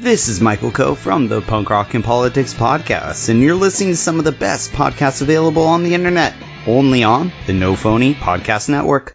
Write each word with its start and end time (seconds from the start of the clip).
This 0.00 0.28
is 0.28 0.40
Michael 0.40 0.70
Coe 0.70 0.94
from 0.94 1.28
the 1.28 1.42
Punk 1.42 1.68
Rock 1.68 1.92
and 1.92 2.02
Politics 2.02 2.54
Podcast, 2.54 3.28
and 3.28 3.42
you're 3.42 3.54
listening 3.54 3.90
to 3.90 3.96
some 3.96 4.18
of 4.18 4.24
the 4.24 4.32
best 4.32 4.72
podcasts 4.72 5.20
available 5.20 5.64
on 5.64 5.82
the 5.82 5.92
internet, 5.92 6.32
only 6.66 7.04
on 7.04 7.30
the 7.46 7.52
No 7.52 7.76
Phony 7.76 8.14
Podcast 8.14 8.70
Network. 8.70 9.14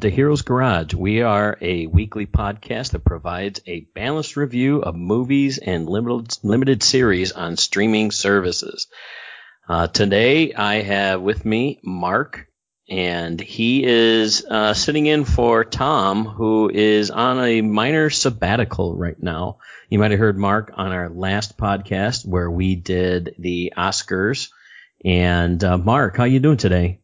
Welcome 0.00 0.12
to 0.12 0.16
Heroes 0.16 0.40
Garage. 0.40 0.94
We 0.94 1.20
are 1.20 1.58
a 1.60 1.86
weekly 1.86 2.24
podcast 2.24 2.92
that 2.92 3.04
provides 3.04 3.60
a 3.66 3.86
balanced 3.94 4.34
review 4.34 4.80
of 4.80 4.96
movies 4.96 5.58
and 5.58 5.86
limited, 5.86 6.38
limited 6.42 6.82
series 6.82 7.32
on 7.32 7.58
streaming 7.58 8.10
services. 8.10 8.86
Uh, 9.68 9.88
today 9.88 10.54
I 10.54 10.76
have 10.76 11.20
with 11.20 11.44
me 11.44 11.80
Mark, 11.84 12.46
and 12.88 13.38
he 13.38 13.84
is 13.84 14.42
uh, 14.42 14.72
sitting 14.72 15.04
in 15.04 15.26
for 15.26 15.64
Tom, 15.64 16.24
who 16.24 16.70
is 16.72 17.10
on 17.10 17.38
a 17.38 17.60
minor 17.60 18.08
sabbatical 18.08 18.96
right 18.96 19.22
now. 19.22 19.58
You 19.90 19.98
might 19.98 20.12
have 20.12 20.20
heard 20.20 20.38
Mark 20.38 20.72
on 20.76 20.92
our 20.92 21.10
last 21.10 21.58
podcast 21.58 22.26
where 22.26 22.50
we 22.50 22.74
did 22.74 23.34
the 23.38 23.74
Oscars. 23.76 24.48
And 25.04 25.62
uh, 25.62 25.76
Mark, 25.76 26.16
how 26.16 26.22
are 26.22 26.26
you 26.26 26.40
doing 26.40 26.56
today? 26.56 26.99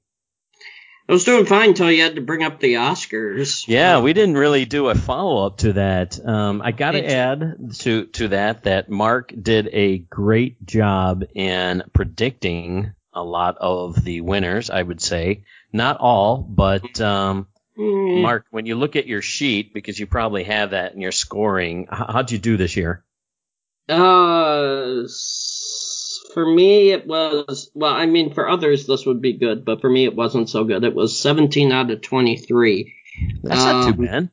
I 1.09 1.13
was 1.13 1.25
doing 1.25 1.47
fine 1.47 1.69
until 1.69 1.91
you 1.91 2.03
had 2.03 2.17
to 2.17 2.21
bring 2.21 2.43
up 2.43 2.59
the 2.59 2.75
Oscars. 2.75 3.69
Yeah, 3.69 4.01
we 4.01 4.13
didn't 4.13 4.37
really 4.37 4.65
do 4.65 4.89
a 4.89 4.95
follow 4.97 5.47
up 5.47 5.59
to 5.59 5.75
that. 5.75 6.19
Um, 6.25 6.61
I 6.63 6.73
got 6.73 6.93
to 6.93 7.07
add 7.07 7.75
to 7.79 8.07
to 8.07 8.29
that 8.29 8.65
that 8.65 8.91
Mark 8.91 9.33
did 9.41 9.69
a 9.73 9.99
great 9.99 10.67
job 10.67 11.25
in 11.33 11.85
predicting 11.93 12.93
a 13.13 13.23
lot 13.23 13.57
of 13.59 14.03
the 14.03 14.21
winners. 14.21 14.69
I 14.69 14.83
would 14.83 15.01
say 15.01 15.45
not 15.73 15.99
all, 15.99 16.39
but 16.39 17.01
um, 17.01 17.47
mm. 17.79 18.23
Mark, 18.23 18.47
when 18.51 18.67
you 18.67 18.75
look 18.75 18.97
at 18.97 19.07
your 19.07 19.23
sheet, 19.23 19.73
because 19.73 20.01
you 20.01 20.09
probably 20.09 20.43
have 20.45 20.71
that 20.71 20.95
in 20.95 21.01
your 21.01 21.13
scoring, 21.13 21.87
how'd 21.89 22.33
you 22.33 22.39
do 22.39 22.57
this 22.57 22.77
year? 22.77 23.05
Uh 23.89 25.05
for 26.37 26.45
me, 26.45 26.91
it 26.91 27.07
was, 27.07 27.71
well, 27.73 27.95
I 27.95 28.05
mean, 28.05 28.35
for 28.35 28.47
others, 28.47 28.87
this 28.87 29.07
would 29.07 29.23
be 29.23 29.39
good, 29.39 29.65
but 29.65 29.81
for 29.81 29.89
me, 29.89 30.05
it 30.05 30.15
wasn't 30.15 30.51
so 30.51 30.65
good. 30.65 30.85
It 30.85 30.95
was 30.95 31.19
17 31.19 31.73
out 31.73 31.91
of 31.91 32.03
23. 32.03 32.95
That's 33.43 33.63
um, 33.63 33.67
not 33.67 33.85
too 33.85 34.01
um, 34.01 34.05
bad. 34.05 34.31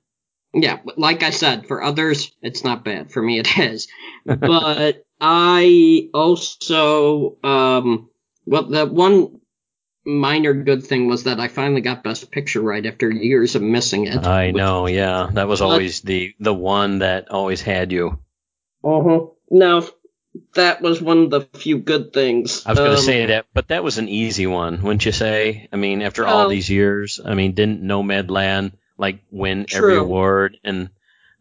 Yeah, 0.54 0.80
like 0.98 1.24
I 1.24 1.30
said, 1.30 1.66
for 1.66 1.82
others, 1.82 2.34
it's 2.42 2.66
not 2.66 2.84
bad. 2.84 3.14
For 3.14 3.22
me, 3.22 3.40
it 3.40 3.58
is. 3.58 3.88
but 4.26 5.06
I 5.22 6.10
also, 6.14 7.38
um, 7.42 8.10
well, 8.46 8.64
the 8.64 8.86
one 8.86 9.40
minor 10.04 10.54
good 10.54 10.84
thing 10.84 11.08
was 11.08 11.24
that 11.24 11.40
I 11.40 11.48
finally 11.48 11.80
got 11.80 12.04
Best 12.04 12.30
Picture 12.32 12.62
right 12.62 12.86
after 12.86 13.10
years 13.10 13.56
of 13.56 13.62
missing 13.62 14.08
it. 14.08 14.28
I 14.28 14.52
know, 14.52 14.88
yeah. 14.88 15.30
That 15.32 15.48
was 15.48 15.62
always 15.62 16.02
but, 16.02 16.08
the 16.08 16.36
the 16.42 16.54
one 16.54 17.00
that 17.00 17.32
always 17.32 17.62
had 17.62 17.94
you. 17.94 18.20
Uh 18.84 19.02
huh. 19.02 19.20
Now, 19.50 19.84
that 20.56 20.82
was 20.82 21.02
one 21.02 21.24
of 21.24 21.30
the 21.30 21.42
few 21.42 21.78
good 21.78 22.14
things. 22.14 22.66
I 22.66 22.72
was 22.72 22.80
going 22.80 22.92
to 22.92 22.98
um, 22.98 23.04
say 23.04 23.26
that, 23.28 23.46
but 23.54 23.68
that 23.70 23.84
was 23.84 23.98
an 23.98 24.10
easy 24.10 24.48
one, 24.48 24.82
wouldn't 24.82 25.06
you 25.06 25.12
say? 25.12 25.68
I 25.72 25.76
mean, 25.76 26.02
after 26.02 26.26
all 26.26 26.50
these 26.50 26.70
years, 26.70 27.20
I 27.24 27.34
mean, 27.36 27.54
didn't 27.54 27.84
Nomadland 27.84 28.74
like 28.98 29.24
win 29.32 29.66
true. 29.66 29.92
every 29.92 29.98
award 29.98 30.58
and 30.64 30.90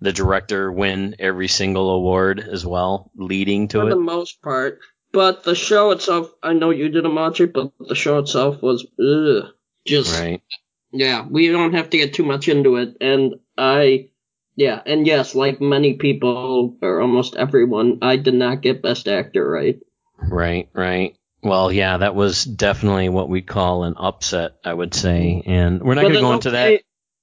the 0.00 0.12
director 0.12 0.70
win 0.70 1.16
every 1.19 1.48
single 1.48 1.91
award 1.91 2.41
as 2.41 2.66
well, 2.66 3.10
leading 3.16 3.69
to 3.69 3.78
For 3.78 3.82
it? 3.82 3.91
For 3.91 3.94
the 3.94 4.00
most 4.00 4.42
part. 4.42 4.81
But 5.12 5.44
the 5.44 5.54
show 5.54 5.91
itself, 5.91 6.32
I 6.42 6.54
know 6.54 6.70
you 6.70 6.88
didn't 6.88 7.14
watch 7.14 7.41
it, 7.41 7.52
but 7.52 7.72
the 7.78 7.94
show 7.94 8.19
itself 8.19 8.62
was 8.62 8.86
ugh, 8.98 9.52
just 9.86 10.19
right. 10.19 10.42
Yeah, 10.91 11.26
we 11.28 11.48
don't 11.48 11.75
have 11.75 11.91
to 11.91 11.98
get 11.98 12.14
too 12.14 12.25
much 12.25 12.48
into 12.48 12.76
it, 12.76 12.97
and 13.00 13.34
I 13.56 14.10
yeah, 14.54 14.80
and 14.84 15.06
yes, 15.06 15.34
like 15.34 15.60
many 15.60 15.94
people 15.94 16.76
or 16.82 17.00
almost 17.00 17.36
everyone, 17.36 17.98
I 18.02 18.16
did 18.16 18.34
not 18.34 18.60
get 18.60 18.82
Best 18.82 19.08
Actor 19.08 19.48
right. 19.48 19.80
Right, 20.18 20.68
right. 20.72 21.16
Well, 21.42 21.72
yeah, 21.72 21.96
that 21.98 22.14
was 22.14 22.44
definitely 22.44 23.08
what 23.08 23.28
we 23.28 23.42
call 23.42 23.84
an 23.84 23.94
upset, 23.96 24.52
I 24.64 24.72
would 24.72 24.94
say, 24.94 25.42
and 25.44 25.82
we're 25.82 25.94
not 25.94 26.02
going 26.02 26.14
to 26.14 26.20
go 26.20 26.32
into 26.34 26.50
that. 26.52 26.82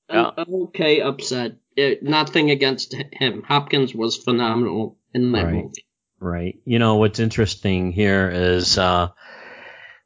Yeah. 0.10 0.32
okay 0.38 1.02
upset. 1.02 1.58
It, 1.76 2.04
nothing 2.04 2.50
against 2.50 2.94
him. 2.94 3.44
Hopkins 3.44 3.94
was 3.94 4.18
phenomenal 4.18 4.98
in 5.14 5.32
that 5.32 5.46
right. 5.46 5.54
movie. 5.54 5.86
Right. 6.20 6.60
You 6.66 6.80
know 6.80 6.96
what's 6.96 7.20
interesting 7.20 7.94
here 7.94 8.30
is 8.30 8.78
uh, 8.78 9.10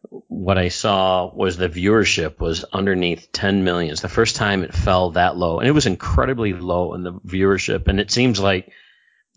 what 0.09 0.57
I 0.57 0.69
saw 0.69 1.33
was 1.33 1.57
the 1.57 1.69
viewership 1.69 2.39
was 2.39 2.63
underneath 2.65 3.31
10 3.31 3.63
million. 3.63 3.91
It's 3.91 4.01
the 4.01 4.09
first 4.09 4.35
time 4.35 4.63
it 4.63 4.73
fell 4.73 5.11
that 5.11 5.37
low, 5.37 5.59
and 5.59 5.67
it 5.67 5.71
was 5.71 5.85
incredibly 5.85 6.53
low 6.53 6.93
in 6.93 7.03
the 7.03 7.13
viewership. 7.13 7.87
And 7.87 7.99
it 7.99 8.11
seems 8.11 8.39
like, 8.39 8.71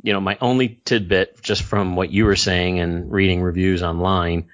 you 0.03 0.13
know, 0.13 0.21
my 0.21 0.37
only 0.41 0.81
tidbit, 0.85 1.43
just 1.43 1.63
from 1.63 1.97
what 1.97 2.11
you 2.11 2.25
were 2.25 2.37
saying 2.37 2.81
and 2.81 3.11
reading 3.11 3.43
reviews 3.43 3.83
online, 3.83 4.49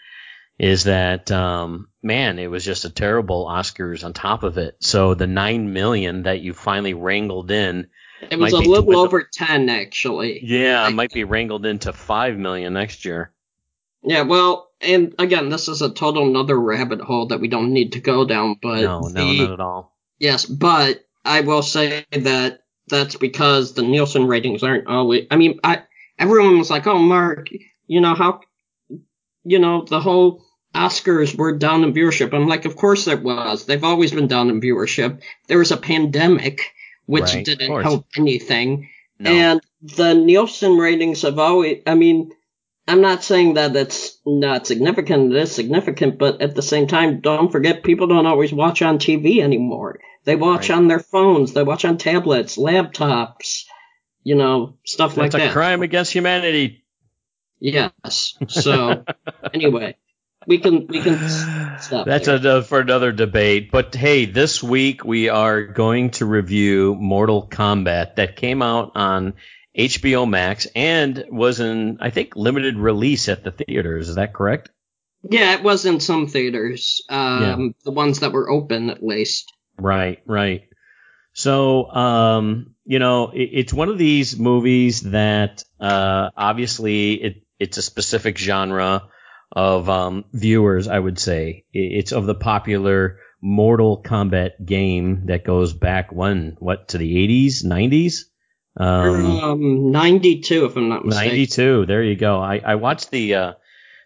is 0.59 0.85
that 0.85 1.31
um, 1.33 1.89
man, 2.03 2.39
it 2.39 2.51
was 2.51 2.65
just 2.65 2.85
a 2.85 2.91
terrible 2.91 3.47
Oscars 3.47 4.05
on 4.05 4.13
top 4.13 4.43
of 4.43 4.59
it. 4.59 4.77
So 4.81 5.15
the 5.15 5.27
nine 5.27 5.73
million 5.73 6.25
that 6.25 6.41
you 6.41 6.53
finally 6.53 6.95
wrangled 6.95 7.51
in. 7.51 7.89
It 8.31 8.39
was 8.39 8.53
a 8.53 8.59
little 8.59 8.97
over 8.97 9.29
ten, 9.33 9.69
actually. 9.69 10.41
Yeah, 10.45 10.87
it 10.87 10.93
might 10.93 11.13
be 11.13 11.25
wrangled 11.25 11.67
into 11.67 11.93
five 11.93 12.37
million 12.37 12.75
next 12.75 13.05
year. 13.05 13.33
Yeah, 14.05 14.23
well, 14.23 14.71
and 14.81 15.15
again, 15.19 15.49
this 15.49 15.69
is 15.69 15.81
a 15.81 15.93
total 15.93 16.29
another 16.29 16.59
rabbit 16.59 17.01
hole 17.01 17.27
that 17.29 17.41
we 17.41 17.49
don't 17.49 17.73
need 17.73 17.93
to 17.93 18.01
go 18.01 18.25
down, 18.25 18.57
but 18.61 18.83
no, 18.83 19.01
no, 19.01 19.09
the, 19.09 19.39
not 19.39 19.53
at 19.53 19.61
all. 19.61 19.97
Yes, 20.19 20.45
but 20.45 21.05
I 21.25 21.43
will 21.43 21.63
say 21.63 22.05
that 22.11 22.61
that's 22.89 23.17
because 23.17 23.75
the 23.75 23.83
Nielsen 23.83 24.27
ratings 24.27 24.63
aren't 24.63 24.89
always. 24.89 25.27
I 25.31 25.37
mean, 25.37 25.61
I 25.63 25.83
everyone 26.19 26.59
was 26.59 26.71
like, 26.71 26.87
"Oh, 26.87 26.99
Mark, 26.99 27.49
you 27.87 28.01
know 28.01 28.15
how, 28.15 28.41
you 29.45 29.59
know, 29.59 29.85
the 29.85 30.01
whole 30.01 30.45
Oscars 30.75 31.37
were 31.37 31.57
down 31.57 31.85
in 31.85 31.93
viewership." 31.93 32.35
I'm 32.35 32.49
like, 32.49 32.65
"Of 32.65 32.77
course 32.77 33.07
it 33.07 33.23
was. 33.23 33.67
They've 33.67 33.85
always 33.85 34.13
been 34.13 34.27
down 34.27 34.51
in 34.51 34.61
viewership. 34.61 35.23
There 35.47 35.59
was 35.59 35.71
a 35.71 35.77
pandemic, 35.77 36.73
which 37.07 37.35
right, 37.35 37.45
didn't 37.45 37.83
help 37.83 38.07
anything, 38.17 38.89
no. 39.21 39.31
and 39.31 39.61
the 39.81 40.15
Nielsen 40.15 40.77
ratings 40.77 41.23
have 41.23 41.39
always. 41.39 41.83
I 41.87 41.95
mean." 41.95 42.33
I'm 42.87 43.01
not 43.01 43.23
saying 43.23 43.55
that 43.55 43.77
it's 43.77 44.19
not 44.27 44.67
significant. 44.67 45.33
It 45.33 45.43
is 45.43 45.53
significant, 45.53 46.19
but 46.19 46.43
at 46.43 46.55
the 46.55 46.63
same 46.63 46.89
time, 46.89 47.21
don't 47.21 47.53
forget 47.53 47.85
people 47.85 48.09
don't 48.09 48.27
always 48.27 48.53
watch 48.53 48.83
on 48.83 48.99
TV 48.99 49.41
anymore. 49.41 50.01
They 50.25 50.37
watch 50.37 50.69
right. 50.69 50.77
on 50.77 50.89
their 50.89 50.99
phones. 50.99 51.53
They 51.53 51.63
watch 51.63 51.85
on 51.85 51.99
tablets, 51.99 52.57
laptops, 52.57 53.65
you 54.25 54.35
know, 54.35 54.79
stuff 54.85 55.11
That's 55.11 55.19
like 55.19 55.31
that. 55.33 55.39
That's 55.39 55.51
a 55.51 55.53
crime 55.53 55.83
against 55.83 56.13
humanity. 56.13 56.85
Yes. 57.61 58.37
So 58.49 59.05
anyway, 59.55 59.97
we 60.47 60.59
can 60.59 60.87
we 60.89 61.01
can 61.01 61.19
stop. 61.81 62.07
That's 62.07 62.27
a, 62.27 62.63
for 62.63 62.81
another 62.81 63.13
debate. 63.13 63.71
But 63.71 63.95
hey, 63.95 64.25
this 64.25 64.63
week 64.63 65.05
we 65.05 65.29
are 65.29 65.63
going 65.63 66.11
to 66.13 66.27
review 66.27 66.97
Mortal 66.97 67.47
Kombat 67.49 68.17
that 68.17 68.37
came 68.37 68.63
out 68.63 68.93
on 68.97 69.35
HBO 69.77 70.29
Max 70.29 70.67
and 70.75 71.25
was 71.31 71.61
in, 71.61 71.99
I 72.01 72.11
think, 72.11 72.37
limited 72.37 72.77
release 72.77 73.29
at 73.29 73.45
the 73.45 73.51
theaters. 73.51 74.09
Is 74.09 74.17
that 74.17 74.35
correct? 74.35 74.71
Yeah, 75.29 75.55
it 75.55 75.63
was 75.63 75.87
in 75.87 76.01
some 76.01 76.27
theaters. 76.27 77.03
Um, 77.09 77.43
yeah. 77.43 77.69
The 77.85 77.93
ones 77.93 78.21
that 78.21 78.33
were 78.33 78.51
open, 78.51 78.91
at 78.91 79.03
least. 79.03 79.53
Right, 79.79 80.21
right. 80.27 80.69
So, 81.33 81.91
um, 81.91 82.75
you 82.85 82.99
know, 82.99 83.31
it, 83.31 83.51
it's 83.53 83.73
one 83.73 83.89
of 83.89 83.99
these 83.99 84.39
movies 84.39 85.01
that 85.03 85.65
uh, 85.81 86.31
obviously 86.37 87.15
it, 87.15 87.43
it's 87.59 87.79
a 87.79 87.83
specific 87.83 88.37
genre 88.37 89.09
of 89.51 89.89
um, 89.89 90.25
viewers, 90.33 90.89
I 90.89 90.99
would 90.99 91.19
say. 91.19 91.65
It's 91.73 92.13
of 92.13 92.27
the 92.27 92.35
popular 92.35 93.19
Mortal 93.41 94.03
Kombat 94.03 94.65
game 94.65 95.27
that 95.27 95.45
goes 95.45 95.73
back 95.73 96.13
when 96.13 96.57
what 96.59 96.89
to 96.89 96.99
the 96.99 97.15
80s, 97.15 97.65
90s. 97.65 98.25
Um, 98.77 99.27
um 99.41 99.93
92 99.93 100.65
if 100.65 100.77
I'm 100.77 100.89
not 100.89 101.05
mistaken. 101.05 101.29
92. 101.29 101.87
There 101.87 102.03
you 102.03 102.17
go. 102.17 102.41
I 102.41 102.59
I 102.59 102.75
watched 102.77 103.11
the. 103.11 103.35
Uh, 103.35 103.53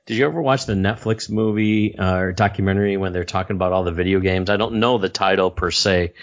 did 0.06 0.16
you 0.16 0.26
ever 0.26 0.40
watch 0.40 0.66
the 0.66 0.74
Netflix 0.74 1.28
movie 1.28 1.98
uh, 1.98 2.16
or 2.16 2.32
documentary 2.32 2.96
when 2.96 3.12
they're 3.12 3.24
talking 3.24 3.56
about 3.56 3.72
all 3.72 3.82
the 3.82 3.92
video 3.92 4.20
games? 4.20 4.50
I 4.50 4.56
don't 4.56 4.74
know 4.74 4.98
the 4.98 5.08
title 5.08 5.50
per 5.50 5.72
se, 5.72 6.14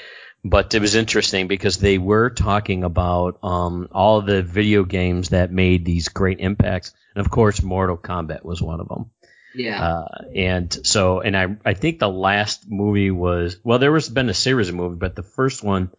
but 0.44 0.74
it 0.74 0.82
was 0.82 0.96
interesting 0.96 1.48
because 1.48 1.78
they 1.78 1.98
were 1.98 2.30
talking 2.30 2.86
about 2.86 3.40
um, 3.44 3.90
all 3.92 4.22
the 4.22 4.42
video 4.42 4.84
games 4.86 5.30
that 5.30 5.52
made 5.52 5.84
these 5.84 6.08
great 6.08 6.40
impacts, 6.40 6.94
and 7.14 7.26
of 7.26 7.32
course, 7.32 7.62
Mortal 7.62 7.98
Kombat 7.98 8.44
was 8.46 8.62
one 8.62 8.80
of 8.80 8.88
them. 8.88 9.12
Yeah. 9.54 9.84
Uh, 9.84 10.24
and 10.36 10.86
so, 10.86 11.20
and 11.22 11.38
I, 11.38 11.58
I 11.64 11.74
think 11.74 12.00
the 12.00 12.10
last 12.10 12.70
movie 12.70 13.12
was, 13.12 13.58
well, 13.64 13.80
there 13.80 13.92
was 13.92 14.10
been 14.10 14.30
a 14.30 14.34
series 14.34 14.70
of 14.70 14.76
movies, 14.76 14.98
but 15.00 15.16
the 15.16 15.24
first 15.24 15.64
one 15.64 15.92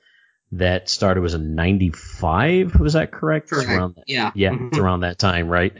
that 0.58 0.88
started 0.88 1.20
was 1.20 1.34
in 1.34 1.54
95. 1.54 2.78
Was 2.80 2.94
that 2.94 3.12
correct? 3.12 3.50
Correct. 3.50 3.68
Around 3.68 3.96
that, 3.96 4.04
yeah. 4.06 4.30
Yeah. 4.34 4.50
Mm-hmm. 4.50 4.68
It's 4.68 4.78
around 4.78 5.00
that 5.00 5.18
time, 5.18 5.48
right? 5.48 5.72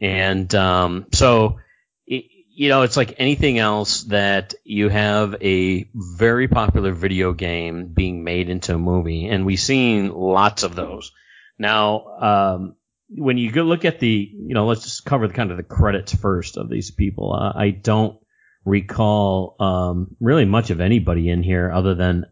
And, 0.00 0.52
um, 0.54 1.06
so, 1.12 1.58
it, 2.06 2.24
you 2.50 2.68
know, 2.68 2.82
it's 2.82 2.96
like 2.96 3.14
anything 3.18 3.58
else 3.58 4.02
that 4.04 4.54
you 4.64 4.88
have 4.88 5.36
a 5.42 5.88
very 5.94 6.48
popular 6.48 6.92
video 6.92 7.32
game 7.32 7.92
being 7.92 8.24
made 8.24 8.50
into 8.50 8.74
a 8.74 8.78
movie, 8.78 9.26
and 9.26 9.46
we've 9.46 9.60
seen 9.60 10.12
lots 10.12 10.62
of 10.62 10.74
those. 10.74 11.12
Now, 11.58 12.04
um, 12.20 12.76
when 13.10 13.38
you 13.38 13.50
go 13.50 13.62
look 13.62 13.84
at 13.84 14.00
the, 14.00 14.30
you 14.32 14.54
know, 14.54 14.66
let's 14.66 14.82
just 14.82 15.04
cover 15.04 15.26
the 15.26 15.34
kind 15.34 15.50
of 15.50 15.56
the 15.56 15.62
credits 15.62 16.14
first 16.14 16.56
of 16.56 16.68
these 16.68 16.90
people. 16.90 17.32
Uh, 17.32 17.52
I 17.54 17.70
don't 17.70 18.18
recall 18.64 19.56
um, 19.58 20.16
really 20.20 20.44
much 20.44 20.70
of 20.70 20.80
anybody 20.80 21.30
in 21.30 21.42
here 21.42 21.70
other 21.70 21.94
than 21.94 22.26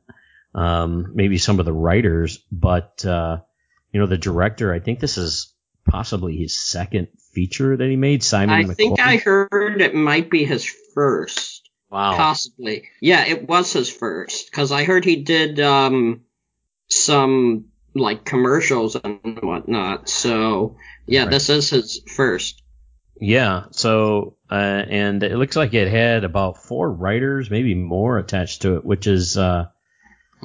um, 0.56 1.12
maybe 1.14 1.38
some 1.38 1.60
of 1.60 1.66
the 1.66 1.72
writers, 1.72 2.38
but 2.50 3.04
uh, 3.04 3.38
you 3.92 4.00
know, 4.00 4.06
the 4.06 4.18
director. 4.18 4.72
I 4.72 4.80
think 4.80 4.98
this 4.98 5.18
is 5.18 5.52
possibly 5.88 6.36
his 6.36 6.58
second 6.58 7.08
feature 7.32 7.76
that 7.76 7.88
he 7.88 7.96
made. 7.96 8.24
Simon. 8.24 8.70
I 8.70 8.74
think 8.74 8.98
I 8.98 9.18
heard 9.18 9.80
it 9.80 9.94
might 9.94 10.30
be 10.30 10.44
his 10.44 10.64
first. 10.94 11.68
Wow. 11.90 12.16
Possibly. 12.16 12.88
Yeah, 13.00 13.24
it 13.26 13.46
was 13.48 13.72
his 13.72 13.88
first 13.88 14.50
because 14.50 14.72
I 14.72 14.84
heard 14.84 15.04
he 15.04 15.16
did 15.22 15.60
um, 15.60 16.22
some 16.88 17.66
like 17.94 18.24
commercials 18.24 18.96
and 18.96 19.38
whatnot. 19.42 20.08
So 20.08 20.76
yeah, 21.06 21.22
Right. 21.22 21.30
this 21.30 21.48
is 21.50 21.70
his 21.70 22.02
first. 22.16 22.62
Yeah. 23.20 23.64
So, 23.70 24.36
uh, 24.50 24.54
and 24.54 25.22
it 25.22 25.36
looks 25.36 25.56
like 25.56 25.72
it 25.74 25.88
had 25.88 26.24
about 26.24 26.62
four 26.62 26.90
writers, 26.90 27.50
maybe 27.50 27.74
more 27.74 28.18
attached 28.18 28.62
to 28.62 28.76
it, 28.76 28.84
which 28.84 29.06
is, 29.06 29.38
uh, 29.38 29.66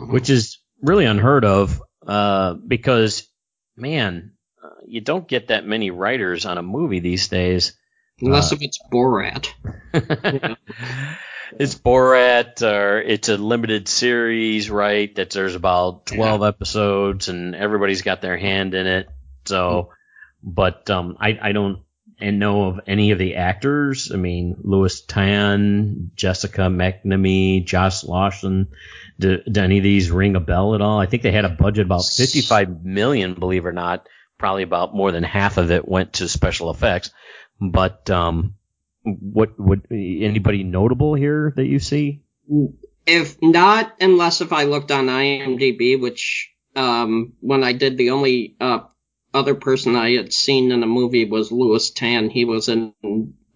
which 0.09 0.29
is 0.29 0.57
really 0.81 1.05
unheard 1.05 1.45
of, 1.45 1.81
uh, 2.05 2.53
because, 2.53 3.27
man, 3.75 4.33
uh, 4.63 4.69
you 4.85 5.01
don't 5.01 5.27
get 5.27 5.49
that 5.49 5.65
many 5.65 5.91
writers 5.91 6.45
on 6.45 6.57
a 6.57 6.63
movie 6.63 6.99
these 6.99 7.27
days. 7.27 7.73
Unless 8.21 8.51
Uh, 8.51 8.55
if 8.55 8.61
it's 8.61 8.79
Borat. 8.91 9.47
it's 11.59 11.75
Borat, 11.75 12.61
or 12.61 13.01
it's 13.01 13.29
a 13.29 13.37
limited 13.37 13.87
series, 13.87 14.69
right? 14.69 15.13
That 15.15 15.31
there's 15.31 15.55
about 15.55 16.05
12 16.07 16.43
episodes 16.43 17.29
and 17.29 17.55
everybody's 17.55 18.01
got 18.01 18.21
their 18.21 18.37
hand 18.37 18.73
in 18.73 18.87
it. 18.87 19.09
So, 19.45 19.89
but, 20.43 20.89
um, 20.89 21.17
I, 21.19 21.39
I 21.41 21.51
don't, 21.51 21.79
and 22.21 22.39
know 22.39 22.65
of 22.65 22.79
any 22.87 23.11
of 23.11 23.19
the 23.19 23.35
actors. 23.35 24.11
I 24.13 24.17
mean, 24.17 24.57
Lewis 24.63 25.01
Tan, 25.01 26.11
Jessica 26.15 26.61
McNamee, 26.61 27.65
Josh 27.65 28.03
Lawson. 28.03 28.67
Do, 29.19 29.39
do 29.49 29.61
any 29.61 29.77
of 29.77 29.83
these 29.83 30.11
ring 30.11 30.35
a 30.35 30.39
bell 30.39 30.75
at 30.75 30.81
all? 30.81 30.99
I 30.99 31.05
think 31.05 31.23
they 31.23 31.31
had 31.31 31.45
a 31.45 31.49
budget 31.49 31.85
about 31.85 32.05
55 32.05 32.83
million, 32.83 33.35
believe 33.35 33.65
it 33.65 33.69
or 33.69 33.73
not. 33.73 34.07
Probably 34.37 34.63
about 34.63 34.95
more 34.95 35.11
than 35.11 35.23
half 35.23 35.57
of 35.57 35.71
it 35.71 35.87
went 35.87 36.13
to 36.13 36.27
special 36.27 36.71
effects. 36.71 37.11
But 37.59 38.09
um, 38.09 38.55
what 39.03 39.59
would 39.59 39.87
anybody 39.91 40.63
notable 40.63 41.13
here 41.13 41.53
that 41.55 41.65
you 41.65 41.79
see? 41.79 42.23
If 43.05 43.37
not, 43.41 43.93
unless 43.99 44.41
if 44.41 44.53
I 44.53 44.63
looked 44.63 44.91
on 44.91 45.07
IMDb, 45.07 45.99
which 45.99 46.51
um, 46.75 47.33
when 47.39 47.63
I 47.63 47.73
did 47.73 47.97
the 47.97 48.11
only 48.11 48.55
uh, 48.59 48.81
other 49.33 49.55
person 49.55 49.95
I 49.95 50.11
had 50.11 50.33
seen 50.33 50.71
in 50.71 50.83
a 50.83 50.87
movie 50.87 51.25
was 51.25 51.51
Lewis 51.51 51.91
Tan. 51.91 52.29
He 52.29 52.45
was 52.45 52.69
in 52.69 52.93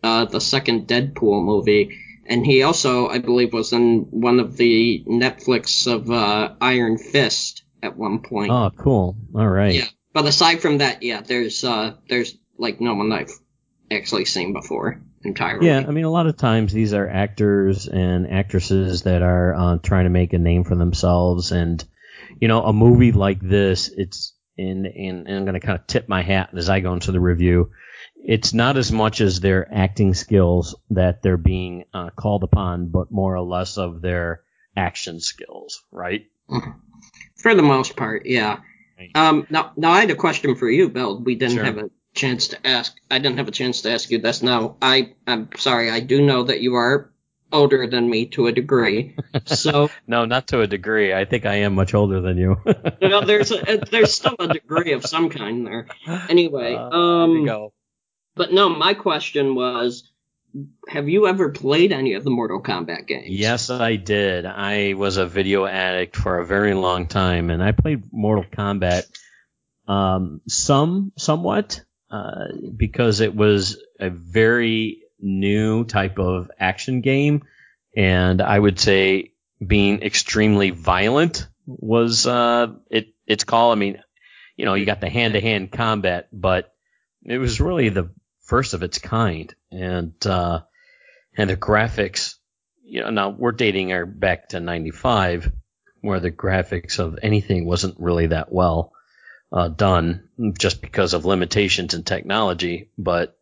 uh, 0.04 0.25
the 0.25 0.42
second 0.42 0.88
Deadpool 0.88 1.44
movie, 1.44 1.98
and 2.25 2.45
he 2.45 2.63
also, 2.63 3.07
I 3.07 3.19
believe, 3.19 3.54
was 3.54 3.74
in 3.74 4.07
one 4.12 4.39
of 4.39 4.57
the 4.57 5.04
Netflix 5.07 5.92
of 5.92 6.10
uh, 6.10 6.56
Iron 6.62 6.98
Fist 6.98 7.63
at 7.83 7.98
one 7.98 8.19
point. 8.19 8.51
Oh, 8.51 8.72
cool. 8.77 9.16
All 9.36 9.48
right. 9.48 9.75
Yeah, 9.75 9.88
but 10.13 10.25
aside 10.25 10.62
from 10.62 10.80
that, 10.80 11.04
yeah, 11.04 11.22
there's 11.22 11.63
uh, 11.63 11.95
there's 12.10 12.38
like 12.57 12.80
no 12.80 12.95
one 12.95 13.12
I've 13.12 13.31
actually 13.92 14.25
seen 14.25 14.54
before 14.54 15.01
entirely. 15.24 15.68
Yeah, 15.68 15.83
I 15.88 15.92
mean, 15.92 16.06
a 16.06 16.10
lot 16.10 16.28
of 16.28 16.38
times 16.38 16.71
these 16.71 16.94
are 16.94 17.07
actors 17.07 17.88
and 17.88 18.31
actresses 18.31 19.04
that 19.04 19.21
are 19.21 19.54
uh, 19.54 19.78
trying 19.80 20.06
to 20.06 20.10
make 20.10 20.33
a 20.33 20.39
name 20.39 20.63
for 20.63 20.75
themselves, 20.75 21.51
and 21.51 21.83
you 22.39 22.48
know, 22.48 22.63
a 22.63 22.74
movie 22.74 23.12
like 23.12 23.42
this, 23.42 23.89
it's 23.89 24.34
and 24.57 24.86
and, 24.86 25.28
and 25.28 25.38
I'm 25.38 25.46
going 25.46 25.60
to 25.60 25.66
kind 25.66 25.80
of 25.80 25.88
tip 25.88 26.07
my 26.10 26.22
hat 26.22 26.50
as 26.56 26.69
I 26.69 26.80
go 26.80 26.94
into 26.94 27.12
the 27.12 27.19
review. 27.19 27.72
It's 28.16 28.54
not 28.54 28.78
as 28.78 28.92
much 28.92 29.22
as 29.22 29.40
their 29.40 29.72
acting 29.74 30.13
skills 30.13 30.75
that 30.92 31.22
they're 31.22 31.38
being 31.38 31.86
uh, 31.94 32.10
called 32.10 32.44
upon, 32.44 32.88
but 32.88 33.12
more 33.12 33.36
or 33.36 33.42
less 33.42 33.78
of 33.78 34.02
their 34.02 34.42
action 34.75 35.19
skills, 35.19 35.84
right? 35.92 36.28
For 37.38 37.54
the 37.56 37.62
most 37.62 37.96
part, 37.96 38.25
yeah. 38.25 38.60
Right. 38.98 39.12
Um, 39.16 39.46
now, 39.50 39.74
now 39.75 39.92
I 39.92 40.00
had 40.02 40.12
a 40.12 40.16
question 40.16 40.56
for 40.56 40.69
you, 40.69 40.90
Bill. 40.90 41.19
We 41.22 41.36
didn't 41.36 41.56
Sure. 41.56 41.63
have 41.66 41.78
a 41.78 41.90
chance 42.13 42.48
to 42.50 42.68
ask. 42.68 42.96
I 43.12 43.19
didn't 43.19 43.38
have 43.38 43.48
a 43.48 43.52
chance 43.52 43.81
to 43.81 43.92
ask 43.92 44.10
you 44.10 44.19
this. 44.19 44.42
Now, 44.42 44.78
I, 44.81 45.13
I'm 45.28 45.50
sorry. 45.57 45.92
I 45.92 46.00
do 46.00 46.22
know 46.25 46.44
that 46.44 46.62
you 46.62 46.75
are 46.75 47.12
older 47.51 47.88
than 47.88 48.09
me 48.09 48.25
to 48.27 48.47
a 48.47 48.51
degree. 48.51 49.15
So, 49.45 49.89
No, 50.07 50.25
not 50.25 50.47
to 50.47 50.62
a 50.62 50.68
degree. 50.68 51.13
I 51.13 51.25
think 51.25 51.45
I 51.45 51.56
am 51.56 51.75
much 51.75 51.94
older 51.94 52.21
than 52.21 52.38
you. 52.38 52.57
you 53.01 53.09
know, 53.09 53.24
there's 53.25 53.51
a, 53.51 53.81
there's 53.92 54.13
still 54.13 54.36
a 54.39 54.47
degree 54.47 54.94
of 54.94 55.06
some 55.06 55.30
kind 55.30 55.65
there. 55.65 55.88
Anyway, 56.30 56.75
Uh, 56.75 56.89
there 56.89 57.00
you 57.00 57.39
um, 57.39 57.45
go. 57.45 57.74
but 58.36 58.51
no, 58.51 58.69
my 58.69 58.94
question 58.94 59.56
was, 59.56 60.12
have 60.88 61.09
you 61.09 61.27
ever 61.27 61.50
played 61.50 61.92
any 61.92 62.13
of 62.13 62.24
the 62.24 62.30
Mortal 62.30 62.62
Kombat 62.62 63.07
games? 63.07 63.27
Yes, 63.30 63.69
I 63.69 63.97
did. 63.97 64.45
I 64.45 64.94
was 64.94 65.18
a 65.18 65.25
video 65.25 65.65
addict 65.65 66.15
for 66.15 66.39
a 66.39 66.45
very 66.45 66.74
long 66.74 67.07
time, 67.07 67.49
and 67.49 67.61
I 67.61 67.73
played 67.73 68.04
Mortal 68.11 68.45
Kombat 68.45 69.04
um, 69.87 70.42
some, 70.47 71.11
somewhat, 71.18 71.81
uh, 72.09 72.45
because 72.75 73.19
it 73.19 73.35
was 73.35 73.78
a 73.99 74.09
very 74.09 75.02
new 75.25 75.83
type 75.85 76.19
of 76.19 76.51
action 76.59 77.01
game, 77.01 77.44
and 77.95 78.41
I 78.41 78.57
would 78.57 78.79
say 78.79 79.33
being 79.65 80.01
extremely 80.01 80.69
violent 80.69 81.47
was 81.65 82.27
uh, 82.27 82.67
it. 82.89 83.07
Its 83.27 83.44
call. 83.44 83.71
I 83.71 83.75
mean, 83.75 84.01
you 84.55 84.65
know, 84.65 84.75
you 84.75 84.85
got 84.85 85.01
the 85.01 85.09
hand-to-hand 85.09 85.71
combat, 85.71 86.27
but 86.31 86.71
it 87.23 87.39
was 87.39 87.59
really 87.59 87.89
the 87.89 88.11
first 88.41 88.75
of 88.75 88.83
its 88.83 88.99
kind, 88.99 89.53
and 89.71 90.13
uh, 90.27 90.61
and 91.35 91.49
the 91.49 91.57
graphics 91.57 92.35
you 92.85 93.01
know, 93.01 93.09
now 93.09 93.29
we're 93.29 93.51
dating 93.51 93.91
our 93.91 94.05
back 94.05 94.49
to 94.49 94.59
95 94.59 95.51
where 96.01 96.19
the 96.19 96.31
graphics 96.31 96.99
of 96.99 97.17
anything 97.21 97.65
wasn't 97.65 97.99
really 97.99 98.27
that 98.27 98.51
well 98.51 98.94
uh, 99.51 99.67
done 99.67 100.29
just 100.57 100.81
because 100.81 101.13
of 101.13 101.25
limitations 101.25 101.94
in 101.95 102.03
technology. 102.03 102.91
But 102.97 103.34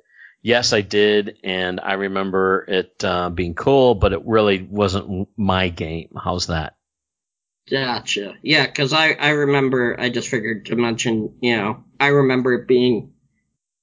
yes, 0.43 0.71
I 0.73 0.81
did. 0.81 1.37
And 1.43 1.79
I 1.79 1.93
remember 1.93 2.63
it 2.67 3.03
uh, 3.03 3.31
being 3.31 3.55
cool, 3.55 3.95
but 3.95 4.13
it 4.13 4.21
really 4.25 4.61
wasn't 4.61 5.27
my 5.35 5.69
game. 5.69 6.09
How's 6.23 6.47
that? 6.47 6.75
Gotcha. 7.69 8.35
Yeah, 8.41 8.65
because 8.65 8.91
I, 8.93 9.11
I 9.13 9.29
remember, 9.29 9.95
I 9.99 10.09
just 10.09 10.27
figured 10.27 10.65
to 10.67 10.75
mention, 10.75 11.35
you 11.41 11.55
know, 11.55 11.83
I 11.99 12.07
remember 12.07 12.53
it 12.53 12.67
being, 12.67 13.13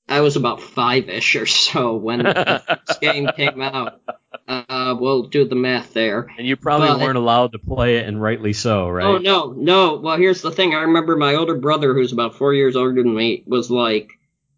I 0.07 0.21
was 0.21 0.37
about 0.37 0.61
five 0.61 1.09
ish 1.09 1.35
or 1.37 1.47
so 1.47 1.97
when 1.97 2.23
this 2.25 2.99
game 3.00 3.29
came 3.35 3.62
out. 3.62 4.02
Uh, 4.47 4.97
we'll 4.99 5.29
do 5.29 5.47
the 5.47 5.55
math 5.55 5.95
there. 5.95 6.26
and 6.37 6.47
you 6.47 6.57
probably 6.57 6.88
But- 6.88 7.00
weren't 7.00 7.17
allowed 7.17 7.52
to 7.52 7.59
play 7.59 7.97
it, 7.99 8.07
and 8.07 8.21
rightly 8.21 8.52
so, 8.52 8.88
right? 8.88 9.07
Oh, 9.07 9.19
no, 9.19 9.52
no. 9.57 9.97
Well, 9.97 10.17
here's 10.19 10.43
the 10.43 10.50
thing. 10.50 10.75
I 10.75 10.83
remember 10.83 11.17
my 11.17 11.37
older 11.37 11.55
brother, 11.57 11.95
who's 11.95 12.12
about 12.12 12.35
four 12.35 12.52
years 12.52 12.76
older 12.76 13.02
than 13.02 13.14
me, 13.14 13.45
was 13.47 13.71
like 13.71 14.11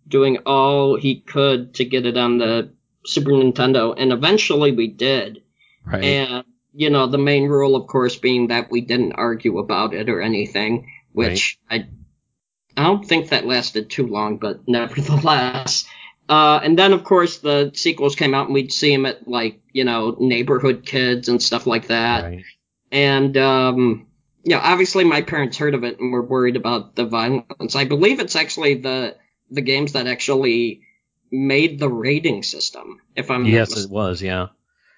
doing 0.06 0.38
all 0.46 0.96
he 0.96 1.20
could 1.20 1.74
to 1.74 1.84
get 1.84 2.06
it 2.06 2.16
on 2.16 2.38
the 2.38 2.72
Super 3.04 3.30
Nintendo, 3.30 3.94
and 3.96 4.12
eventually 4.12 4.72
we 4.72 4.88
did. 4.88 5.42
right. 5.84 6.04
And, 6.04 6.44
you 6.72 6.90
know, 6.90 7.06
the 7.06 7.18
main 7.18 7.48
rule, 7.48 7.76
of 7.76 7.86
course, 7.86 8.16
being 8.16 8.48
that 8.48 8.70
we 8.70 8.80
didn't 8.80 9.12
argue 9.12 9.58
about 9.58 9.94
it 9.94 10.08
or 10.08 10.20
anything, 10.20 10.90
which 11.12 11.58
I, 11.70 11.86
I 12.76 12.84
don't 12.84 13.06
think 13.06 13.28
that 13.28 13.46
lasted 13.46 13.90
too 13.90 14.06
long, 14.06 14.38
but 14.38 14.60
nevertheless. 14.66 15.84
Uh, 16.28 16.60
and 16.62 16.78
then, 16.78 16.92
of 16.92 17.04
course, 17.04 17.38
the 17.38 17.72
sequels 17.74 18.14
came 18.14 18.32
out 18.32 18.46
and 18.46 18.54
we'd 18.54 18.72
see 18.72 18.92
them 18.92 19.06
at, 19.06 19.28
like, 19.28 19.60
you 19.72 19.84
know, 19.84 20.16
neighborhood 20.18 20.86
kids 20.86 21.28
and 21.28 21.42
stuff 21.42 21.66
like 21.66 21.88
that. 21.88 22.24
right. 22.24 22.44
And 22.92 23.36
um, 23.38 24.06
yeah, 24.44 24.58
obviously 24.58 25.04
my 25.04 25.22
parents 25.22 25.56
heard 25.56 25.74
of 25.74 25.82
it 25.82 25.98
and 25.98 26.12
were 26.12 26.22
worried 26.22 26.56
about 26.56 26.94
the 26.94 27.06
violence. 27.06 27.74
I 27.74 27.84
believe 27.84 28.20
it's 28.20 28.36
actually 28.36 28.74
the 28.74 29.16
the 29.52 29.62
games 29.62 29.92
that 29.92 30.06
actually 30.06 30.82
made 31.30 31.78
the 31.78 31.88
rating 31.88 32.42
system. 32.42 33.00
If 33.16 33.30
I'm 33.30 33.44
yes, 33.46 33.76
it 33.76 33.90
was. 33.90 34.22
Yeah. 34.22 34.48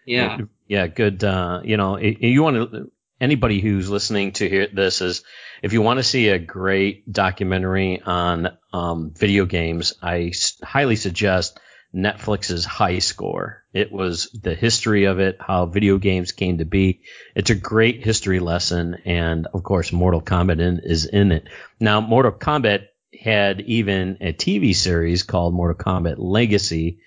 Yeah. 0.04 0.38
Yeah. 0.66 0.86
Good. 0.86 1.22
Uh, 1.24 1.60
you 1.64 1.76
know, 1.76 1.98
you 1.98 2.42
want 2.42 2.72
to 2.72 2.90
anybody 3.20 3.60
who's 3.60 3.88
listening 3.88 4.32
to 4.32 4.48
hear 4.48 4.66
this 4.66 5.00
is 5.00 5.22
if 5.62 5.72
you 5.72 5.80
want 5.82 5.98
to 5.98 6.02
see 6.02 6.28
a 6.28 6.38
great 6.38 7.10
documentary 7.10 8.02
on 8.02 8.48
um, 8.72 9.12
video 9.16 9.46
games, 9.46 9.94
I 10.02 10.30
s- 10.32 10.58
highly 10.62 10.96
suggest 10.96 11.58
Netflix's 11.94 12.64
High 12.64 12.98
Score. 12.98 13.64
It 13.72 13.92
was 13.92 14.28
the 14.30 14.54
history 14.54 15.04
of 15.04 15.20
it, 15.20 15.36
how 15.40 15.66
video 15.66 15.98
games 15.98 16.32
came 16.32 16.58
to 16.58 16.64
be. 16.64 17.02
It's 17.34 17.50
a 17.50 17.54
great 17.54 18.04
history 18.04 18.40
lesson, 18.40 18.96
and 19.04 19.46
of 19.54 19.62
course, 19.62 19.92
Mortal 19.92 20.20
Kombat 20.20 20.60
in, 20.60 20.80
is 20.82 21.06
in 21.06 21.32
it. 21.32 21.48
Now, 21.80 22.00
Mortal 22.00 22.32
Kombat 22.32 22.88
had 23.20 23.60
even 23.62 24.18
a 24.20 24.32
TV 24.32 24.74
series 24.74 25.22
called 25.22 25.54
Mortal 25.54 25.76
Kombat 25.76 26.16
Legacy 26.18 27.00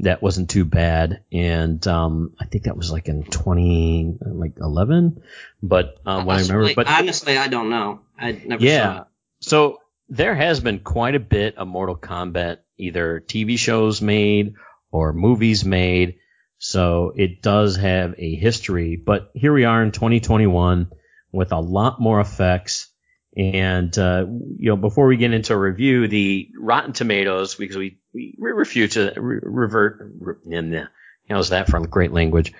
that 0.00 0.22
wasn't 0.22 0.50
too 0.50 0.64
bad, 0.64 1.22
and 1.32 1.86
um, 1.86 2.34
I 2.40 2.46
think 2.46 2.64
that 2.64 2.76
was 2.76 2.90
like 2.90 3.08
in 3.08 3.22
20 3.22 4.18
like 4.20 4.54
11. 4.60 5.22
But 5.62 5.98
um, 6.04 6.26
when 6.26 6.36
I 6.36 6.42
remember, 6.42 6.74
but 6.74 6.88
honestly, 6.88 7.38
I 7.38 7.48
don't 7.48 7.70
know. 7.70 8.00
I 8.18 8.32
never 8.32 8.64
yeah. 8.64 9.04
So 9.40 9.78
there 10.08 10.34
has 10.34 10.60
been 10.60 10.80
quite 10.80 11.14
a 11.14 11.20
bit 11.20 11.56
of 11.58 11.68
Mortal 11.68 11.96
Kombat, 11.96 12.58
either 12.76 13.22
TV 13.24 13.58
shows 13.58 14.02
made 14.02 14.54
or 14.90 15.12
movies 15.12 15.64
made. 15.64 16.16
So 16.58 17.12
it 17.14 17.42
does 17.42 17.76
have 17.76 18.14
a 18.18 18.34
history, 18.34 18.96
but 18.96 19.30
here 19.34 19.52
we 19.52 19.64
are 19.64 19.82
in 19.82 19.92
2021 19.92 20.90
with 21.30 21.52
a 21.52 21.60
lot 21.60 22.00
more 22.00 22.20
effects. 22.20 22.88
And, 23.36 23.96
uh, 23.98 24.26
you 24.58 24.70
know, 24.70 24.76
before 24.76 25.06
we 25.06 25.16
get 25.16 25.32
into 25.32 25.54
a 25.54 25.58
review, 25.58 26.06
the 26.06 26.50
Rotten 26.56 26.92
Tomatoes, 26.92 27.56
because 27.56 27.76
we, 27.76 27.98
we 28.12 28.34
refuse 28.38 28.94
to 28.94 29.12
re- 29.16 29.40
revert, 29.42 30.12
re- 30.20 30.86
how's 31.28 31.48
that 31.48 31.68
from 31.68 31.88
great 31.88 32.12
language? 32.12 32.52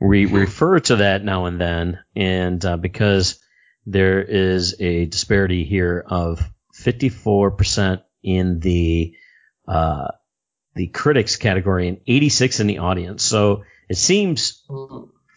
We 0.00 0.26
refer 0.26 0.80
to 0.80 0.96
that 0.96 1.24
now 1.24 1.46
and 1.46 1.60
then. 1.60 2.00
And, 2.16 2.64
uh, 2.64 2.76
because 2.76 3.38
there 3.86 4.20
is 4.20 4.74
a 4.80 5.06
disparity 5.06 5.64
here 5.64 6.04
of 6.04 6.42
54% 6.74 8.02
in 8.24 8.58
the, 8.58 9.14
uh, 9.68 10.08
the 10.74 10.88
critics 10.88 11.36
category 11.36 11.86
and 11.86 12.00
86 12.04 12.58
in 12.58 12.66
the 12.66 12.78
audience. 12.78 13.22
So 13.22 13.62
it 13.88 13.96
seems 13.96 14.64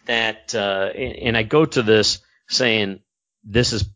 that, 0.06 0.52
uh, 0.52 0.90
and 0.96 1.36
I 1.36 1.44
go 1.44 1.64
to 1.64 1.82
this 1.82 2.18
saying 2.48 3.00
this 3.44 3.72
is 3.72 3.88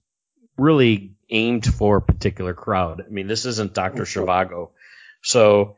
really 0.56 1.14
aimed 1.30 1.66
for 1.66 1.96
a 1.96 2.02
particular 2.02 2.54
crowd. 2.54 3.02
I 3.06 3.10
mean, 3.10 3.26
this 3.26 3.44
isn't 3.46 3.74
Dr. 3.74 4.04
Zhivago. 4.04 4.70
So 5.22 5.76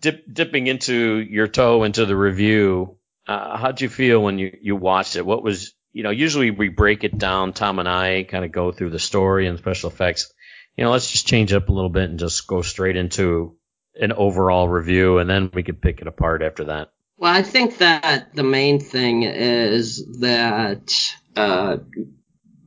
dip, 0.00 0.24
dipping 0.32 0.66
into 0.66 1.18
your 1.18 1.48
toe 1.48 1.84
into 1.84 2.06
the 2.06 2.16
review, 2.16 2.96
uh, 3.26 3.56
how'd 3.56 3.80
you 3.80 3.88
feel 3.88 4.22
when 4.22 4.38
you, 4.38 4.56
you 4.60 4.76
watched 4.76 5.16
it? 5.16 5.24
What 5.24 5.42
was, 5.42 5.74
you 5.92 6.02
know, 6.02 6.10
usually 6.10 6.50
we 6.50 6.68
break 6.68 7.04
it 7.04 7.16
down. 7.16 7.52
Tom 7.52 7.78
and 7.78 7.88
I 7.88 8.24
kind 8.24 8.44
of 8.44 8.52
go 8.52 8.72
through 8.72 8.90
the 8.90 8.98
story 8.98 9.46
and 9.46 9.58
special 9.58 9.90
effects. 9.90 10.32
You 10.76 10.84
know, 10.84 10.90
let's 10.90 11.10
just 11.10 11.26
change 11.26 11.52
up 11.52 11.68
a 11.68 11.72
little 11.72 11.90
bit 11.90 12.10
and 12.10 12.18
just 12.18 12.46
go 12.46 12.62
straight 12.62 12.96
into 12.96 13.56
an 13.98 14.12
overall 14.12 14.68
review 14.68 15.18
and 15.18 15.28
then 15.28 15.50
we 15.54 15.62
could 15.62 15.80
pick 15.80 16.00
it 16.00 16.06
apart 16.06 16.42
after 16.42 16.64
that. 16.64 16.92
Well, 17.16 17.32
I 17.32 17.42
think 17.42 17.78
that 17.78 18.34
the 18.34 18.42
main 18.42 18.78
thing 18.78 19.22
is 19.22 20.18
that, 20.20 20.92
uh, 21.34 21.78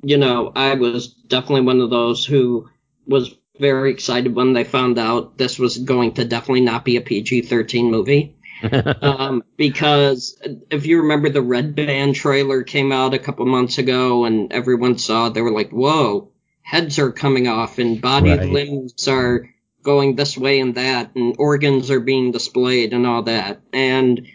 you 0.01 0.18
know, 0.18 0.51
I 0.56 0.75
was 0.75 1.08
definitely 1.10 1.62
one 1.62 1.82
of 1.82 1.89
those 1.89 2.25
who 2.25 2.70
was 3.08 3.36
very 3.60 3.91
excited 3.91 4.36
when 4.36 4.53
they 4.53 4.63
found 4.63 4.98
out 5.00 5.38
this 5.38 5.60
was 5.60 5.77
going 5.77 6.13
to 6.15 6.25
definitely 6.25 6.62
not 6.62 6.86
be 6.86 6.98
a 6.98 7.01
PG 7.01 7.41
13 7.44 7.91
movie. 7.91 8.38
um, 9.01 9.44
because 9.58 10.41
if 10.72 10.86
you 10.86 11.01
remember 11.01 11.29
the 11.29 11.41
Red 11.41 11.75
Band 11.75 12.15
trailer 12.15 12.63
came 12.63 12.91
out 12.91 13.13
a 13.13 13.20
couple 13.20 13.46
months 13.46 13.77
ago 13.77 14.25
and 14.25 14.51
everyone 14.53 14.98
saw 14.98 15.27
it, 15.27 15.36
they 15.36 15.41
were 15.41 15.51
like, 15.51 15.72
whoa, 15.72 16.32
heads 16.63 17.00
are 17.00 17.12
coming 17.12 17.48
off 17.48 17.79
and 17.79 18.01
body 18.01 18.38
Right. 18.38 18.39
limbs 18.39 19.08
are 19.08 19.50
going 19.84 20.15
this 20.15 20.38
way 20.38 20.60
and 20.60 20.75
that 20.75 21.15
and 21.15 21.36
organs 21.39 21.89
are 21.91 22.01
being 22.01 22.32
displayed 22.32 22.94
and 22.94 23.08
all 23.08 23.24
that. 23.24 23.62
And, 23.74 24.27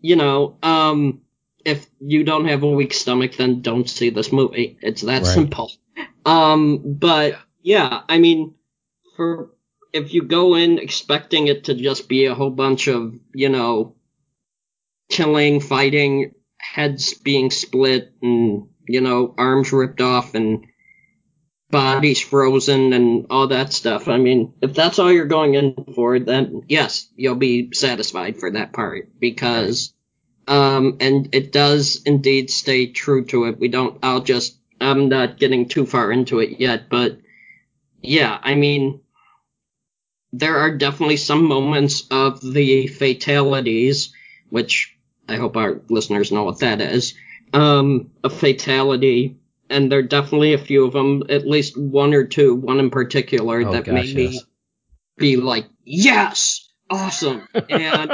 you 0.00 0.16
know, 0.16 0.58
um, 0.62 1.21
if 1.64 1.86
you 2.00 2.24
don't 2.24 2.46
have 2.46 2.62
a 2.62 2.70
weak 2.70 2.92
stomach, 2.94 3.36
then 3.36 3.60
don't 3.60 3.88
see 3.88 4.10
this 4.10 4.32
movie. 4.32 4.78
It's 4.82 5.02
that 5.02 5.22
Right. 5.22 5.34
simple. 5.34 5.72
Um, 6.24 6.80
but 6.84 7.38
yeah, 7.62 8.02
I 8.08 8.18
mean, 8.18 8.54
for 9.16 9.50
if 9.92 10.14
you 10.14 10.22
go 10.22 10.54
in 10.54 10.78
expecting 10.78 11.48
it 11.48 11.64
to 11.64 11.74
just 11.74 12.08
be 12.08 12.24
a 12.26 12.34
whole 12.34 12.50
bunch 12.50 12.88
of, 12.88 13.14
you 13.34 13.48
know, 13.48 13.94
killing, 15.10 15.60
fighting, 15.60 16.32
heads 16.58 17.14
being 17.14 17.50
split, 17.50 18.12
and 18.22 18.68
you 18.88 19.00
know, 19.00 19.34
arms 19.36 19.72
ripped 19.72 20.00
off, 20.00 20.34
and 20.34 20.66
bodies 21.70 22.20
frozen, 22.20 22.92
and 22.92 23.26
all 23.30 23.48
that 23.48 23.72
stuff. 23.72 24.08
I 24.08 24.18
mean, 24.18 24.54
if 24.62 24.74
that's 24.74 24.98
all 24.98 25.12
you're 25.12 25.26
going 25.26 25.54
in 25.54 25.74
for, 25.94 26.18
then 26.18 26.62
yes, 26.68 27.08
you'll 27.14 27.36
be 27.36 27.72
satisfied 27.72 28.38
for 28.38 28.50
that 28.52 28.72
part 28.72 29.10
because, 29.18 29.92
um, 30.48 30.96
and 31.00 31.34
it 31.34 31.52
does 31.52 32.02
indeed 32.04 32.50
stay 32.50 32.86
true 32.86 33.24
to 33.26 33.44
it. 33.44 33.58
We 33.58 33.68
don't. 33.68 33.98
I'll 34.02 34.20
just. 34.20 34.56
I'm 34.80 35.08
not 35.08 35.38
getting 35.38 35.68
too 35.68 35.86
far 35.86 36.10
into 36.10 36.40
it 36.40 36.58
yet, 36.58 36.88
but 36.90 37.18
yeah, 38.02 38.36
I 38.42 38.56
mean, 38.56 39.00
there 40.32 40.56
are 40.56 40.76
definitely 40.76 41.18
some 41.18 41.44
moments 41.44 42.04
of 42.10 42.40
the 42.40 42.88
fatalities, 42.88 44.12
which 44.50 44.96
I 45.28 45.36
hope 45.36 45.56
our 45.56 45.80
listeners 45.88 46.32
know 46.32 46.44
what 46.44 46.60
that 46.60 46.80
is, 46.80 47.14
um, 47.52 48.10
a 48.24 48.30
fatality, 48.30 49.36
and 49.70 49.90
there 49.90 50.00
are 50.00 50.02
definitely 50.02 50.54
a 50.54 50.58
few 50.58 50.84
of 50.84 50.92
them, 50.92 51.22
at 51.28 51.46
least 51.46 51.76
one 51.76 52.14
or 52.14 52.24
two, 52.24 52.54
one 52.54 52.80
in 52.80 52.90
particular, 52.90 53.62
Oh, 53.64 53.72
that 53.72 53.84
gosh, 53.84 53.94
made 53.94 54.16
me 54.16 54.40
be 55.16 55.36
like, 55.36 55.66
yes, 55.84 56.61
awesome. 56.92 57.48
And 57.54 58.10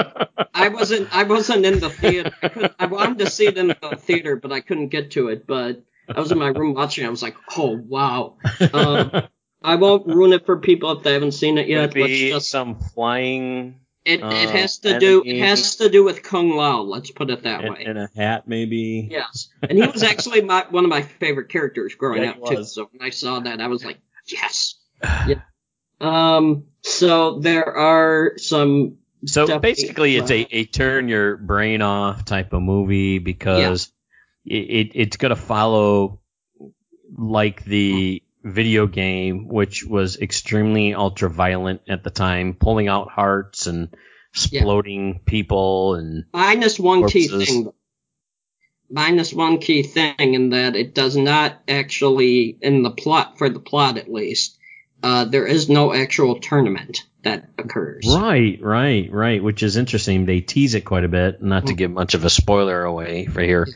I 0.54 0.68
wasn't, 0.68 1.14
I 1.14 1.24
wasn't 1.24 1.66
in 1.66 1.80
the 1.80 1.90
theater. 1.90 2.32
I, 2.42 2.70
I 2.78 2.86
wanted 2.86 3.18
to 3.18 3.30
see 3.30 3.46
it 3.46 3.58
in 3.58 3.68
the 3.68 3.96
theater, 3.98 4.36
but 4.36 4.52
I 4.52 4.60
couldn't 4.60 4.88
get 4.88 5.12
to 5.12 5.28
it. 5.28 5.46
But 5.46 5.82
I 6.08 6.20
was 6.20 6.32
in 6.32 6.38
my 6.38 6.48
room 6.48 6.74
watching. 6.74 7.04
I 7.04 7.10
was 7.10 7.22
like, 7.22 7.36
oh 7.56 7.76
wow. 7.76 8.36
Um, 8.72 9.28
I 9.62 9.74
won't 9.74 10.06
ruin 10.06 10.32
it 10.32 10.46
for 10.46 10.58
people 10.58 10.92
if 10.92 11.02
they 11.02 11.12
haven't 11.12 11.32
seen 11.32 11.58
it 11.58 11.68
yet. 11.68 11.84
it 11.84 11.94
be 11.94 12.02
Let's 12.02 12.44
just 12.44 12.50
some 12.50 12.76
flying 12.76 13.80
it, 14.08 14.22
uh, 14.22 14.30
it 14.30 14.50
has 14.50 14.78
to 14.78 14.98
do 14.98 15.22
it 15.24 15.40
has 15.40 15.76
to 15.76 15.90
do 15.90 16.02
with 16.02 16.22
Kung 16.22 16.56
Lao. 16.56 16.80
Let's 16.80 17.10
put 17.10 17.28
it 17.28 17.42
that 17.42 17.62
in, 17.62 17.72
way. 17.72 17.84
in 17.84 17.96
a 17.98 18.08
hat, 18.16 18.48
maybe? 18.48 19.08
yes, 19.10 19.48
and 19.62 19.76
he 19.76 19.86
was 19.86 20.02
actually 20.02 20.40
my 20.40 20.64
one 20.70 20.84
of 20.84 20.90
my 20.90 21.02
favorite 21.02 21.50
characters 21.50 21.94
growing 21.94 22.22
Yeah, 22.22 22.30
up 22.30 22.44
too. 22.46 22.64
So 22.64 22.88
when 22.90 23.06
I 23.06 23.10
saw 23.10 23.40
that, 23.40 23.60
I 23.60 23.66
was 23.66 23.84
like, 23.84 23.98
yes. 24.26 24.76
Yeah. 25.28 25.42
Um. 26.00 26.64
So 26.88 27.38
there 27.38 27.76
are 27.76 28.38
some. 28.38 28.98
So 29.26 29.58
basically, 29.58 30.16
it's 30.16 30.30
a, 30.30 30.46
a 30.50 30.64
turn 30.64 31.08
your 31.08 31.36
brain 31.36 31.82
off 31.82 32.24
type 32.24 32.52
of 32.52 32.62
movie 32.62 33.18
because 33.18 33.92
it, 34.44 34.54
it 34.54 34.90
it's 34.94 35.16
going 35.16 35.30
to 35.30 35.36
follow 35.36 36.20
like 37.16 37.64
the 37.64 38.22
video 38.44 38.86
game, 38.86 39.48
which 39.48 39.84
was 39.84 40.16
extremely 40.16 40.94
ultra 40.94 41.28
violent 41.28 41.82
at 41.88 42.04
the 42.04 42.10
time, 42.10 42.54
pulling 42.54 42.88
out 42.88 43.10
hearts 43.10 43.66
and 43.66 43.94
exploding 44.32 45.20
people 45.26 45.94
and 45.94 46.24
minus 46.32 46.78
one 46.78 47.08
key 47.08 47.28
thing. 47.28 47.72
Minus 48.90 49.34
one 49.34 49.58
key 49.58 49.82
thing 49.82 50.14
in 50.18 50.50
that 50.50 50.74
it 50.74 50.94
does 50.94 51.14
not 51.16 51.60
actually, 51.68 52.56
in 52.62 52.82
the 52.82 52.90
plot, 52.90 53.36
for 53.36 53.50
the 53.50 53.60
plot 53.60 53.98
at 53.98 54.10
least, 54.10 54.56
uh, 55.02 55.24
there 55.24 55.46
is 55.46 55.68
no 55.68 55.92
actual 55.94 56.40
tournament 56.40 57.04
that 57.22 57.48
occurs. 57.58 58.04
Right, 58.08 58.58
right, 58.60 59.10
right. 59.12 59.42
Which 59.42 59.62
is 59.62 59.76
interesting. 59.76 60.26
They 60.26 60.40
tease 60.40 60.74
it 60.74 60.82
quite 60.82 61.04
a 61.04 61.08
bit, 61.08 61.42
not 61.42 61.66
to 61.66 61.74
give 61.74 61.90
much 61.90 62.14
of 62.14 62.24
a 62.24 62.30
spoiler 62.30 62.82
away 62.84 63.26
for 63.26 63.40
here. 63.40 63.68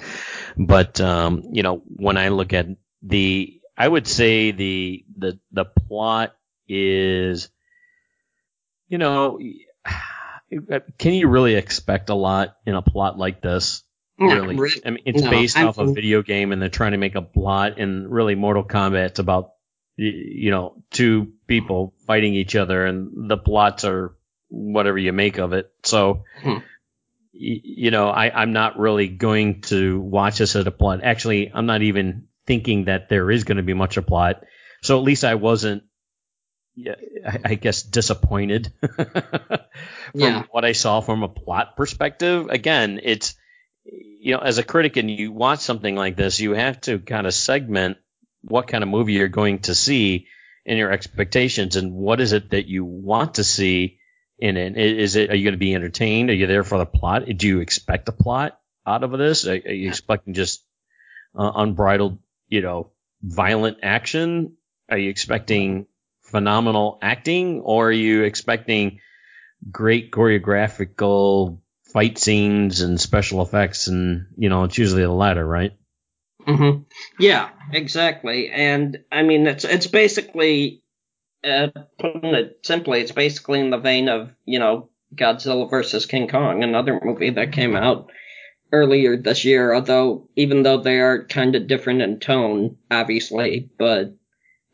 But 0.57 1.00
um, 1.00 1.45
you 1.52 1.62
know, 1.62 1.83
when 1.87 2.17
I 2.17 2.29
look 2.29 2.52
at 2.52 2.67
the, 3.02 3.61
I 3.76 3.87
would 3.87 4.07
say 4.07 4.50
the 4.50 5.05
the 5.17 5.38
the 5.52 5.64
plot 5.64 6.35
is, 6.69 7.49
you 8.88 8.99
know, 8.99 9.38
can 10.99 11.14
you 11.14 11.29
really 11.29 11.55
expect 11.55 12.11
a 12.11 12.14
lot 12.14 12.57
in 12.67 12.75
a 12.75 12.83
plot 12.83 13.19
like 13.19 13.41
this? 13.41 13.83
Really. 14.19 14.57
I 14.85 14.91
mean, 14.91 15.02
it's 15.07 15.23
No, 15.23 15.31
based 15.31 15.57
I 15.57 15.64
off 15.64 15.79
a 15.79 15.93
video 15.93 16.23
game, 16.23 16.52
and 16.52 16.61
they're 16.61 16.69
trying 16.69 16.93
to 16.93 16.99
make 16.99 17.14
a 17.14 17.23
plot. 17.23 17.79
And 17.79 18.11
really, 18.12 18.35
Mortal 18.35 18.64
Kombat, 18.64 19.07
it's 19.07 19.19
about 19.19 19.52
you 19.97 20.51
know 20.51 20.83
two 20.91 21.33
people 21.47 21.95
fighting 22.07 22.35
each 22.35 22.57
other, 22.57 22.85
and 22.87 23.31
the 23.31 23.37
plots 23.37 23.85
are 23.85 24.17
whatever 24.49 24.99
you 24.99 25.13
make 25.13 25.39
of 25.39 25.53
it. 25.53 25.71
So, 25.85 26.25
Hmm. 26.43 26.59
you 27.33 27.91
know, 27.91 28.09
I, 28.09 28.43
I'm 28.43 28.53
not 28.53 28.79
really 28.79 29.09
going 29.09 29.63
to 29.63 30.01
watch 30.01 30.39
this 30.39 30.55
as 30.57 30.67
a 30.67 30.71
plot. 30.71 31.01
Actually, 31.03 31.51
I'm 31.53 31.67
not 31.67 31.83
even 31.83 32.29
thinking 32.47 32.85
that 32.87 33.09
there 33.09 33.31
is 33.31 33.45
going 33.45 33.57
to 33.57 33.63
be 33.63 33.75
much 33.75 33.97
a 33.97 34.03
plot. 34.03 34.45
So 34.83 34.99
at 34.99 35.05
least 35.05 35.25
I 35.25 35.37
wasn't, 35.37 35.85
I, 36.79 37.39
I 37.45 37.55
guess, 37.55 37.83
disappointed 37.83 38.73
from 38.83 39.61
Yeah. 40.15 40.43
what 40.51 40.65
I 40.65 40.73
saw 40.73 41.01
from 41.01 41.23
a 41.23 41.29
plot 41.29 41.77
perspective. 41.77 42.49
Again, 42.51 43.01
it's, 43.03 43.35
you 43.85 44.35
know, 44.35 44.41
as 44.41 44.59
a 44.59 44.63
critic 44.63 44.97
and 44.97 45.11
you 45.11 45.33
watch 45.33 45.61
something 45.61 45.95
like 45.97 46.17
this, 46.17 46.41
you 46.41 46.53
have 46.53 46.81
to 46.83 46.99
kind 46.99 47.27
of 47.27 47.35
segment 47.35 47.99
what 48.43 48.69
kind 48.69 48.83
of 48.83 48.91
movie 48.91 49.15
you're 49.15 49.29
going 49.29 49.61
to 49.61 49.75
see 49.75 50.27
and 50.67 50.79
your 50.79 50.93
expectations 50.93 51.77
and 51.77 51.93
what 51.93 52.21
is 52.21 52.33
it 52.33 52.51
that 52.51 52.67
you 52.67 52.85
want 52.85 53.35
to 53.35 53.45
see 53.45 53.99
in 54.39 54.57
it. 54.57 54.77
Is 54.77 55.17
it, 55.17 55.31
are 55.31 55.37
you 55.37 55.45
going 55.45 55.55
to 55.55 55.59
be 55.59 55.75
entertained? 55.75 56.31
Are 56.31 56.35
you 56.35 56.47
there 56.47 56.65
for 56.65 56.79
the 56.79 56.87
plot? 56.87 57.25
Do 57.37 57.47
you 57.47 57.61
expect 57.61 58.09
a 58.09 58.13
plot 58.13 58.59
out 58.87 59.05
of 59.05 59.13
this? 59.13 59.47
Are, 59.47 59.53
are 59.53 59.55
you 59.55 59.89
expecting 59.89 60.35
just 60.35 60.65
uh, 61.39 61.53
unbridled, 61.55 62.19
you 62.49 62.61
know, 62.61 62.91
violent 63.23 63.79
action? 63.83 64.57
Are 64.89 64.99
you 64.99 65.11
expecting 65.11 65.87
phenomenal 66.23 66.99
acting 67.01 67.61
or 67.61 67.89
are 67.89 67.93
you 67.93 68.25
expecting 68.25 68.99
great 69.71 70.11
choreographical 70.11 71.61
fight 71.93 72.19
scenes 72.19 72.81
and 72.81 73.01
special 73.01 73.43
effects? 73.43 73.87
And, 73.87 74.27
you 74.37 74.49
know, 74.49 74.65
it's 74.65 74.77
usually 74.79 75.03
the 75.03 75.13
latter, 75.13 75.47
right? 75.47 75.73
Hmm 76.47 76.83
Yeah, 77.19 77.51
exactly. 77.73 78.51
And 78.51 78.99
I 79.11 79.23
mean, 79.23 79.47
it's 79.47 79.65
it's 79.65 79.87
basically, 79.87 80.83
uh, 81.45 81.69
putting 81.99 82.35
it 82.35 82.61
simply, 82.63 83.01
it's 83.01 83.13
basically 83.13 83.61
in 83.61 83.71
the 83.71 83.79
vein 83.79 84.09
of 84.09 84.31
you 84.45 84.59
know 84.59 84.91
Godzilla 85.15 85.69
versus 85.69 86.07
King 86.07 86.29
Kong, 86.29 86.63
another 86.63 87.01
movie 87.03 87.31
that 87.31 87.53
came 87.53 87.77
out 87.77 88.11
earlier 88.73 89.17
this 89.17 89.45
year. 89.45 89.75
Although 89.75 90.29
even 90.37 90.63
though 90.63 90.79
they 90.79 90.99
are 91.01 91.25
kind 91.27 91.55
of 91.55 91.67
different 91.67 92.03
in 92.03 92.21
tone, 92.21 92.77
obviously, 92.91 93.71
but 93.79 94.17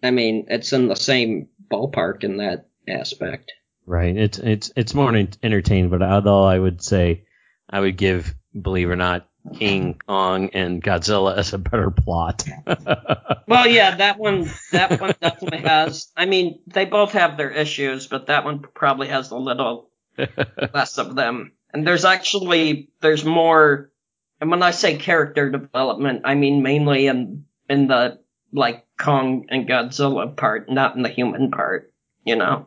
I 0.03 0.11
mean, 0.11 0.47
it's 0.49 0.73
in 0.73 0.89
the 0.89 0.97
same 0.97 1.49
ballpark 1.71 2.25
in 2.25 2.39
that 2.39 2.69
aspect. 2.89 3.53
Right. 3.87 4.17
It's 4.17 4.39
it's 4.39 4.73
it's 4.77 4.95
more 4.95 5.15
entertaining, 5.43 5.91
but 5.91 6.03
although 6.03 6.45
I 6.45 6.59
would 6.59 6.83
say 6.83 7.25
I 7.69 7.81
would 7.81 7.97
give, 7.97 8.35
believe 8.61 8.91
or 8.91 8.97
not, 8.97 9.28
King 9.54 10.00
Kong 10.07 10.50
and 10.52 10.83
Godzilla 10.83 11.37
as 11.37 11.52
a 11.52 11.59
better 11.59 11.90
plot. 11.90 12.45
Well, 13.49 13.66
yeah, 13.66 13.97
that 13.97 14.18
one 14.18 14.50
that 14.73 15.00
one 15.00 15.14
definitely 15.23 15.61
has. 15.61 16.12
I 16.14 16.26
mean, 16.26 16.61
they 16.66 16.85
both 16.85 17.12
have 17.12 17.38
their 17.38 17.50
issues, 17.50 18.07
but 18.07 18.26
that 18.26 18.45
one 18.45 18.59
probably 18.59 19.09
has 19.09 19.30
a 19.30 19.38
little 19.38 19.88
less 20.75 20.99
of 20.99 21.14
them. 21.14 21.52
And 21.73 21.87
there's 21.87 22.04
actually 22.04 22.90
there's 23.00 23.25
more. 23.25 23.90
And 24.38 24.50
when 24.50 24.62
I 24.62 24.73
say 24.73 24.99
character 24.99 25.50
development, 25.50 26.23
I 26.26 26.35
mean 26.35 26.62
mainly 26.62 27.07
in 27.07 27.47
in 27.71 27.88
the 27.88 28.18
like 28.52 28.87
Kong 28.99 29.47
and 29.49 29.66
Godzilla 29.66 30.37
part, 30.37 30.71
not 30.71 30.95
in 30.95 31.02
the 31.02 31.09
human 31.09 31.50
part. 31.50 31.90
You 32.26 32.37
know, 32.37 32.66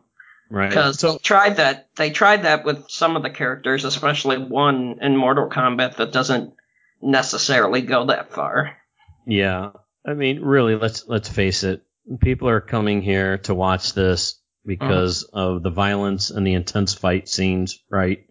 right. 0.49 0.67
because 0.67 0.99
So 0.99 1.11
they 1.11 1.17
tried 1.19 1.57
that 1.57 1.89
they 1.95 2.09
tried 2.09 2.43
that 2.43 2.65
with 2.65 2.89
some 2.89 3.15
of 3.15 3.21
the 3.21 3.29
characters, 3.29 3.85
especially 3.85 4.39
one 4.39 4.97
in 4.99 5.15
Mortal 5.15 5.47
Kombat 5.47 5.97
that 5.97 6.11
doesn't 6.11 6.55
necessarily 7.01 7.81
go 7.81 8.05
that 8.07 8.31
far. 8.31 8.77
yeah, 9.25 9.71
I 10.05 10.13
mean, 10.13 10.41
really, 10.41 10.75
let's 10.75 11.07
let's 11.07 11.29
face 11.29 11.63
it. 11.63 11.83
People 12.19 12.49
are 12.49 12.61
coming 12.61 13.01
here 13.01 13.37
to 13.39 13.53
watch 13.53 13.93
this 13.93 14.39
because 14.65 15.23
of 15.23 15.63
the 15.63 15.69
violence 15.69 16.29
and 16.29 16.45
the 16.45 16.53
intense 16.53 16.93
fight 16.93 17.27
scenes, 17.27 17.79
right? 17.89 18.25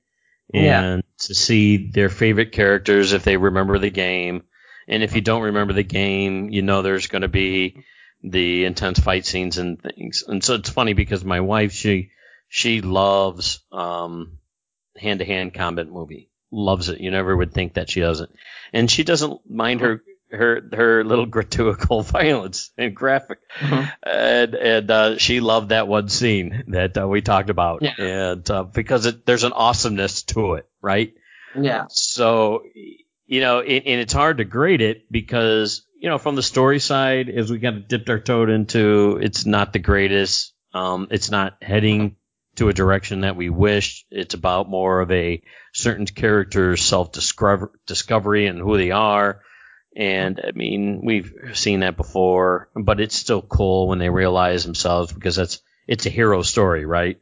Yeah. 0.53 0.83
And 0.83 1.03
to 1.21 1.35
see 1.35 1.91
their 1.91 2.09
favorite 2.09 2.53
characters 2.53 3.13
if 3.13 3.25
they 3.25 3.37
remember 3.37 3.79
the 3.79 3.91
game. 3.91 4.45
And 4.89 5.03
if 5.03 5.15
you 5.15 5.21
don't 5.21 5.43
remember 5.43 5.73
the 5.73 5.85
game, 5.85 6.51
you 6.51 6.63
know 6.63 6.83
there's 6.83 7.07
going 7.07 7.23
to 7.23 7.29
be 7.29 7.85
the 8.23 8.65
intense 8.65 8.99
fight 8.99 9.25
scenes 9.25 9.59
and 9.59 9.81
things. 9.81 10.25
And 10.27 10.43
so 10.43 10.55
it's 10.55 10.71
funny 10.71 10.95
because 10.95 11.25
my 11.25 11.41
wife, 11.41 11.73
she 11.73 12.11
she 12.49 12.81
loves 12.81 13.61
um 13.71 14.39
hand 14.97 15.21
to 15.21 15.25
hand 15.25 15.55
combat 15.55 15.89
movie. 15.89 16.30
Loves 16.53 16.89
it. 16.89 17.01
You 17.01 17.11
never 17.11 17.37
would 17.37 17.53
think 17.53 17.75
that 17.75 17.91
she 17.91 18.01
doesn't. 18.01 18.31
And 18.73 18.91
she 18.91 19.05
doesn't 19.05 19.49
mind 19.49 19.81
her 19.81 20.03
her 20.31 20.63
her 20.73 21.05
little 21.05 21.27
gratuitous 21.27 21.85
violence 22.11 22.71
and 22.77 22.95
graphic. 22.95 23.39
And 23.61 24.55
and 24.55 24.91
uh, 24.91 25.19
she 25.19 25.41
loved 25.41 25.71
that 25.71 25.89
one 25.89 26.09
scene 26.09 26.65
that 26.69 26.97
uh, 26.97 27.07
we 27.07 27.23
talked 27.23 27.51
about. 27.51 27.83
Yeah. 27.83 27.95
And 27.99 28.51
uh, 28.51 28.65
because 28.65 29.07
it, 29.07 29.27
there's 29.27 29.45
an 29.45 29.53
awesomeness 29.53 30.23
to 30.25 30.55
it, 30.55 30.69
right? 30.81 31.15
Yeah. 31.59 31.87
So, 31.89 32.63
you 33.27 33.41
know, 33.41 33.59
it, 33.59 33.83
and 33.87 34.01
it's 34.01 34.13
hard 34.13 34.39
to 34.39 34.45
grade 34.45 34.81
it 34.81 35.11
because, 35.11 35.85
you 35.99 36.09
know, 36.09 36.19
from 36.19 36.37
the 36.37 36.43
story 36.43 36.79
side, 36.79 37.29
as 37.29 37.51
we 37.51 37.59
kind 37.59 37.77
of 37.77 37.89
dipped 37.89 38.11
our 38.11 38.21
toe 38.21 38.45
into, 38.45 39.19
it's 39.21 39.47
not 39.47 39.73
the 39.73 39.79
greatest. 39.79 40.55
Um, 40.73 41.09
it's 41.11 41.31
not 41.31 41.57
heading 41.61 42.17
to 42.57 42.69
a 42.69 42.73
direction 42.73 43.23
that 43.23 43.37
we 43.37 43.51
wish. 43.51 44.05
It's 44.11 44.35
about 44.35 44.69
more 44.69 45.01
of 45.01 45.11
a 45.11 45.43
certain 45.81 46.07
character's 46.07 46.83
self 46.83 47.13
discovery 47.13 48.47
and 48.47 48.59
who 48.59 48.77
they 48.77 48.91
are. 48.91 49.43
And 49.97 50.41
I 50.47 50.53
mean, 50.53 51.03
we've 51.05 51.33
seen 51.55 51.81
that 51.81 51.97
before, 51.97 52.71
but 52.75 53.01
it's 53.01 53.17
still 53.17 53.43
cool 53.43 53.89
when 53.89 53.99
they 53.99 54.09
realize 54.09 54.65
themselves 54.65 55.13
because 55.13 55.37
that's, 55.37 55.61
it's 55.89 56.07
a 56.07 56.11
hero 56.11 56.43
story, 56.43 56.85
right? 56.85 57.19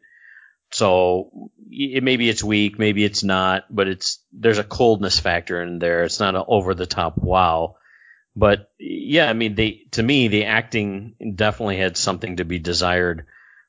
So 0.70 1.50
it, 1.70 2.02
maybe 2.02 2.28
it's 2.28 2.44
weak, 2.44 2.78
maybe 2.78 3.04
it's 3.04 3.24
not, 3.24 3.64
but 3.70 3.88
it's 3.88 4.22
there's 4.32 4.58
a 4.58 4.64
coldness 4.64 5.18
factor 5.18 5.62
in 5.62 5.78
there. 5.78 6.04
It's 6.04 6.20
not 6.20 6.34
an 6.34 6.44
over 6.46 6.74
the 6.74 6.86
top 6.86 7.16
wow. 7.16 7.76
But 8.36 8.70
yeah, 8.78 9.28
I 9.28 9.32
mean, 9.32 9.54
they 9.54 9.86
to 9.92 10.02
me 10.02 10.28
the 10.28 10.44
acting 10.44 11.14
definitely 11.34 11.78
had 11.78 11.96
something 11.96 12.36
to 12.36 12.44
be 12.44 12.58
desired. 12.58 13.26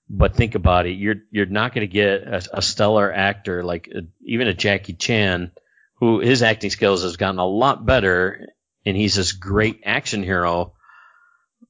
But 0.09 0.35
think 0.35 0.55
about 0.55 0.87
it, 0.87 0.93
you're 0.93 1.17
you're 1.29 1.45
not 1.45 1.73
going 1.73 1.87
to 1.87 1.93
get 1.93 2.23
a, 2.23 2.41
a 2.53 2.61
stellar 2.61 3.13
actor 3.13 3.63
like 3.63 3.89
uh, 3.95 4.01
even 4.21 4.47
a 4.47 4.55
Jackie 4.55 4.93
Chan, 4.93 5.51
who 5.95 6.19
his 6.19 6.41
acting 6.41 6.71
skills 6.71 7.03
has 7.03 7.17
gotten 7.17 7.37
a 7.37 7.45
lot 7.45 7.85
better, 7.85 8.47
and 8.85 8.97
he's 8.97 9.15
this 9.15 9.33
great 9.33 9.81
action 9.85 10.23
hero. 10.23 10.73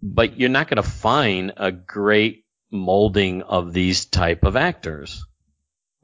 But 0.01 0.39
you're 0.39 0.49
not 0.49 0.69
going 0.69 0.81
to 0.81 0.89
find 0.89 1.51
a 1.57 1.71
great 1.73 2.45
molding 2.71 3.41
of 3.41 3.73
these 3.73 4.05
type 4.05 4.45
of 4.45 4.55
actors. 4.55 5.25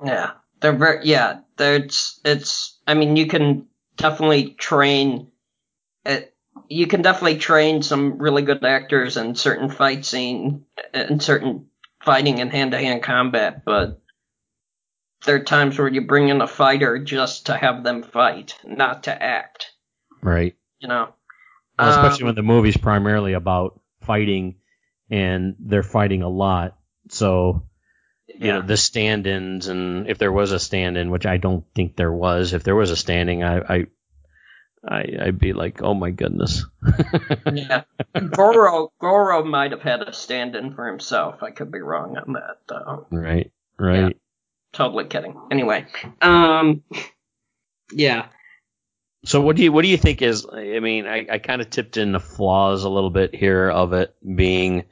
Yeah, 0.03 0.31
they're 0.59 0.73
very 0.73 1.05
yeah. 1.05 1.39
There's 1.55 2.19
it's. 2.25 2.77
I 2.85 2.95
mean, 2.95 3.15
you 3.15 3.27
can 3.27 3.67
definitely 3.95 4.51
train. 4.51 5.31
It, 6.05 6.35
you 6.67 6.87
can 6.87 7.01
definitely 7.01 7.37
train 7.37 7.81
some 7.81 8.17
really 8.17 8.41
good 8.41 8.63
actors 8.65 9.15
in 9.15 9.35
certain 9.35 9.69
fight 9.69 10.05
scene 10.05 10.65
and 10.93 11.21
certain 11.21 11.67
fighting 12.05 12.37
in 12.37 12.49
hand 12.49 12.71
to 12.71 12.77
hand 12.77 13.03
combat, 13.03 13.65
but 13.65 13.99
there 15.25 15.35
are 15.35 15.43
times 15.43 15.77
where 15.77 15.87
you 15.87 16.05
bring 16.05 16.29
in 16.29 16.39
a 16.39 16.47
fighter 16.47 16.99
just 16.99 17.47
to 17.47 17.57
have 17.57 17.83
them 17.83 18.03
fight, 18.03 18.55
not 18.63 19.03
to 19.03 19.23
act. 19.23 19.71
Right. 20.21 20.55
You 20.79 20.87
know. 20.87 21.09
Well, 21.77 21.89
especially 21.89 22.23
Um, 22.23 22.27
when 22.27 22.35
the 22.35 22.43
movie's 22.43 22.77
primarily 22.77 23.33
about 23.33 23.81
fighting 24.01 24.57
and 25.09 25.55
they're 25.59 25.83
fighting 25.83 26.21
a 26.21 26.29
lot. 26.29 26.77
So, 27.09 27.67
you 28.27 28.51
know, 28.51 28.61
the 28.61 28.77
stand-ins 28.77 29.67
and 29.67 30.07
if 30.07 30.17
there 30.17 30.31
was 30.31 30.51
a 30.51 30.59
stand-in, 30.59 31.09
which 31.09 31.25
I 31.25 31.37
don't 31.37 31.65
think 31.73 31.95
there 31.95 32.13
was, 32.13 32.53
if 32.53 32.63
there 32.63 32.75
was 32.75 32.91
a 32.91 32.95
standing, 32.95 33.43
I, 33.43 33.57
I, 33.57 33.85
I 34.87 35.05
I'd 35.21 35.39
be 35.39 35.53
like, 35.53 35.81
oh 35.81 35.93
my 35.93 36.11
goodness. 36.11 36.65
yeah. 37.51 37.83
Goro 38.31 38.91
Goro 38.99 39.43
might 39.43 39.71
have 39.71 39.81
had 39.81 40.01
a 40.01 40.13
stand-in 40.13 40.73
for 40.73 40.87
himself. 40.87 41.41
I 41.43 41.51
could 41.51 41.71
be 41.71 41.81
wrong 41.81 42.17
on 42.17 42.33
that 42.33 42.59
though. 42.67 43.07
right. 43.11 43.51
Right. 43.77 44.17
Totally 44.73 45.05
kidding. 45.05 45.35
Anyway, 45.51 45.85
um, 46.21 46.83
yeah, 47.91 48.27
So 49.25 49.41
what 49.41 49.55
do 49.55 49.63
you 49.63 49.71
what 49.71 49.81
do 49.83 49.87
you 49.87 49.97
think 49.97 50.21
is? 50.21 50.45
I 50.51 50.79
mean, 50.79 51.07
I, 51.07 51.25
I 51.31 51.37
kind 51.39 51.61
of 51.61 51.69
tipped 51.69 51.97
in 51.97 52.11
the 52.11 52.19
flaws 52.19 52.83
a 52.83 52.89
little 52.89 53.09
bit 53.09 53.33
here 53.33 53.69
of 53.69 53.93
it 53.93 54.13
being 54.23 54.85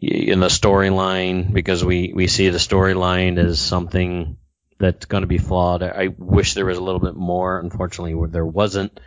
in 0.00 0.40
the 0.40 0.46
storyline 0.48 1.52
because 1.52 1.84
we 1.84 2.12
we 2.14 2.28
see 2.28 2.50
the 2.50 2.58
storyline 2.58 3.38
as 3.38 3.58
something 3.60 4.36
that's 4.78 5.06
going 5.06 5.22
to 5.22 5.26
be 5.26 5.38
flawed. 5.38 5.82
I 5.82 6.08
wish 6.16 6.54
there 6.54 6.66
was 6.66 6.78
a 6.78 6.82
little 6.82 7.00
bit 7.00 7.14
more. 7.16 7.58
Unfortunately, 7.58 8.14
there 8.30 8.46
wasn't. 8.46 8.98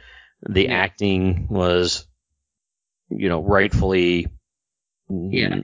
The 0.47 0.63
Yeah. 0.63 0.73
acting 0.73 1.47
was, 1.49 2.07
you 3.10 3.29
know, 3.29 3.41
rightfully. 3.41 4.27
Yeah. 5.10 5.62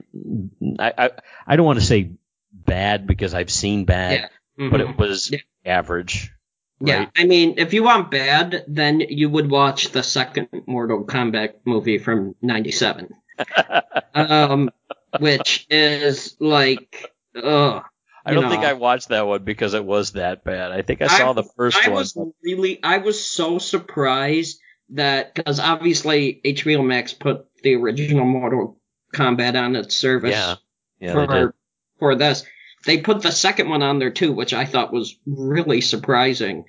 I 0.78 0.92
I, 0.98 1.10
I 1.46 1.56
don't 1.56 1.66
want 1.66 1.78
to 1.80 1.84
say 1.84 2.12
bad 2.52 3.06
because 3.06 3.34
I've 3.34 3.50
seen 3.50 3.84
bad, 3.84 4.30
Yeah. 4.56 4.68
but 4.70 4.80
Mhm. 4.80 4.90
it 4.90 4.98
was 4.98 5.30
Yeah. 5.30 5.38
average. 5.64 6.32
Yeah. 6.80 7.06
I 7.16 7.24
mean, 7.24 7.54
if 7.58 7.72
you 7.74 7.82
want 7.82 8.10
bad, 8.10 8.64
then 8.68 9.00
you 9.00 9.28
would 9.28 9.50
watch 9.50 9.90
the 9.90 10.02
second 10.02 10.48
Mortal 10.66 11.04
Kombat 11.04 11.54
movie 11.64 11.98
from 11.98 12.36
'97, 12.40 13.08
um, 14.14 14.70
which 15.18 15.66
is 15.70 16.36
like, 16.38 17.12
ugh. 17.34 17.82
I 18.28 18.32
I 18.32 18.34
don't 18.34 18.44
know, 18.44 18.50
think 18.50 18.64
I 18.64 18.74
watched 18.74 19.08
that 19.08 19.26
one 19.26 19.42
because 19.42 19.72
it 19.72 19.84
was 19.84 20.12
that 20.12 20.44
bad. 20.44 20.70
I 20.70 20.82
think 20.82 21.00
I 21.00 21.06
saw 21.06 21.30
I, 21.30 21.32
the 21.32 21.44
first 21.44 21.78
I 21.78 21.88
one. 21.88 21.96
I 21.96 22.00
was 22.00 22.18
really, 22.42 22.78
I 22.82 22.98
was 22.98 23.26
so 23.26 23.58
surprised 23.58 24.60
that 24.90 25.34
because 25.34 25.58
obviously 25.58 26.40
HBO 26.44 26.84
Max 26.84 27.14
put 27.14 27.46
the 27.62 27.74
original 27.76 28.26
Mortal 28.26 28.78
Kombat 29.14 29.58
on 29.58 29.76
its 29.76 29.96
service 29.96 30.32
yeah. 30.32 30.56
Yeah, 31.00 31.12
for 31.12 31.54
for 31.98 32.14
this. 32.16 32.44
They 32.84 32.98
put 32.98 33.22
the 33.22 33.32
second 33.32 33.70
one 33.70 33.82
on 33.82 33.98
there 33.98 34.10
too, 34.10 34.32
which 34.32 34.52
I 34.52 34.66
thought 34.66 34.92
was 34.92 35.16
really 35.26 35.80
surprising 35.80 36.64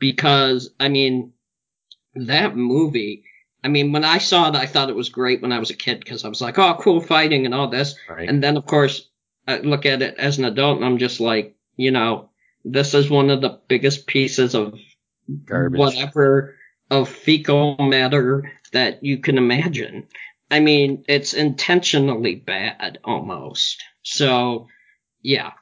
because 0.00 0.70
I 0.80 0.88
mean 0.88 1.32
that 2.14 2.56
movie. 2.56 3.24
I 3.62 3.68
mean, 3.68 3.92
when 3.92 4.04
I 4.04 4.18
saw 4.18 4.48
it, 4.48 4.56
I 4.56 4.66
thought 4.66 4.90
it 4.90 4.96
was 4.96 5.08
great 5.10 5.42
when 5.42 5.52
I 5.52 5.58
was 5.58 5.70
a 5.70 5.74
kid 5.74 6.00
because 6.00 6.24
I 6.24 6.28
was 6.28 6.40
like, 6.40 6.58
"Oh, 6.58 6.76
cool 6.80 7.00
fighting 7.00 7.46
and 7.46 7.54
all 7.54 7.68
this." 7.68 7.94
Right. 8.08 8.28
And 8.28 8.42
then, 8.42 8.56
of 8.56 8.66
course, 8.66 9.08
I 9.46 9.58
look 9.58 9.86
at 9.86 10.02
it 10.02 10.16
as 10.18 10.38
an 10.38 10.44
adult 10.44 10.76
and 10.76 10.84
I'm 10.84 10.98
just 10.98 11.20
like, 11.20 11.54
you 11.76 11.90
know, 11.90 12.30
this 12.64 12.94
is 12.94 13.10
one 13.10 13.30
of 13.30 13.40
the 13.40 13.60
biggest 13.68 14.06
pieces 14.06 14.54
of 14.54 14.78
Garbage. 15.44 15.78
whatever 15.78 16.56
of 16.90 17.08
fecal 17.08 17.76
matter 17.78 18.52
that 18.72 19.02
you 19.04 19.18
can 19.18 19.38
imagine. 19.38 20.06
I 20.50 20.60
mean, 20.60 21.04
it's 21.08 21.34
intentionally 21.34 22.36
bad 22.36 22.98
almost. 23.04 23.82
So, 24.02 24.68
yeah. 25.22 25.52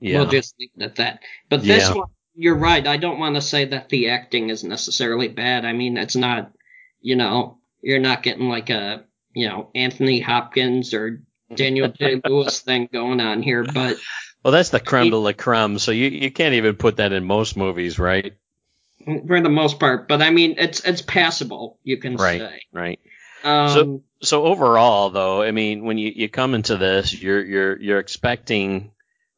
Yeah. 0.00 0.20
We'll 0.20 0.30
just 0.30 0.54
leave 0.58 0.70
it 0.76 0.82
at 0.82 0.96
that. 0.96 1.20
But 1.48 1.62
this 1.62 1.88
Yeah. 1.88 1.94
one, 1.94 2.08
you're 2.34 2.56
right. 2.56 2.86
I 2.86 2.98
don't 2.98 3.18
want 3.18 3.34
to 3.36 3.40
say 3.40 3.64
that 3.66 3.88
the 3.88 4.10
acting 4.10 4.50
is 4.50 4.62
necessarily 4.62 5.28
bad. 5.28 5.64
I 5.64 5.72
mean, 5.72 5.96
it's 5.96 6.16
not, 6.16 6.52
you 7.00 7.16
know, 7.16 7.58
you're 7.80 7.98
not 7.98 8.22
getting 8.22 8.48
like 8.48 8.68
a, 8.68 9.04
you 9.34 9.48
know, 9.48 9.70
Anthony 9.74 10.20
Hopkins 10.20 10.92
or 10.92 11.22
Daniel 11.54 11.88
Day 11.88 12.20
Lewis 12.24 12.60
thing 12.60 12.88
going 12.92 13.20
on 13.20 13.42
here, 13.42 13.64
but 13.64 13.96
Well, 14.42 14.52
that's 14.52 14.70
the 14.70 14.80
creme 14.80 15.10
de 15.10 15.16
la 15.16 15.32
creme. 15.32 15.78
So 15.78 15.92
you 15.92 16.08
you 16.08 16.30
can't 16.30 16.54
even 16.54 16.76
put 16.76 16.96
that 16.96 17.12
in 17.12 17.24
most 17.24 17.56
movies, 17.56 17.98
right? 17.98 18.34
for 19.28 19.40
the 19.40 19.48
most 19.48 19.78
part, 19.78 20.08
but 20.08 20.20
I 20.20 20.30
mean, 20.30 20.56
it's 20.58 20.80
it's 20.80 21.02
passable. 21.02 21.78
You 21.84 21.98
can 21.98 22.16
Right. 22.16 22.40
say. 22.40 22.60
Right. 22.72 23.00
Um, 23.44 23.68
So- 23.68 24.02
So 24.22 24.44
overall, 24.46 25.10
though, 25.10 25.42
I 25.42 25.50
mean, 25.50 25.84
when 25.84 25.98
you, 25.98 26.10
you 26.16 26.28
come 26.30 26.54
into 26.54 26.76
this, 26.78 27.12
you're 27.22 27.44
you're 27.44 27.78
you're 27.80 27.98
expecting 27.98 28.90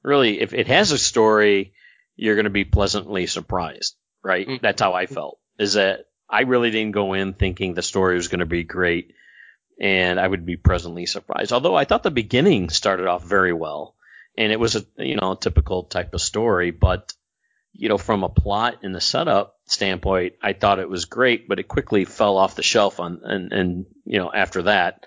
really 0.02 0.40
if 0.40 0.54
it 0.54 0.68
has 0.68 0.92
a 0.92 0.98
story, 0.98 1.72
you're 2.16 2.36
going 2.36 2.44
to 2.44 2.50
be 2.50 2.64
pleasantly 2.64 3.26
surprised, 3.26 3.96
right? 4.22 4.46
Mhm. 4.46 4.60
That's 4.62 4.80
how 4.80 4.92
I 4.94 5.06
felt. 5.06 5.38
Is 5.58 5.74
that 5.74 6.06
I 6.30 6.42
really 6.42 6.70
didn't 6.70 6.92
go 6.92 7.12
in 7.14 7.32
thinking 7.34 7.74
the 7.74 7.82
story 7.82 8.14
was 8.14 8.28
going 8.28 8.38
to 8.40 8.46
be 8.46 8.62
great, 8.62 9.14
and 9.80 10.18
I 10.18 10.26
would 10.26 10.44
be 10.44 10.56
presently 10.56 11.06
surprised. 11.06 11.52
Although 11.52 11.76
I 11.76 11.84
thought 11.84 12.02
the 12.02 12.10
beginning 12.10 12.68
started 12.70 13.06
off 13.06 13.24
very 13.24 13.52
well, 13.52 13.94
and 14.36 14.52
it 14.52 14.60
was 14.60 14.76
a 14.76 14.84
you 14.96 15.16
know 15.16 15.34
typical 15.34 15.84
type 15.84 16.14
of 16.14 16.20
story, 16.20 16.70
but 16.70 17.12
you 17.72 17.88
know 17.88 17.98
from 17.98 18.24
a 18.24 18.28
plot 18.28 18.78
and 18.82 18.94
the 18.94 19.00
setup 19.00 19.56
standpoint, 19.66 20.34
I 20.42 20.52
thought 20.52 20.80
it 20.80 20.90
was 20.90 21.04
great, 21.04 21.48
but 21.48 21.58
it 21.58 21.68
quickly 21.68 22.04
fell 22.04 22.36
off 22.36 22.56
the 22.56 22.62
shelf 22.62 23.00
on 23.00 23.20
and 23.24 23.52
and 23.52 23.86
you 24.04 24.18
know 24.18 24.30
after 24.32 24.62
that. 24.62 25.06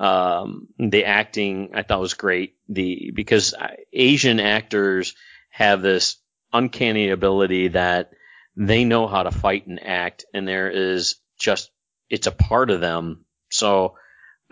Um, 0.00 0.66
the 0.78 1.04
acting 1.04 1.72
I 1.74 1.82
thought 1.82 2.00
was 2.00 2.14
great. 2.14 2.56
The 2.68 3.12
because 3.14 3.54
Asian 3.92 4.40
actors 4.40 5.14
have 5.50 5.80
this 5.80 6.16
uncanny 6.52 7.10
ability 7.10 7.68
that 7.68 8.10
they 8.56 8.84
know 8.84 9.06
how 9.06 9.22
to 9.22 9.30
fight 9.30 9.66
and 9.66 9.84
act, 9.84 10.24
and 10.34 10.46
there 10.46 10.70
is 10.70 11.16
just 11.38 11.70
it's 12.10 12.26
a 12.26 12.32
part 12.32 12.70
of 12.70 12.80
them. 12.80 13.24
So 13.50 13.96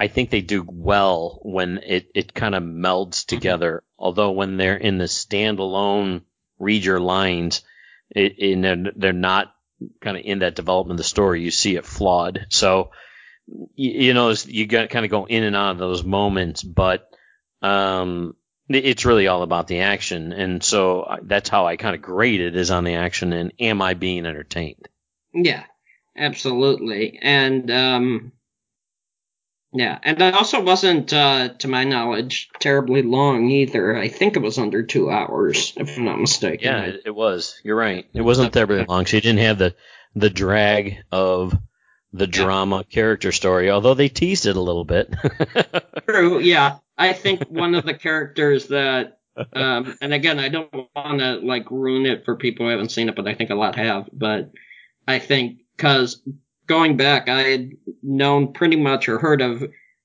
I 0.00 0.08
think 0.08 0.30
they 0.30 0.40
do 0.40 0.66
well 0.66 1.40
when 1.42 1.78
it 1.86 2.10
it 2.14 2.32
kind 2.32 2.54
of 2.54 2.62
melds 2.62 3.26
together. 3.26 3.84
Although 3.98 4.30
when 4.30 4.56
they're 4.56 4.78
in 4.78 4.96
the 4.96 5.04
standalone 5.04 6.22
read 6.58 6.82
your 6.82 7.00
lines, 7.00 7.62
it, 8.08 8.38
and 8.38 8.64
they're, 8.64 8.92
they're 8.96 9.12
not 9.12 9.54
kind 10.00 10.16
of 10.16 10.24
in 10.24 10.38
that 10.38 10.56
development 10.56 10.98
of 10.98 11.04
the 11.04 11.08
story, 11.08 11.42
you 11.42 11.50
see 11.50 11.76
it 11.76 11.84
flawed. 11.84 12.46
So 12.48 12.92
you, 13.74 13.90
you 14.06 14.14
know 14.14 14.34
you 14.46 14.66
got 14.66 14.82
to 14.82 14.88
kind 14.88 15.04
of 15.04 15.10
go 15.10 15.26
in 15.26 15.42
and 15.42 15.54
out 15.54 15.72
of 15.72 15.78
those 15.78 16.02
moments, 16.02 16.62
but 16.62 17.06
um, 17.60 18.34
it's 18.70 19.04
really 19.04 19.26
all 19.26 19.42
about 19.42 19.66
the 19.66 19.80
action, 19.80 20.32
and 20.32 20.64
so 20.64 21.18
that's 21.24 21.50
how 21.50 21.66
I 21.66 21.76
kind 21.76 21.94
of 21.94 22.00
grade 22.00 22.40
it 22.40 22.56
is 22.56 22.70
on 22.70 22.84
the 22.84 22.94
action 22.94 23.34
and 23.34 23.52
am 23.60 23.82
I 23.82 23.92
being 23.92 24.24
entertained? 24.24 24.88
Yeah, 25.34 25.64
absolutely. 26.16 27.18
And 27.20 27.70
um 27.70 28.32
yeah, 29.72 29.98
and 30.02 30.20
it 30.20 30.34
also 30.34 30.62
wasn't 30.62 31.12
uh 31.12 31.50
to 31.58 31.68
my 31.68 31.84
knowledge 31.84 32.48
terribly 32.58 33.02
long 33.02 33.48
either. 33.50 33.96
I 33.96 34.08
think 34.08 34.36
it 34.36 34.42
was 34.42 34.58
under 34.58 34.82
2 34.82 35.10
hours 35.10 35.72
if 35.76 35.96
I'm 35.96 36.04
not 36.04 36.20
mistaken. 36.20 36.66
Yeah, 36.66 36.82
it, 36.82 37.02
it 37.06 37.14
was. 37.14 37.60
You're 37.62 37.76
right. 37.76 38.06
It 38.12 38.22
wasn't 38.22 38.52
terribly 38.52 38.84
long, 38.84 39.06
so 39.06 39.16
you 39.16 39.20
didn't 39.20 39.40
have 39.40 39.58
the 39.58 39.74
the 40.14 40.30
drag 40.30 40.98
of 41.12 41.56
the 42.12 42.26
drama 42.26 42.82
character 42.82 43.30
story, 43.30 43.70
although 43.70 43.94
they 43.94 44.08
teased 44.08 44.46
it 44.46 44.56
a 44.56 44.60
little 44.60 44.84
bit. 44.84 45.14
True, 46.08 46.40
yeah. 46.40 46.78
I 46.98 47.12
think 47.12 47.48
one 47.48 47.74
of 47.76 47.84
the 47.84 47.94
characters 47.94 48.68
that 48.68 49.18
um 49.52 49.96
and 50.02 50.12
again 50.12 50.40
I 50.40 50.48
don't 50.48 50.72
want 50.96 51.20
to 51.20 51.34
like 51.36 51.70
ruin 51.70 52.04
it 52.04 52.24
for 52.24 52.34
people 52.36 52.66
who 52.66 52.72
haven't 52.72 52.90
seen 52.90 53.08
it, 53.08 53.14
but 53.14 53.28
I 53.28 53.34
think 53.34 53.50
a 53.50 53.54
lot 53.54 53.76
have, 53.76 54.08
but 54.12 54.50
I 55.06 55.20
think 55.20 55.60
cuz 55.78 56.20
going 56.70 56.96
back 56.96 57.28
I 57.28 57.42
had 57.42 57.72
known 58.00 58.52
pretty 58.52 58.76
much 58.76 59.08
or 59.08 59.18
heard 59.18 59.42
of 59.42 59.64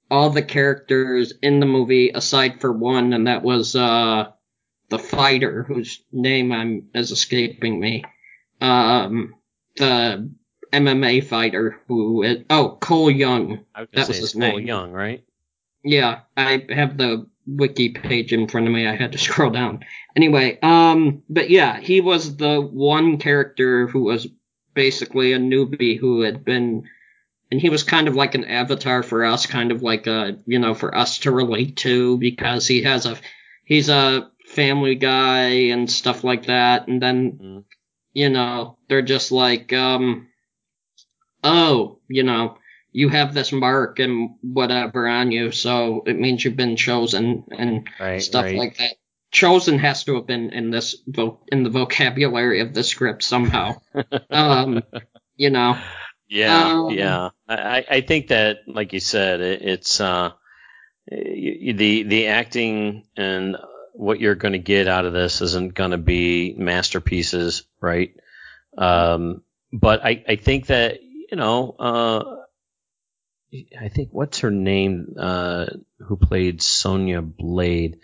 all 0.10 0.32
the 0.32 0.42
characters 0.42 1.32
in 1.44 1.60
the 1.60 1.68
movie 1.68 2.10
aside 2.10 2.60
for 2.60 2.72
one 2.74 3.14
and 3.14 3.28
that 3.28 3.44
was 3.44 3.76
uh 3.76 4.32
the 4.90 4.98
fighter 4.98 5.62
whose 5.62 6.02
name 6.12 6.52
I'm 6.52 6.90
is 6.96 7.12
escaping 7.12 7.80
me. 7.80 8.04
Um 8.62 9.36
the 9.78 10.28
MMA 10.74 11.24
fighter 11.24 11.80
who 11.88 12.24
is, 12.24 12.38
oh 12.50 12.80
Cole 12.82 13.12
Young. 13.12 13.64
That 13.94 14.08
was 14.08 14.18
his 14.18 14.34
Cole 14.34 14.40
name. 14.42 14.66
Young, 14.66 14.92
right? 14.92 15.24
Yeah, 15.84 16.22
I 16.36 16.66
have 16.70 16.98
the 16.98 17.28
wiki 17.46 17.90
page 17.90 18.34
in 18.34 18.48
front 18.48 18.66
of 18.66 18.74
me. 18.74 18.88
I 18.88 18.96
had 18.96 19.12
to 19.12 19.18
scroll 19.28 19.52
down. 19.52 19.86
Anyway, 20.16 20.58
um, 20.64 21.22
but 21.30 21.52
yeah, 21.52 21.80
he 21.80 22.02
was 22.02 22.38
the 22.38 22.60
one 22.60 23.20
character 23.20 23.86
who 23.86 24.06
was 24.06 24.28
basically 24.76 25.34
a 25.34 25.40
newbie 25.40 25.98
who 25.98 26.22
had 26.22 26.46
been, 26.46 26.88
and 27.52 27.60
he 27.60 27.70
was 27.70 27.84
kind 27.84 28.08
of 28.08 28.16
like 28.16 28.36
an 28.36 28.46
avatar 28.46 29.02
for 29.02 29.26
us, 29.26 29.48
kind 29.48 29.72
of 29.72 29.82
like 29.82 30.06
a, 30.06 30.38
you 30.46 30.60
know, 30.60 30.76
for 30.76 30.96
us 30.96 31.20
to 31.20 31.32
relate 31.32 31.78
to 31.78 32.18
because 32.20 32.68
he 32.68 32.84
has 32.84 33.08
a, 33.08 33.18
he's 33.64 33.90
a 33.90 34.30
family 34.46 34.96
guy 34.96 35.48
and 35.72 35.90
stuff 35.90 36.24
like 36.24 36.46
that. 36.46 36.88
And 36.88 37.02
then, 37.02 37.32
Mhm. 37.42 37.64
you 38.14 38.30
know, 38.30 38.78
they're 38.88 39.02
just 39.02 39.32
like, 39.32 39.74
um, 39.74 40.28
oh, 41.44 42.00
you 42.08 42.24
know, 42.24 42.58
you 42.92 43.10
have 43.10 43.34
this 43.34 43.52
mark 43.52 44.00
and 44.00 44.36
whatever 44.42 45.08
on 45.08 45.32
you, 45.32 45.52
so 45.52 46.04
it 46.06 46.18
means 46.20 46.44
you've 46.44 46.56
been 46.56 46.76
chosen 46.78 47.44
and 47.52 47.88
Right, 48.00 48.22
stuff 48.22 48.46
right. 48.46 48.58
like 48.58 48.78
that. 48.78 48.96
Chosen 49.36 49.80
has 49.80 50.06
to 50.06 50.16
have 50.16 50.26
been 50.28 50.52
in 50.54 50.72
this 50.72 50.96
vo- 51.06 51.42
in 51.52 51.64
the 51.64 51.70
vocabulary 51.70 52.62
of 52.62 52.74
the 52.74 52.84
script 52.86 53.22
somehow. 53.22 53.82
um, 54.30 54.82
you 55.36 55.50
know, 55.50 55.78
Yeah, 56.30 56.72
Um, 56.72 56.90
yeah. 56.92 57.30
I, 57.50 57.84
I- 57.90 58.02
think 58.02 58.30
that, 58.30 58.60
like 58.66 58.94
you 58.94 59.02
said, 59.02 59.42
it, 59.42 59.62
it's 59.62 60.00
uh, 60.00 60.32
the 61.08 62.04
the 62.04 62.28
acting 62.28 63.04
and 63.18 63.58
what 63.94 64.22
you're 64.22 64.36
going 64.36 64.54
to 64.54 64.60
get 64.74 64.88
out 64.88 65.04
of 65.06 65.12
this 65.12 65.42
isn't 65.42 65.74
going 65.74 65.92
to 65.92 65.98
be 65.98 66.54
masterpieces, 66.58 67.64
right? 67.82 68.16
Um, 68.78 69.42
but 69.74 70.06
I, 70.06 70.24
I 70.30 70.36
think 70.38 70.68
that 70.68 71.00
you 71.04 71.36
know, 71.36 71.76
uh, 71.78 72.24
I 73.82 73.90
think 73.90 74.10
what's 74.14 74.40
her 74.40 74.52
name, 74.52 75.16
uh, 75.20 75.66
who 76.00 76.16
played 76.16 76.62
Sonya 76.62 77.22
Blade. 77.22 78.00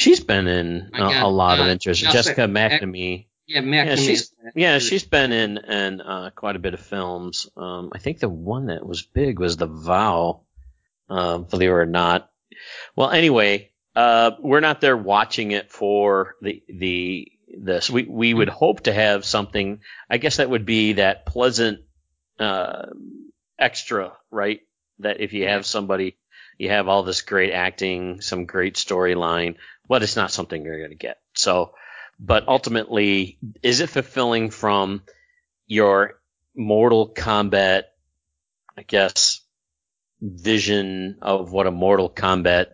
She's 0.00 0.20
been 0.20 0.46
in 0.48 0.90
a, 0.94 0.98
God, 0.98 1.22
a 1.22 1.28
lot 1.28 1.60
of 1.60 1.66
uh, 1.66 1.68
interest. 1.68 2.00
Jessica- 2.00 2.46
McNamee. 2.46 3.26
yeah, 3.46 3.60
Yeah, 3.60 3.96
she's 3.96 4.32
yeah, 4.56 4.78
she's 4.78 5.04
been 5.04 5.30
in 5.30 5.58
in 5.58 6.00
uh, 6.00 6.30
quite 6.34 6.56
a 6.56 6.58
bit 6.58 6.72
of 6.72 6.80
films. 6.80 7.50
Um, 7.54 7.90
I 7.94 7.98
think 7.98 8.18
the 8.18 8.28
one 8.30 8.66
that 8.68 8.86
was 8.86 9.02
big 9.02 9.38
was 9.38 9.58
The 9.58 9.66
Vow. 9.66 10.40
Uh, 11.10 11.38
believe 11.38 11.68
it 11.68 11.72
or 11.72 11.84
not. 11.84 12.30
Well, 12.96 13.10
anyway, 13.10 13.72
uh, 13.94 14.30
we're 14.40 14.60
not 14.60 14.80
there 14.80 14.96
watching 14.96 15.50
it 15.50 15.70
for 15.70 16.34
the 16.40 16.62
the 16.68 17.28
this. 17.58 17.90
We 17.90 18.04
we 18.04 18.32
would 18.32 18.48
hope 18.48 18.84
to 18.84 18.94
have 18.94 19.26
something. 19.26 19.80
I 20.08 20.16
guess 20.16 20.38
that 20.38 20.48
would 20.48 20.64
be 20.64 20.94
that 20.94 21.26
pleasant 21.26 21.80
uh, 22.38 22.86
extra, 23.58 24.14
right? 24.30 24.60
That 25.00 25.20
if 25.20 25.34
you 25.34 25.46
have 25.46 25.66
somebody, 25.66 26.16
you 26.56 26.70
have 26.70 26.88
all 26.88 27.02
this 27.02 27.20
great 27.20 27.52
acting, 27.52 28.22
some 28.22 28.46
great 28.46 28.76
storyline, 28.76 29.56
but 29.90 30.04
it's 30.04 30.16
not 30.16 30.30
something 30.30 30.64
you're 30.64 30.78
going 30.78 30.90
to 30.90 30.96
get. 30.96 31.18
So, 31.34 31.74
but 32.20 32.48
ultimately, 32.48 33.38
is 33.62 33.80
it 33.80 33.90
fulfilling 33.90 34.50
from 34.50 35.02
your 35.66 36.20
Mortal 36.54 37.12
Kombat, 37.12 37.84
I 38.78 38.82
guess, 38.82 39.40
vision 40.22 41.18
of 41.22 41.52
what 41.52 41.66
a 41.66 41.72
Mortal 41.72 42.08
Kombat 42.08 42.66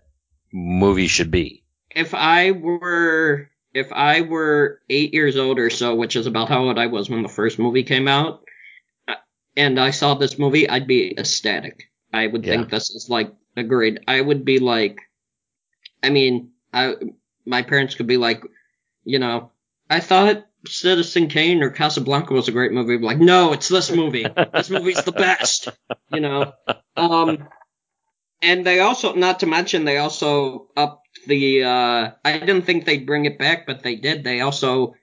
movie 0.52 1.08
should 1.08 1.30
be? 1.30 1.64
if 1.96 2.14
I 2.14 2.50
were 2.50 3.50
if 3.72 3.92
I 3.92 4.20
were 4.20 4.82
eight 4.90 5.14
years 5.14 5.38
old 5.38 5.58
or 5.58 5.70
so, 5.70 5.94
which 5.94 6.16
is 6.16 6.26
about 6.26 6.50
how 6.50 6.64
old 6.64 6.78
I 6.78 6.86
was 6.88 7.08
when 7.08 7.22
the 7.22 7.28
first 7.28 7.58
movie 7.58 7.84
came 7.84 8.08
out, 8.08 8.42
uh, 9.08 9.14
and 9.56 9.80
I 9.80 9.90
saw 9.90 10.14
this 10.14 10.38
movie, 10.38 10.68
I'd 10.68 10.86
be 10.86 11.18
ecstatic. 11.18 11.90
I 12.12 12.26
would 12.26 12.44
Yeah. 12.44 12.56
think 12.56 12.70
this 12.70 12.90
is 12.90 13.08
like 13.08 13.32
a 13.56 13.62
great. 13.62 14.00
I 14.08 14.20
would 14.20 14.44
be 14.44 14.58
like, 14.58 15.00
I 16.02 16.10
mean, 16.10 16.52
I 16.76 16.94
my 17.46 17.62
parents 17.62 17.94
could 17.94 18.06
be 18.06 18.18
like, 18.18 18.42
you 19.04 19.18
know, 19.18 19.50
I 19.88 20.00
thought 20.00 20.46
Citizen 20.66 21.28
Kane 21.28 21.62
or 21.62 21.70
Casablanca 21.70 22.34
was 22.34 22.48
a 22.48 22.52
great 22.52 22.72
movie. 22.72 22.98
Like, 22.98 23.18
no, 23.18 23.52
it's 23.52 23.68
this 23.68 23.90
movie. 23.90 24.26
this 24.52 24.68
movie's 24.70 25.02
the 25.02 25.12
best. 25.12 25.68
You 26.12 26.20
know, 26.20 26.52
um, 26.96 27.48
and 28.42 28.66
they 28.66 28.80
also, 28.80 29.14
not 29.14 29.40
to 29.40 29.46
mention, 29.46 29.84
they 29.84 29.98
also 29.98 30.68
upped 30.76 31.08
the. 31.26 31.64
Uh, 31.64 32.10
I 32.24 32.38
didn't 32.38 32.62
think 32.62 32.84
they'd 32.84 33.06
bring 33.06 33.24
it 33.24 33.38
back, 33.38 33.66
but 33.66 33.82
they 33.82 33.96
did. 33.96 34.24
They 34.24 34.40
also 34.40 34.94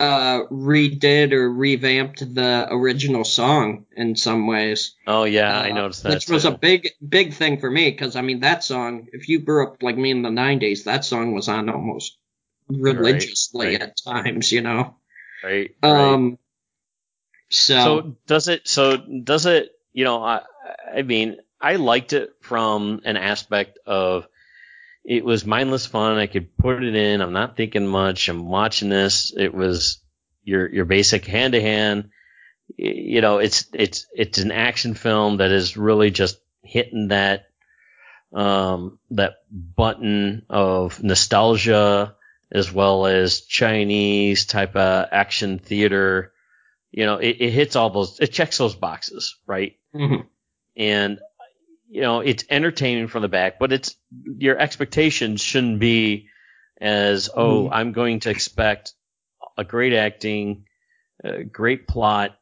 uh, 0.00 0.46
redid 0.50 1.32
or 1.32 1.52
revamped 1.52 2.34
the 2.34 2.66
original 2.70 3.22
song 3.22 3.84
in 3.94 4.16
some 4.16 4.46
ways. 4.46 4.94
Oh 5.06 5.24
yeah, 5.24 5.60
I 5.60 5.70
Uh, 5.70 5.74
noticed 5.74 6.02
that. 6.04 6.14
Which 6.14 6.28
was 6.28 6.46
a 6.46 6.52
big, 6.52 6.88
big 7.06 7.34
thing 7.34 7.60
for 7.60 7.70
me 7.70 7.90
because 7.90 8.16
I 8.16 8.22
mean 8.22 8.40
that 8.40 8.64
song. 8.64 9.08
If 9.12 9.28
you 9.28 9.40
grew 9.40 9.66
up 9.66 9.82
like 9.82 9.98
me 9.98 10.10
in 10.10 10.22
the 10.22 10.30
'90s, 10.30 10.84
that 10.84 11.04
song 11.04 11.34
was 11.34 11.48
on 11.48 11.68
almost 11.68 12.16
religiously 12.68 13.76
right. 13.76 13.82
at 13.82 13.96
times. 14.02 14.50
You 14.50 14.62
know. 14.62 14.96
right. 15.44 15.74
right. 15.82 16.12
Um. 16.12 16.38
So, 17.50 17.74
so 17.74 18.16
does 18.26 18.48
it? 18.48 18.66
So 18.66 18.96
does 18.96 19.44
it? 19.44 19.70
You 19.92 20.04
know, 20.04 20.22
I, 20.22 20.42
I 20.94 21.02
mean, 21.02 21.36
I 21.60 21.76
liked 21.76 22.14
it 22.14 22.32
from 22.40 23.02
an 23.04 23.18
aspect 23.18 23.78
of 23.84 24.26
it 25.04 25.24
was 25.24 25.44
mindless 25.46 25.86
fun. 25.86 26.18
I 26.18 26.26
could 26.26 26.56
put 26.56 26.82
it 26.82 26.94
in. 26.94 27.20
I'm 27.20 27.32
not 27.32 27.56
thinking 27.56 27.86
much. 27.86 28.28
I'm 28.28 28.46
watching 28.48 28.88
this. 28.88 29.32
It 29.36 29.54
was 29.54 30.02
your 30.44 30.68
your 30.72 30.84
basic 30.84 31.24
hand 31.26 31.54
to 31.54 31.60
hand. 31.60 32.10
You 32.76 33.20
know, 33.20 33.38
it's 33.38 33.66
it's 33.72 34.06
it's 34.14 34.38
an 34.38 34.52
action 34.52 34.94
film 34.94 35.38
that 35.38 35.50
is 35.50 35.76
really 35.76 36.10
just 36.10 36.38
hitting 36.62 37.08
that 37.08 37.46
um 38.32 38.98
that 39.10 39.36
button 39.50 40.46
of 40.48 41.02
nostalgia 41.02 42.14
as 42.52 42.72
well 42.72 43.06
as 43.06 43.42
Chinese 43.42 44.46
type 44.46 44.76
of 44.76 45.08
action 45.10 45.58
theater. 45.58 46.32
You 46.92 47.06
know, 47.06 47.16
it, 47.16 47.36
it 47.40 47.50
hits 47.50 47.76
all 47.76 47.90
those. 47.90 48.18
It 48.20 48.28
checks 48.32 48.58
those 48.58 48.74
boxes, 48.74 49.36
right? 49.46 49.76
mhm. 49.94 50.26
and 50.76 51.18
you 51.90 52.00
know 52.02 52.20
it's 52.20 52.44
entertaining 52.48 53.08
from 53.08 53.22
the 53.22 53.28
back 53.28 53.58
but 53.58 53.72
it's 53.72 53.96
your 54.38 54.58
expectations 54.58 55.40
shouldn't 55.40 55.80
be 55.80 56.28
as 56.80 57.28
oh 57.34 57.64
Mhm. 57.64 57.68
i'm 57.72 57.92
going 57.92 58.20
to 58.20 58.30
expect 58.30 58.94
a 59.58 59.64
great 59.64 59.92
acting 59.92 60.64
a 61.22 61.44
great 61.44 61.86
plot 61.86 62.38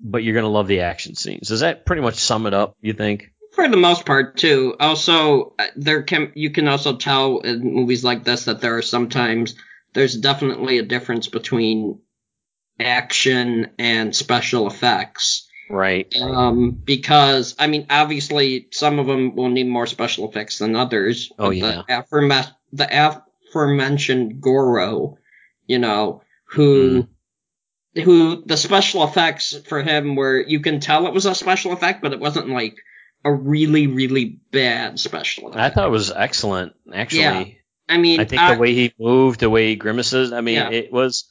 but 0.00 0.22
you're 0.22 0.34
going 0.34 0.44
to 0.44 0.48
love 0.48 0.66
the 0.66 0.80
action 0.80 1.14
scenes 1.14 1.48
does 1.48 1.60
that 1.60 1.86
pretty 1.86 2.02
much 2.02 2.16
sum 2.16 2.46
it 2.46 2.54
up 2.54 2.76
you 2.80 2.92
think 2.92 3.32
for 3.52 3.68
the 3.68 3.76
most 3.76 4.06
part 4.06 4.38
too. 4.38 4.74
Also, 4.80 5.54
uh, 5.58 5.66
there 5.76 6.02
can 6.02 6.32
you 6.34 6.50
can 6.50 6.68
also 6.68 6.96
tell 6.96 7.40
in 7.40 7.60
movies 7.62 8.02
like 8.02 8.24
this 8.24 8.46
that 8.46 8.62
there 8.62 8.78
are 8.78 8.82
sometimes 8.82 9.54
there's 9.92 10.16
definitely 10.16 10.78
a 10.78 10.82
difference 10.84 11.28
between 11.28 12.00
action 12.80 13.70
and 13.78 14.16
special 14.16 14.66
effects. 14.66 15.48
Right 15.72 16.14
Um, 16.20 16.70
because 16.70 17.56
I 17.58 17.66
mean, 17.66 17.86
obviously, 17.90 18.68
some 18.70 18.98
of 18.98 19.06
them 19.06 19.34
will 19.34 19.48
need 19.48 19.66
more 19.68 19.86
special 19.86 20.28
effects 20.28 20.58
than 20.58 20.76
others. 20.76 21.32
Oh, 21.38 21.50
yeah. 21.50 21.82
The, 21.88 21.92
aforema- 21.94 22.54
the 22.72 23.16
aforementioned 23.50 24.40
Goro, 24.40 25.18
you 25.66 25.78
know, 25.78 26.22
who. 26.50 27.08
Who 27.94 28.42
the 28.46 28.56
special 28.56 29.04
effects 29.04 29.54
for 29.68 29.82
him 29.82 30.16
were 30.16 30.40
you 30.40 30.60
can 30.60 30.80
tell 30.80 31.06
it 31.06 31.12
was 31.12 31.26
a 31.26 31.34
special 31.34 31.72
effect, 31.72 32.00
but 32.00 32.14
it 32.14 32.20
wasn't 32.20 32.48
like 32.48 32.76
a 33.22 33.30
really, 33.30 33.86
really 33.86 34.40
bad 34.50 34.98
special 34.98 35.48
effect. 35.48 35.60
i 35.60 35.68
thought 35.68 35.88
it 35.88 35.90
was 35.90 36.10
excellent 36.10 36.72
actually 36.90 37.20
Yeah. 37.20 37.44
I 37.90 37.98
mean, 37.98 38.18
I 38.18 38.24
think 38.24 38.40
the 38.48 38.58
way 38.58 38.72
he 38.72 38.94
moved, 38.98 39.40
the 39.40 39.50
way 39.50 39.68
he 39.68 39.76
grimaces, 39.76 40.32
I 40.32 40.40
mean, 40.40 40.54
Yeah. 40.54 40.70
it 40.70 40.90
was, 40.90 41.28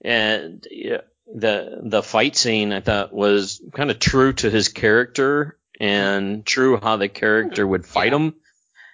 and 0.00 0.66
yeah, 0.70 1.02
the 1.34 1.80
the 1.82 2.02
fight 2.02 2.36
scene 2.36 2.72
I 2.72 2.80
thought 2.80 3.12
was 3.12 3.60
kind 3.74 3.90
of 3.90 3.98
true 3.98 4.32
to 4.34 4.50
his 4.50 4.68
character 4.68 5.58
and 5.80 6.44
true 6.46 6.78
how 6.80 6.96
the 6.96 7.08
character 7.08 7.66
would 7.66 7.86
fight 7.86 8.12
Yeah. 8.12 8.16
him. 8.18 8.34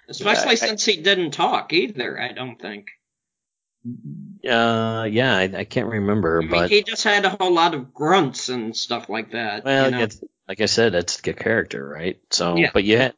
especially 0.09 0.51
I- 0.51 0.55
since 0.55 0.85
he 0.85 0.97
didn't 1.01 1.31
talk 1.31 1.73
either. 1.73 2.19
I 2.19 2.31
don't 2.33 2.59
think. 2.61 2.87
Uh, 4.47 5.07
yeah, 5.09 5.35
I, 5.35 5.43
I 5.57 5.63
can't 5.63 5.87
remember, 5.89 6.37
I 6.39 6.41
mean, 6.41 6.49
but 6.49 6.69
he 6.71 6.83
just 6.83 7.03
had 7.03 7.25
a 7.25 7.29
whole 7.29 7.53
lot 7.53 7.73
of 7.73 7.93
grunts 7.93 8.49
and 8.49 8.75
stuff 8.75 9.09
like 9.09 9.31
that. 9.31 9.63
well, 9.63 9.91
you 9.91 9.97
know? 9.97 10.07
like 10.47 10.61
I 10.61 10.65
said, 10.65 10.95
it's 10.95 11.21
the 11.21 11.33
character, 11.33 11.87
right? 11.87 12.19
So, 12.31 12.55
Yeah. 12.57 12.71
but 12.73 12.83
you 12.83 12.97
had, 12.97 13.13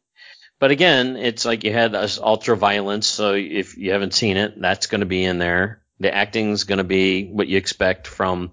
but 0.60 0.72
again, 0.72 1.16
it's 1.18 1.46
like 1.46 1.64
you 1.64 1.72
had 1.72 1.92
this 1.94 2.20
ultra 2.20 2.56
violence. 2.58 3.08
So 3.08 3.34
if 3.34 3.78
you 3.78 3.92
haven't 3.92 4.14
seen 4.14 4.38
it, 4.38 4.60
that's 4.60 4.88
going 4.88 5.00
to 5.02 5.06
be 5.08 5.24
in 5.24 5.38
there. 5.38 5.82
The 6.00 6.14
acting's 6.14 6.64
going 6.66 6.78
to 6.80 6.84
be 6.84 7.26
what 7.28 7.48
you 7.48 7.58
expect 7.58 8.08
from 8.08 8.52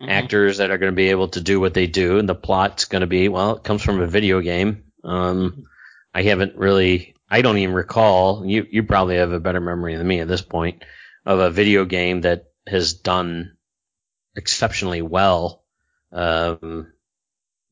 Mhm. 0.00 0.08
actors 0.10 0.58
that 0.58 0.70
are 0.70 0.78
going 0.78 0.92
to 0.92 0.96
be 0.96 1.08
able 1.10 1.28
to 1.28 1.40
do 1.40 1.58
what 1.60 1.74
they 1.74 1.86
do, 1.86 2.18
and 2.18 2.28
the 2.28 2.34
plot's 2.34 2.84
going 2.84 3.00
to 3.00 3.06
be 3.06 3.28
well, 3.28 3.56
it 3.56 3.64
comes 3.64 3.82
from 3.82 4.00
a 4.00 4.06
video 4.06 4.40
game. 4.40 4.84
Um, 5.04 5.64
I 6.14 6.22
haven't 6.22 6.56
really, 6.56 7.14
I 7.30 7.42
don't 7.42 7.58
even 7.58 7.74
recall. 7.74 8.44
You 8.46 8.66
you 8.70 8.82
probably 8.82 9.16
have 9.16 9.32
a 9.32 9.40
better 9.40 9.60
memory 9.60 9.96
than 9.96 10.06
me 10.06 10.20
at 10.20 10.28
this 10.28 10.42
point 10.42 10.84
of 11.24 11.38
a 11.38 11.50
video 11.50 11.84
game 11.84 12.22
that 12.22 12.44
has 12.66 12.92
done 12.94 13.56
exceptionally 14.34 15.02
well. 15.02 15.64
Um, 16.12 16.92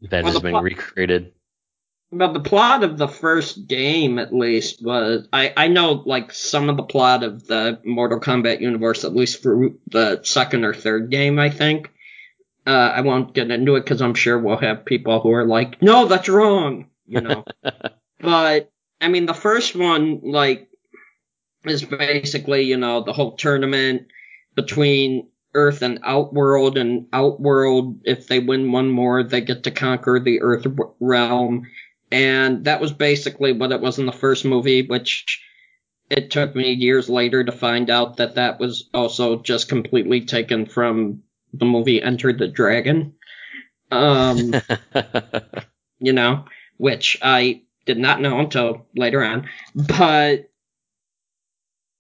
that 0.03 0.25
Well, 0.25 0.33
has 0.33 0.43
been 0.43 0.53
plot- 0.53 0.65
recreated. 0.65 1.33
But 2.13 2.33
the 2.33 2.41
plot 2.41 2.85
of 2.85 2.97
the 2.97 3.09
first 3.09 3.67
game, 3.67 4.19
at 4.19 4.33
least, 4.33 4.83
was 4.85 5.27
I 5.33 5.53
I 5.57 5.69
know 5.69 6.03
like 6.07 6.33
some 6.33 6.69
of 6.69 6.77
the 6.77 6.83
plot 6.85 7.23
of 7.25 7.47
the 7.47 7.81
Mortal 7.85 8.21
Kombat 8.21 8.61
universe, 8.61 9.05
at 9.05 9.15
least 9.17 9.43
for 9.43 9.71
the 9.89 10.21
second 10.23 10.65
or 10.65 10.75
third 10.75 11.11
game, 11.11 11.39
I 11.39 11.51
think. 11.51 11.91
Uh, 12.67 12.71
I 12.71 13.03
won't 13.03 13.35
get 13.35 13.51
into 13.51 13.77
it 13.77 13.85
because 13.85 14.01
I'm 14.01 14.15
sure 14.15 14.39
we'll 14.39 14.57
have 14.57 14.85
people 14.85 15.21
who 15.21 15.33
are 15.33 15.45
like, 15.45 15.83
"No, 15.83 16.07
that's 16.07 16.29
wrong," 16.29 16.89
you 17.07 17.21
know. 17.21 17.45
but 18.21 18.73
I 19.01 19.09
mean, 19.09 19.27
the 19.27 19.35
first 19.35 19.77
one, 19.77 20.21
like, 20.23 20.69
is 21.65 21.85
basically 21.85 22.63
you 22.63 22.77
know 22.77 23.03
the 23.03 23.13
whole 23.13 23.37
tournament 23.37 24.07
between 24.55 25.29
Earth 25.55 25.83
and 25.83 26.01
Outworld, 26.05 26.79
and 26.79 27.07
Outworld, 27.13 28.01
if 28.05 28.29
they 28.29 28.39
win 28.39 28.73
one 28.73 28.89
more, 28.89 29.23
they 29.23 29.41
get 29.41 29.65
to 29.65 29.71
conquer 29.71 30.19
the 30.21 30.41
Earth 30.41 30.67
realm 31.01 31.67
and 32.15 32.67
that 32.67 32.81
was 32.81 32.93
basically 32.93 33.53
what 33.53 33.73
it 33.73 33.81
was 33.81 33.99
in 33.99 34.07
the 34.07 34.13
first 34.13 34.45
movie, 34.45 34.87
which 34.87 35.43
it 36.09 36.31
took 36.31 36.55
me 36.55 36.73
years 36.73 37.09
later 37.09 37.43
to 37.43 37.51
find 37.51 37.91
out 37.91 38.19
that 38.19 38.37
that 38.37 38.61
was 38.61 38.89
also 38.95 39.43
just 39.43 39.69
completely 39.69 40.21
taken 40.21 40.65
from 40.67 41.24
the 41.59 41.65
movie 41.65 42.03
Enter 42.03 42.33
the 42.33 42.49
Dragon. 42.49 43.15
Um, 43.91 44.55
you 45.99 46.13
know, 46.13 46.45
which 46.77 47.19
I 47.23 47.63
did 47.87 47.99
not 47.99 48.21
know 48.21 48.39
until 48.39 48.87
later 48.95 49.23
on. 49.23 49.49
But 49.75 50.51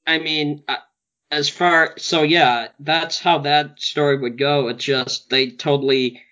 I 0.06 0.18
mean, 0.18 0.62
uh, 0.68 0.76
as 1.30 1.48
far 1.48 1.94
so 1.98 2.22
yeah, 2.22 2.68
that's 2.80 3.18
how 3.18 3.38
that 3.40 3.80
story 3.80 4.18
would 4.18 4.38
go. 4.38 4.68
It's 4.68 4.84
just 4.84 5.30
they 5.30 5.50
totally 5.50 6.22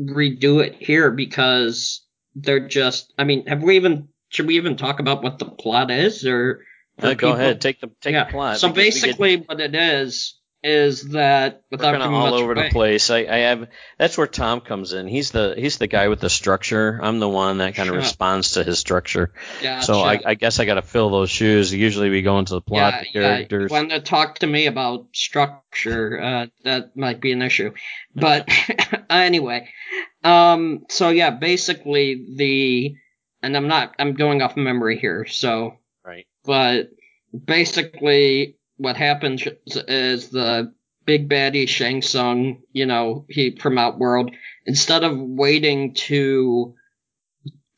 redo 0.00 0.64
it 0.64 0.76
here 0.78 1.10
because 1.10 2.04
they're 2.34 2.68
just. 2.68 3.12
I 3.18 3.24
mean, 3.24 3.46
have 3.46 3.62
we 3.62 3.76
even 3.76 4.08
should 4.28 4.46
we 4.46 4.56
even 4.56 4.76
talk 4.76 5.00
about 5.00 5.22
what 5.22 5.38
the 5.38 5.46
plot 5.46 5.90
is 5.90 6.26
or? 6.26 6.64
Uh, 6.98 7.14
go 7.14 7.28
people- 7.28 7.32
ahead, 7.32 7.60
take 7.60 7.80
the 7.80 7.90
take 8.00 8.12
yeah. 8.12 8.24
the 8.24 8.30
plot. 8.30 8.58
So 8.58 8.68
we 8.68 8.74
get- 8.74 8.80
basically, 8.82 9.36
what 9.36 9.60
it 9.60 9.74
is 9.74 10.34
is 10.64 11.02
that 11.10 11.62
we're 11.70 11.76
without 11.76 11.92
kind 11.92 12.02
of 12.02 12.12
all 12.12 12.34
over 12.34 12.52
away, 12.52 12.64
the 12.64 12.70
place. 12.70 13.10
I, 13.10 13.18
I 13.18 13.36
have 13.38 13.68
that's 13.98 14.16
where 14.16 14.26
Tom 14.26 14.60
comes 14.60 14.92
in. 14.92 15.08
He's 15.08 15.30
the 15.30 15.54
he's 15.56 15.78
the 15.78 15.86
guy 15.86 16.08
with 16.08 16.20
the 16.20 16.30
structure. 16.30 17.00
I'm 17.02 17.18
the 17.18 17.28
one 17.28 17.58
that 17.58 17.74
kind 17.74 17.88
of 17.88 17.96
responds 17.96 18.52
to 18.52 18.64
his 18.64 18.78
structure. 18.78 19.32
Yeah, 19.62 19.80
so 19.80 20.00
I. 20.00 20.20
I 20.24 20.34
guess 20.34 20.58
I 20.60 20.64
got 20.64 20.74
to 20.74 20.82
fill 20.82 21.10
those 21.10 21.30
shoes. 21.30 21.72
Usually 21.72 22.10
we 22.10 22.22
go 22.22 22.38
into 22.38 22.54
the 22.54 22.60
plot, 22.60 22.94
the 23.00 23.18
characters. 23.18 23.70
Yeah, 23.70 23.78
when 23.78 23.88
they 23.88 24.00
talk 24.00 24.38
to 24.38 24.46
me 24.46 24.66
about 24.66 25.08
structure, 25.12 26.20
uh, 26.20 26.46
that 26.64 26.96
might 26.96 27.20
be 27.20 27.32
an 27.32 27.42
issue. 27.42 27.72
But 28.14 28.48
anyway, 29.10 29.68
um, 30.24 30.86
so 30.88 31.10
yeah, 31.10 31.30
basically 31.30 32.26
the, 32.36 32.94
and 33.42 33.56
I'm 33.56 33.68
not, 33.68 33.94
I'm 33.98 34.14
going 34.14 34.42
off 34.42 34.56
memory 34.56 34.98
here, 34.98 35.26
so, 35.26 35.78
right. 36.04 36.26
but 36.44 36.90
basically 37.44 38.56
what 38.82 38.96
happens 38.96 39.46
is 39.66 40.28
the 40.28 40.72
big 41.04 41.28
baddie 41.28 41.68
Shang 41.68 42.02
Tsung, 42.02 42.62
you 42.72 42.86
know, 42.86 43.24
he 43.28 43.56
from 43.56 43.78
Outworld, 43.78 44.34
instead 44.66 45.04
of 45.04 45.18
waiting 45.18 45.94
to 45.94 46.74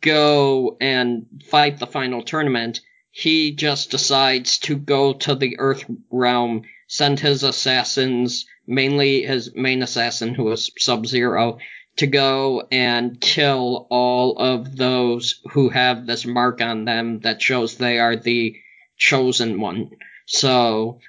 go 0.01 0.77
and 0.81 1.27
fight 1.51 1.79
the 1.79 1.87
final 1.87 2.23
tournament, 2.23 2.81
he 3.11 3.53
just 3.53 3.91
decides 3.91 4.59
to 4.59 4.77
go 4.77 5.13
to 5.13 5.35
the 5.35 5.59
Earth 5.59 5.85
realm 6.11 6.63
send 6.87 7.19
his 7.19 7.43
assassins, 7.43 8.47
mainly 8.67 9.23
his 9.23 9.55
main 9.55 9.83
assassin 9.83 10.35
who 10.35 10.45
was 10.45 10.71
Sub-Zero, 10.79 11.59
to 11.97 12.07
go 12.07 12.67
and 12.71 13.21
kill 13.21 13.87
all 13.91 14.37
of 14.39 14.77
those 14.77 15.41
who 15.53 15.69
have 15.69 16.07
this 16.07 16.27
mark 16.27 16.61
on 16.61 16.85
them 16.85 17.21
that 17.21 17.41
shows 17.41 17.77
they 17.77 17.99
are 17.99 18.17
the 18.17 18.57
chosen 18.97 19.61
one. 19.61 19.91
So 20.27 21.01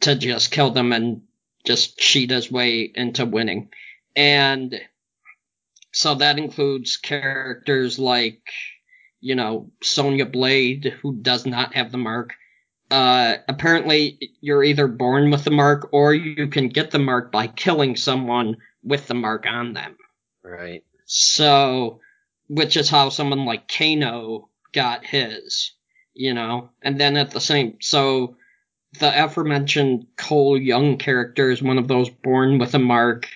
to 0.00 0.14
just 0.14 0.50
kill 0.50 0.70
them 0.70 0.92
and 0.92 1.22
just 1.64 1.98
cheat 1.98 2.30
his 2.30 2.50
way 2.50 2.90
into 2.94 3.24
winning. 3.24 3.70
And 4.14 4.78
so 5.92 6.16
that 6.16 6.38
includes 6.38 6.96
characters 6.96 7.98
like, 7.98 8.42
you 9.20 9.34
know, 9.34 9.70
Sonya 9.82 10.26
Blade, 10.26 10.94
who 11.00 11.14
does 11.14 11.46
not 11.46 11.74
have 11.74 11.92
the 11.92 11.98
mark. 11.98 12.34
Uh, 12.90 13.36
apparently, 13.48 14.18
you're 14.40 14.64
either 14.64 14.86
born 14.86 15.30
with 15.30 15.44
the 15.44 15.50
mark 15.50 15.88
or 15.92 16.12
you 16.12 16.48
can 16.48 16.68
get 16.68 16.90
the 16.90 16.98
mark 16.98 17.32
by 17.32 17.46
killing 17.46 17.96
someone 17.96 18.56
with 18.82 19.06
the 19.06 19.14
mark 19.14 19.46
on 19.46 19.72
them. 19.72 19.96
Right. 20.42 20.84
So, 21.06 22.00
which 22.48 22.76
is 22.76 22.90
how 22.90 23.08
someone 23.08 23.46
like 23.46 23.68
Kano 23.68 24.48
got 24.72 25.06
his, 25.06 25.72
you 26.14 26.34
know, 26.34 26.70
and 26.82 27.00
then 27.00 27.16
at 27.16 27.30
the 27.30 27.40
same, 27.40 27.78
so 27.80 28.36
the 28.98 29.24
aforementioned 29.24 30.06
Cole 30.16 30.58
Young 30.58 30.98
character 30.98 31.50
is 31.50 31.62
one 31.62 31.78
of 31.78 31.88
those 31.88 32.10
born 32.10 32.58
with 32.58 32.74
a 32.74 32.78
mark, 32.78 33.28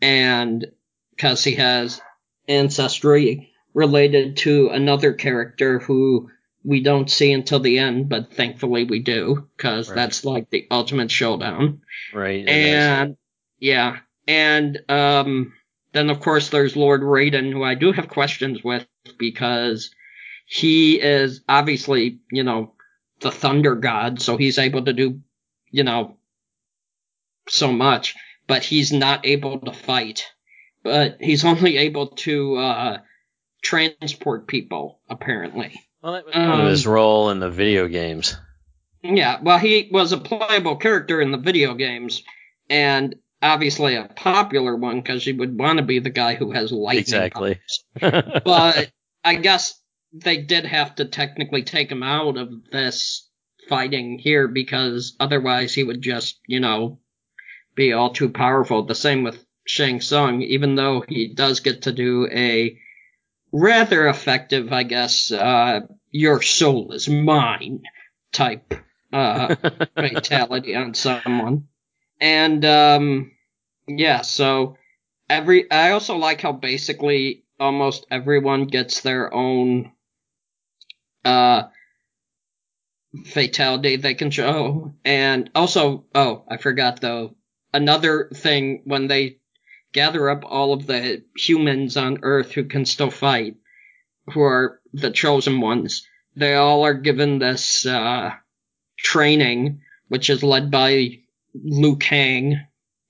and 0.00 0.66
because 1.10 1.44
he 1.44 1.56
has 1.56 2.00
ancestry 2.48 3.50
related 3.74 4.38
to 4.38 4.68
another 4.70 5.12
character 5.12 5.78
who 5.78 6.30
we 6.64 6.82
don't 6.82 7.10
see 7.10 7.32
until 7.32 7.60
the 7.60 7.78
end, 7.78 8.08
but 8.08 8.32
thankfully 8.32 8.84
we 8.84 9.00
do, 9.00 9.48
because 9.56 9.88
right. 9.88 9.94
that's 9.94 10.24
like 10.24 10.50
the 10.50 10.66
ultimate 10.70 11.10
showdown. 11.10 11.82
Right. 12.12 12.46
And 12.46 13.16
yeah, 13.58 13.98
and 14.26 14.78
um, 14.88 15.52
then 15.92 16.10
of 16.10 16.20
course 16.20 16.48
there's 16.48 16.76
Lord 16.76 17.02
Raiden, 17.02 17.52
who 17.52 17.62
I 17.62 17.74
do 17.74 17.92
have 17.92 18.08
questions 18.08 18.62
with 18.62 18.86
because 19.18 19.90
he 20.50 21.00
is 21.00 21.42
obviously, 21.48 22.18
you 22.32 22.42
know, 22.42 22.72
the 23.20 23.30
thunder 23.30 23.76
god, 23.76 24.20
so 24.20 24.36
he's 24.36 24.58
able 24.58 24.84
to 24.84 24.92
do, 24.92 25.20
you 25.70 25.84
know, 25.84 26.16
so 27.48 27.72
much, 27.72 28.16
but 28.48 28.64
he's 28.64 28.90
not 28.92 29.24
able 29.24 29.60
to 29.60 29.72
fight. 29.72 30.26
But 30.82 31.18
he's 31.20 31.44
only 31.44 31.76
able 31.76 32.08
to 32.08 32.56
uh, 32.56 32.98
transport 33.62 34.48
people, 34.48 34.98
apparently. 35.08 35.80
Well, 36.02 36.14
that 36.14 36.26
was 36.26 36.34
um, 36.34 36.46
part 36.48 36.60
of 36.62 36.66
his 36.66 36.84
role 36.84 37.30
in 37.30 37.38
the 37.38 37.50
video 37.50 37.86
games. 37.86 38.36
Yeah, 39.04 39.38
well, 39.40 39.58
he 39.58 39.88
was 39.92 40.10
a 40.10 40.18
playable 40.18 40.76
character 40.76 41.20
in 41.20 41.30
the 41.30 41.38
video 41.38 41.74
games, 41.74 42.24
and 42.68 43.14
obviously 43.40 43.94
a 43.94 44.10
popular 44.16 44.74
one 44.74 45.00
because 45.00 45.24
he 45.24 45.32
would 45.32 45.56
want 45.56 45.78
to 45.78 45.84
be 45.84 46.00
the 46.00 46.10
guy 46.10 46.34
who 46.34 46.50
has 46.50 46.72
lightning. 46.72 47.02
Exactly. 47.02 47.60
but 48.00 48.90
I 49.24 49.36
guess 49.36 49.79
they 50.12 50.38
did 50.38 50.64
have 50.66 50.94
to 50.96 51.04
technically 51.04 51.62
take 51.62 51.90
him 51.90 52.02
out 52.02 52.36
of 52.36 52.70
this 52.70 53.28
fighting 53.68 54.18
here 54.18 54.48
because 54.48 55.14
otherwise 55.20 55.74
he 55.74 55.84
would 55.84 56.02
just, 56.02 56.40
you 56.46 56.60
know, 56.60 56.98
be 57.74 57.92
all 57.92 58.12
too 58.12 58.28
powerful. 58.28 58.84
The 58.84 58.94
same 58.94 59.22
with 59.22 59.44
Shang 59.66 60.00
Tsung, 60.00 60.42
even 60.42 60.74
though 60.74 61.04
he 61.06 61.32
does 61.32 61.60
get 61.60 61.82
to 61.82 61.92
do 61.92 62.28
a 62.30 62.76
rather 63.52 64.08
effective, 64.08 64.72
I 64.72 64.82
guess, 64.82 65.30
uh, 65.30 65.80
your 66.10 66.42
soul 66.42 66.92
is 66.92 67.08
mine 67.08 67.82
type, 68.32 68.74
uh, 69.12 69.54
fatality 69.94 70.74
on 70.74 70.94
someone. 70.94 71.68
And, 72.20 72.64
um, 72.64 73.32
yeah, 73.86 74.22
so 74.22 74.76
every, 75.28 75.70
I 75.70 75.92
also 75.92 76.16
like 76.16 76.40
how 76.40 76.52
basically 76.52 77.44
almost 77.60 78.06
everyone 78.10 78.64
gets 78.66 79.02
their 79.02 79.32
own 79.32 79.92
uh, 81.24 81.64
fatality 83.26 83.96
they 83.96 84.14
can 84.14 84.30
show. 84.30 84.94
And 85.04 85.50
also, 85.54 86.04
oh, 86.14 86.44
I 86.48 86.56
forgot 86.56 87.00
though, 87.00 87.36
another 87.72 88.30
thing 88.34 88.82
when 88.84 89.08
they 89.08 89.38
gather 89.92 90.30
up 90.30 90.44
all 90.44 90.72
of 90.72 90.86
the 90.86 91.24
humans 91.36 91.96
on 91.96 92.20
Earth 92.22 92.52
who 92.52 92.64
can 92.64 92.84
still 92.86 93.10
fight, 93.10 93.56
who 94.32 94.40
are 94.40 94.80
the 94.92 95.10
chosen 95.10 95.60
ones, 95.60 96.06
they 96.36 96.54
all 96.54 96.84
are 96.84 96.94
given 96.94 97.38
this 97.38 97.84
uh, 97.86 98.30
training, 98.96 99.80
which 100.08 100.30
is 100.30 100.42
led 100.42 100.70
by 100.70 101.18
Liu 101.54 101.96
Kang 101.96 102.66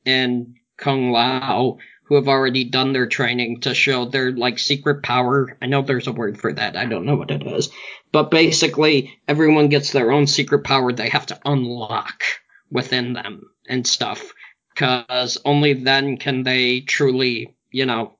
and 0.06 0.54
Kung 0.78 1.12
Lao, 1.12 1.78
who 2.10 2.16
have 2.16 2.26
already 2.26 2.64
done 2.64 2.92
their 2.92 3.06
training 3.06 3.60
to 3.60 3.72
show 3.72 4.04
their 4.04 4.32
like 4.32 4.58
secret 4.58 5.00
power. 5.00 5.56
I 5.62 5.66
know 5.66 5.82
there's 5.82 6.08
a 6.08 6.12
word 6.12 6.40
for 6.40 6.52
that. 6.52 6.76
I 6.76 6.86
don't 6.86 7.06
know 7.06 7.14
what 7.14 7.30
it 7.30 7.46
is. 7.46 7.70
But 8.10 8.32
basically 8.32 9.16
everyone 9.28 9.68
gets 9.68 9.92
their 9.92 10.10
own 10.10 10.26
secret 10.26 10.64
power 10.64 10.92
they 10.92 11.08
have 11.08 11.26
to 11.26 11.38
unlock 11.44 12.24
within 12.68 13.12
them 13.12 13.52
and 13.68 13.86
stuff. 13.86 14.32
Cause 14.74 15.38
only 15.44 15.74
then 15.74 16.16
can 16.16 16.42
they 16.42 16.80
truly, 16.80 17.56
you 17.70 17.86
know, 17.86 18.16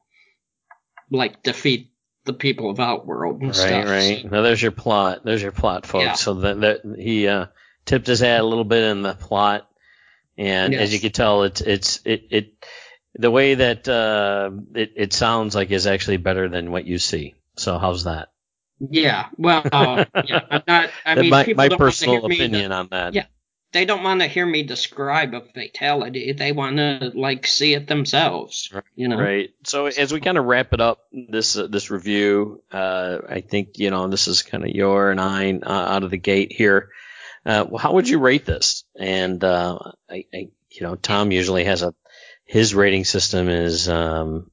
like 1.10 1.42
defeat 1.42 1.90
the 2.26 2.32
people 2.32 2.70
of 2.70 2.78
Outworld 2.78 3.40
and 3.40 3.48
right, 3.48 3.56
stuff. 3.56 3.84
Right, 3.86 4.22
right. 4.22 4.30
Now 4.30 4.42
there's 4.42 4.62
your 4.62 4.70
plot. 4.70 5.24
There's 5.24 5.42
your 5.42 5.50
plot, 5.50 5.84
folks. 5.84 6.04
Yeah. 6.04 6.12
So 6.12 6.34
that, 6.34 6.60
that 6.60 6.96
he 6.96 7.26
uh, 7.26 7.46
tipped 7.86 8.06
his 8.06 8.20
hat 8.20 8.40
a 8.40 8.46
little 8.46 8.62
bit 8.62 8.84
in 8.84 9.02
the 9.02 9.14
plot, 9.14 9.68
and 10.38 10.74
yes. 10.74 10.82
as 10.82 10.94
you 10.94 11.00
can 11.00 11.10
tell, 11.10 11.42
it's 11.42 11.60
it's 11.60 12.00
it 12.04 12.26
it 12.30 12.66
the 13.14 13.30
way 13.30 13.54
that 13.54 13.88
uh, 13.88 14.50
it, 14.74 14.92
it 14.96 15.12
sounds 15.12 15.54
like 15.54 15.70
is 15.70 15.86
actually 15.86 16.18
better 16.18 16.48
than 16.48 16.70
what 16.70 16.86
you 16.86 16.98
see. 16.98 17.34
So 17.56 17.78
how's 17.78 18.04
that? 18.04 18.28
Yeah. 18.78 19.26
Well, 19.36 19.62
uh, 19.70 20.04
yeah. 20.24 20.40
I'm 20.50 20.62
not. 20.66 20.90
I 21.04 21.14
mean, 21.20 21.30
my, 21.30 21.52
my 21.54 21.68
personal 21.68 22.24
opinion 22.24 22.72
on 22.72 22.88
that. 22.90 23.14
Yeah. 23.14 23.26
They 23.72 23.84
don't 23.84 24.02
want 24.02 24.20
to 24.20 24.26
hear 24.26 24.44
me 24.44 24.64
describe 24.64 25.32
a 25.32 25.42
fatality. 25.42 26.32
They 26.32 26.50
want 26.50 26.78
to 26.78 27.12
like 27.14 27.46
see 27.46 27.74
it 27.74 27.86
themselves. 27.86 28.72
You 28.96 29.08
know. 29.08 29.20
Right. 29.20 29.50
So 29.64 29.86
as 29.86 30.12
we 30.12 30.20
kind 30.20 30.38
of 30.38 30.46
wrap 30.46 30.72
it 30.72 30.80
up, 30.80 31.06
this 31.12 31.56
uh, 31.56 31.68
this 31.68 31.90
review, 31.90 32.62
uh, 32.72 33.18
I 33.28 33.42
think 33.42 33.78
you 33.78 33.90
know 33.90 34.08
this 34.08 34.26
is 34.26 34.42
kind 34.42 34.64
of 34.64 34.70
your 34.70 35.10
and 35.10 35.20
I 35.20 35.52
uh, 35.52 35.70
out 35.70 36.02
of 36.02 36.10
the 36.10 36.16
gate 36.16 36.52
here. 36.52 36.88
Uh, 37.46 37.76
how 37.76 37.94
would 37.94 38.08
you 38.08 38.18
rate 38.18 38.44
this? 38.44 38.84
And 38.98 39.42
uh, 39.44 39.78
I, 40.10 40.24
I, 40.34 40.48
you 40.70 40.82
know, 40.82 40.96
Tom 40.96 41.30
usually 41.30 41.64
has 41.64 41.82
a 41.82 41.94
his 42.50 42.74
rating 42.74 43.04
system 43.04 43.48
is 43.48 43.88
um, 43.88 44.50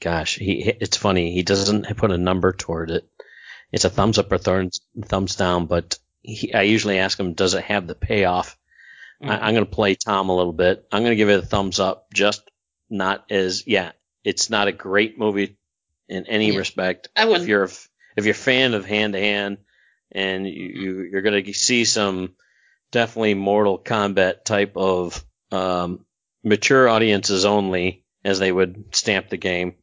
gosh, 0.00 0.36
he 0.36 0.62
it's 0.62 0.96
funny. 0.96 1.32
He 1.32 1.42
doesn't 1.42 1.84
put 1.98 2.10
a 2.10 2.16
number 2.16 2.54
toward 2.54 2.90
it. 2.90 3.06
It's 3.70 3.84
a 3.84 3.90
thumbs 3.90 4.16
up 4.16 4.32
or 4.32 4.38
thumbs 4.38 4.80
thumbs 5.04 5.36
down, 5.36 5.66
but 5.66 5.98
he, 6.22 6.54
I 6.54 6.62
usually 6.62 6.98
ask 6.98 7.20
him, 7.20 7.34
does 7.34 7.52
it 7.52 7.64
have 7.64 7.86
the 7.86 7.94
payoff? 7.94 8.56
Mm-hmm. 9.22 9.30
I, 9.30 9.48
am 9.48 9.54
going 9.54 9.66
to 9.66 9.70
play 9.70 9.96
Tom 9.96 10.30
a 10.30 10.34
little 10.34 10.54
bit. 10.54 10.86
I'm 10.90 11.02
going 11.02 11.12
to 11.12 11.16
give 11.16 11.28
it 11.28 11.44
a 11.44 11.46
thumbs 11.46 11.78
up, 11.78 12.10
just 12.14 12.50
not 12.88 13.26
as 13.30 13.66
yeah. 13.66 13.92
It's 14.24 14.48
not 14.48 14.68
a 14.68 14.72
great 14.72 15.18
movie 15.18 15.58
in 16.08 16.24
any 16.24 16.52
yeah, 16.52 16.58
respect. 16.58 17.10
I 17.14 17.26
wouldn't. 17.26 17.42
If 17.42 17.48
you're 17.48 17.64
if 18.16 18.24
you're 18.24 18.30
a 18.30 18.34
fan 18.34 18.72
of 18.72 18.86
hand 18.86 19.12
to 19.12 19.20
hand, 19.20 19.58
and 20.10 20.46
you, 20.46 20.52
you 20.54 21.08
you're 21.12 21.22
going 21.22 21.44
to 21.44 21.52
see 21.52 21.84
some 21.84 22.34
definitely 22.92 23.34
Mortal 23.34 23.78
Kombat 23.78 24.44
type 24.44 24.78
of 24.78 25.22
um, 25.52 26.06
mature 26.42 26.88
audiences 26.88 27.44
only, 27.44 28.04
as 28.24 28.38
they 28.38 28.52
would 28.52 28.94
stamp 28.94 29.28
the 29.28 29.36
game, 29.36 29.74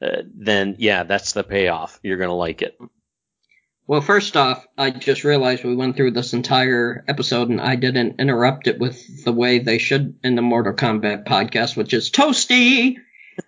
uh, 0.00 0.22
then 0.34 0.76
yeah, 0.78 1.04
that's 1.04 1.32
the 1.32 1.44
payoff. 1.44 1.98
You're 2.02 2.18
gonna 2.18 2.34
like 2.34 2.62
it. 2.62 2.78
Well, 3.86 4.00
first 4.00 4.36
off, 4.36 4.64
I 4.78 4.90
just 4.90 5.24
realized 5.24 5.64
we 5.64 5.74
went 5.74 5.96
through 5.96 6.12
this 6.12 6.32
entire 6.32 7.04
episode 7.08 7.48
and 7.50 7.60
I 7.60 7.76
didn't 7.76 8.20
interrupt 8.20 8.68
it 8.68 8.78
with 8.78 9.24
the 9.24 9.32
way 9.32 9.58
they 9.58 9.78
should 9.78 10.18
in 10.22 10.36
the 10.36 10.42
Mortal 10.42 10.72
Kombat 10.72 11.26
podcast, 11.26 11.76
which 11.76 11.92
is 11.92 12.10
toasty. 12.10 12.96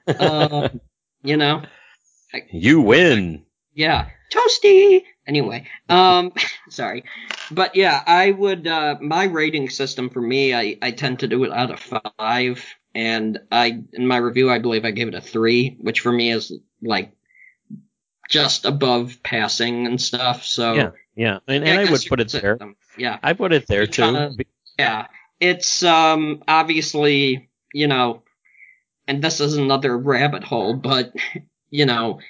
uh, 0.06 0.68
you 1.22 1.36
know. 1.36 1.62
You 2.50 2.80
win. 2.80 3.44
Yeah, 3.74 4.08
toasty. 4.32 5.02
Anyway, 5.26 5.66
um, 5.88 6.32
sorry, 6.68 7.04
but 7.50 7.76
yeah, 7.76 8.02
I 8.06 8.30
would. 8.30 8.66
Uh, 8.66 8.96
my 9.00 9.24
rating 9.24 9.68
system 9.70 10.10
for 10.10 10.20
me, 10.20 10.54
I 10.54 10.78
I 10.82 10.90
tend 10.90 11.20
to 11.20 11.28
do 11.28 11.44
it 11.44 11.52
out 11.52 11.70
of 11.70 12.02
five, 12.18 12.64
and 12.94 13.40
I 13.50 13.82
in 13.92 14.06
my 14.06 14.16
review, 14.16 14.50
I 14.50 14.58
believe 14.58 14.84
I 14.84 14.90
gave 14.90 15.08
it 15.08 15.14
a 15.14 15.20
three, 15.20 15.76
which 15.80 16.00
for 16.00 16.12
me 16.12 16.30
is 16.30 16.52
like 16.82 17.12
just 18.28 18.64
above 18.64 19.22
passing 19.22 19.86
and 19.86 20.00
stuff. 20.00 20.44
So 20.44 20.74
yeah, 20.74 20.90
yeah, 21.14 21.38
and, 21.46 21.64
and 21.64 21.78
I, 21.78 21.82
I 21.82 21.90
would 21.90 22.04
put 22.08 22.20
it 22.20 22.32
there. 22.32 22.58
Yeah, 22.96 23.18
I 23.22 23.32
put 23.32 23.52
it 23.52 23.66
there 23.66 23.86
too. 23.86 24.02
Kinda, 24.02 24.36
yeah, 24.78 25.06
it's 25.40 25.82
um 25.82 26.42
obviously 26.48 27.50
you 27.72 27.88
know, 27.88 28.22
and 29.06 29.22
this 29.22 29.40
is 29.40 29.56
another 29.56 29.96
rabbit 29.96 30.44
hole, 30.44 30.74
but 30.74 31.12
you 31.70 31.86
know 31.86 32.20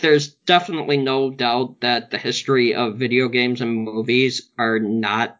there's 0.00 0.34
definitely 0.46 0.96
no 0.96 1.30
doubt 1.30 1.80
that 1.80 2.10
the 2.10 2.18
history 2.18 2.74
of 2.74 2.96
video 2.98 3.28
games 3.28 3.60
and 3.60 3.84
movies 3.84 4.50
are 4.58 4.78
not 4.78 5.38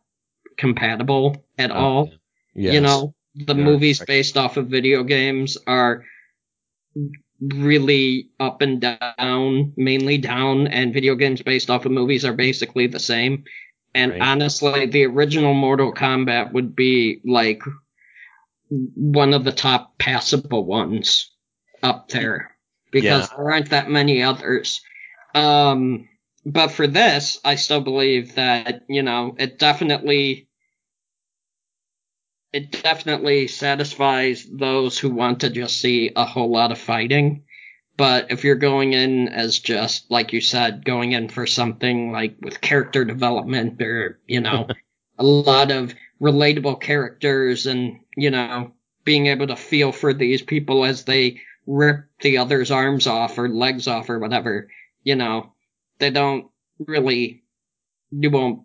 compatible 0.57 1.45
at 1.59 1.71
Oh, 1.71 1.75
all. 1.75 2.11
Yes. 2.55 2.75
You 2.75 2.81
know, 2.81 3.15
the 3.35 3.55
Yeah, 3.55 3.65
movies 3.65 4.01
based 4.01 4.37
off 4.37 4.57
of 4.57 4.69
video 4.69 5.03
games 5.03 5.57
are 5.67 6.05
really 7.41 8.31
up 8.41 8.63
and 8.63 8.81
down, 8.81 9.73
mainly 9.77 10.19
down, 10.19 10.67
and 10.69 10.95
video 10.95 11.15
games 11.15 11.43
based 11.43 11.71
off 11.71 11.85
of 11.85 11.93
movies 11.93 12.25
are 12.25 12.33
basically 12.33 12.87
the 12.87 13.01
same. 13.01 13.45
And 13.95 14.13
Right. 14.13 14.23
honestly, 14.23 14.87
the 14.87 15.05
original 15.05 15.55
Mortal 15.55 15.93
Kombat 15.93 16.53
would 16.53 16.75
be 16.77 17.21
like 17.25 17.63
one 18.69 19.35
of 19.35 19.45
the 19.45 19.53
top 19.53 19.99
passable 19.99 20.65
ones 20.65 21.31
up 21.83 22.09
there 22.09 22.54
because 22.95 23.31
Yeah. 23.31 23.37
there 23.37 23.53
aren't 23.53 23.71
that 23.71 23.91
many 23.91 24.23
others. 24.23 24.81
Um, 25.35 26.09
but 26.47 26.69
for 26.71 26.87
this, 26.87 27.41
I 27.45 27.57
still 27.57 27.83
believe 27.83 28.37
that, 28.37 28.83
you 28.89 29.03
know, 29.03 29.35
it 29.39 29.59
definitely 29.59 30.49
it 32.53 32.71
definitely 32.83 33.49
satisfies 33.49 34.47
those 34.51 34.99
who 34.99 35.11
want 35.11 35.41
to 35.41 35.51
just 35.51 35.81
see 35.81 36.13
a 36.17 36.25
whole 36.25 36.51
lot 36.51 36.71
of 36.73 36.79
fighting. 36.79 37.45
But 37.97 38.31
if 38.31 38.45
you're 38.45 38.55
going 38.57 38.93
in 38.93 39.29
as 39.29 39.59
just, 39.59 40.11
like 40.11 40.33
you 40.33 40.41
said, 40.41 40.85
going 40.85 41.13
in 41.13 41.29
for 41.29 41.47
something 41.47 42.13
like 42.13 42.37
with 42.43 42.61
character 42.61 43.05
development 43.05 43.83
or, 43.83 44.21
you 44.27 44.41
know, 44.41 44.69
a 45.19 45.25
lot 45.25 45.71
of 45.73 45.95
relatable 46.21 46.81
characters 46.81 47.67
and, 47.67 48.01
you 48.17 48.31
know, 48.31 48.73
being 49.05 49.27
able 49.27 49.49
to 49.49 49.57
feel 49.57 49.93
for 49.93 50.15
these 50.15 50.43
people 50.43 50.85
as 50.85 51.05
they 51.05 51.41
rip 51.67 52.05
the 52.21 52.39
other's 52.39 52.71
arms 52.71 53.07
off 53.07 53.39
or 53.39 53.49
legs 53.49 53.89
off 53.89 54.11
or 54.11 54.19
whatever, 54.19 54.69
you 55.03 55.17
know, 55.17 55.53
they 55.99 56.11
don't 56.11 56.47
really, 56.79 57.43
you 58.11 58.31
won't 58.31 58.63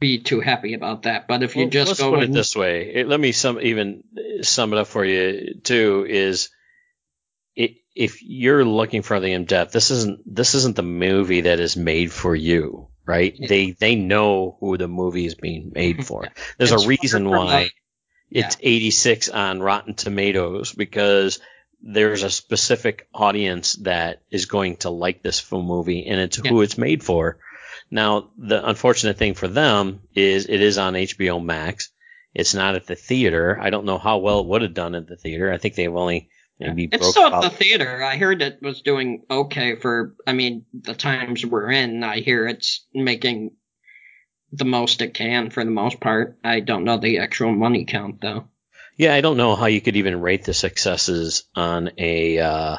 be 0.00 0.18
too 0.20 0.40
happy 0.40 0.74
about 0.74 1.02
that. 1.02 1.26
But 1.26 1.42
if 1.42 1.56
you 1.56 1.62
Well, 1.62 1.70
just 1.70 1.88
let's 1.88 2.00
go 2.00 2.10
put 2.10 2.24
in, 2.24 2.30
it 2.30 2.34
this 2.34 2.54
way. 2.54 2.92
It- 2.94 3.08
let 3.08 3.18
me 3.20 3.32
sum 3.32 3.60
even 3.60 4.04
sum 4.42 4.72
it 4.72 4.78
up 4.78 4.86
for 4.86 5.04
you 5.04 5.54
too. 5.62 6.06
Is 6.08 6.50
it, 7.56 7.72
if 7.94 8.22
you're 8.22 8.64
looking 8.64 9.02
for 9.02 9.18
the 9.18 9.32
in 9.32 9.44
depth, 9.44 9.72
this 9.72 9.90
isn't 9.90 10.20
this 10.26 10.54
isn't 10.54 10.76
the 10.76 10.82
movie 10.82 11.42
that 11.42 11.58
is 11.60 11.76
made 11.76 12.12
for 12.12 12.34
you, 12.34 12.88
right? 13.04 13.34
Yeah. 13.36 13.48
They 13.48 13.70
they 13.72 13.94
know 13.96 14.56
who 14.60 14.76
the 14.76 14.88
movie 14.88 15.26
is 15.26 15.34
being 15.34 15.72
made 15.74 16.06
for. 16.06 16.28
There's 16.58 16.72
a 16.72 16.86
reason 16.86 17.28
why 17.28 17.70
it's 18.30 18.56
86 18.60 19.30
on 19.30 19.60
Rotten 19.60 19.94
Tomatoes 19.94 20.72
because 20.72 21.40
there's 21.80 22.22
a 22.22 22.30
specific 22.30 23.08
audience 23.14 23.74
that 23.82 24.22
is 24.30 24.46
going 24.46 24.76
to 24.78 24.90
like 24.90 25.22
this 25.22 25.40
film 25.40 25.66
movie 25.66 26.06
and 26.06 26.20
it's 26.20 26.36
who 26.36 26.62
it's 26.62 26.78
made 26.78 27.02
for. 27.02 27.38
Now, 27.90 28.30
the 28.36 28.66
unfortunate 28.66 29.16
thing 29.16 29.34
for 29.34 29.48
them 29.48 30.00
is 30.14 30.46
it 30.46 30.60
is 30.60 30.78
on 30.78 30.94
HBO 30.94 31.42
Max. 31.42 31.90
It's 32.34 32.54
not 32.54 32.74
at 32.74 32.86
the 32.86 32.96
theater. 32.96 33.58
I 33.60 33.70
don't 33.70 33.86
know 33.86 33.98
how 33.98 34.18
well 34.18 34.40
it 34.40 34.46
would 34.46 34.62
have 34.62 34.74
done 34.74 34.94
at 34.94 35.06
the 35.06 35.16
theater. 35.16 35.52
I 35.52 35.58
think 35.58 35.74
they've 35.74 35.94
only 35.94 36.28
maybe 36.58 36.88
It's 36.90 37.08
still 37.08 37.32
at 37.32 37.42
the 37.42 37.50
theater. 37.50 38.02
I 38.02 38.16
heard 38.16 38.42
it 38.42 38.60
was 38.60 38.82
doing 38.82 39.24
okay 39.30 39.76
for, 39.76 40.14
I 40.26 40.32
mean, 40.32 40.66
the 40.74 40.94
times 40.94 41.46
we're 41.46 41.70
in. 41.70 42.04
I 42.04 42.20
hear 42.20 42.46
it's 42.46 42.86
making 42.92 43.52
the 44.52 44.64
most 44.64 45.00
it 45.02 45.14
can 45.14 45.50
for 45.50 45.64
the 45.64 45.70
most 45.70 46.00
part. 46.00 46.38
I 46.42 46.60
don't 46.60 46.84
know 46.84 46.98
the 46.98 47.18
actual 47.18 47.52
money 47.52 47.84
count 47.84 48.20
though. 48.20 48.48
Yeah, 48.98 49.14
I 49.14 49.20
don't 49.22 49.36
know 49.36 49.54
how 49.56 49.66
you 49.66 49.80
could 49.80 49.96
even 49.96 50.20
rate 50.20 50.44
the 50.44 50.52
successes 50.52 51.44
on 51.54 51.90
a, 51.98 52.38
uh, 52.38 52.76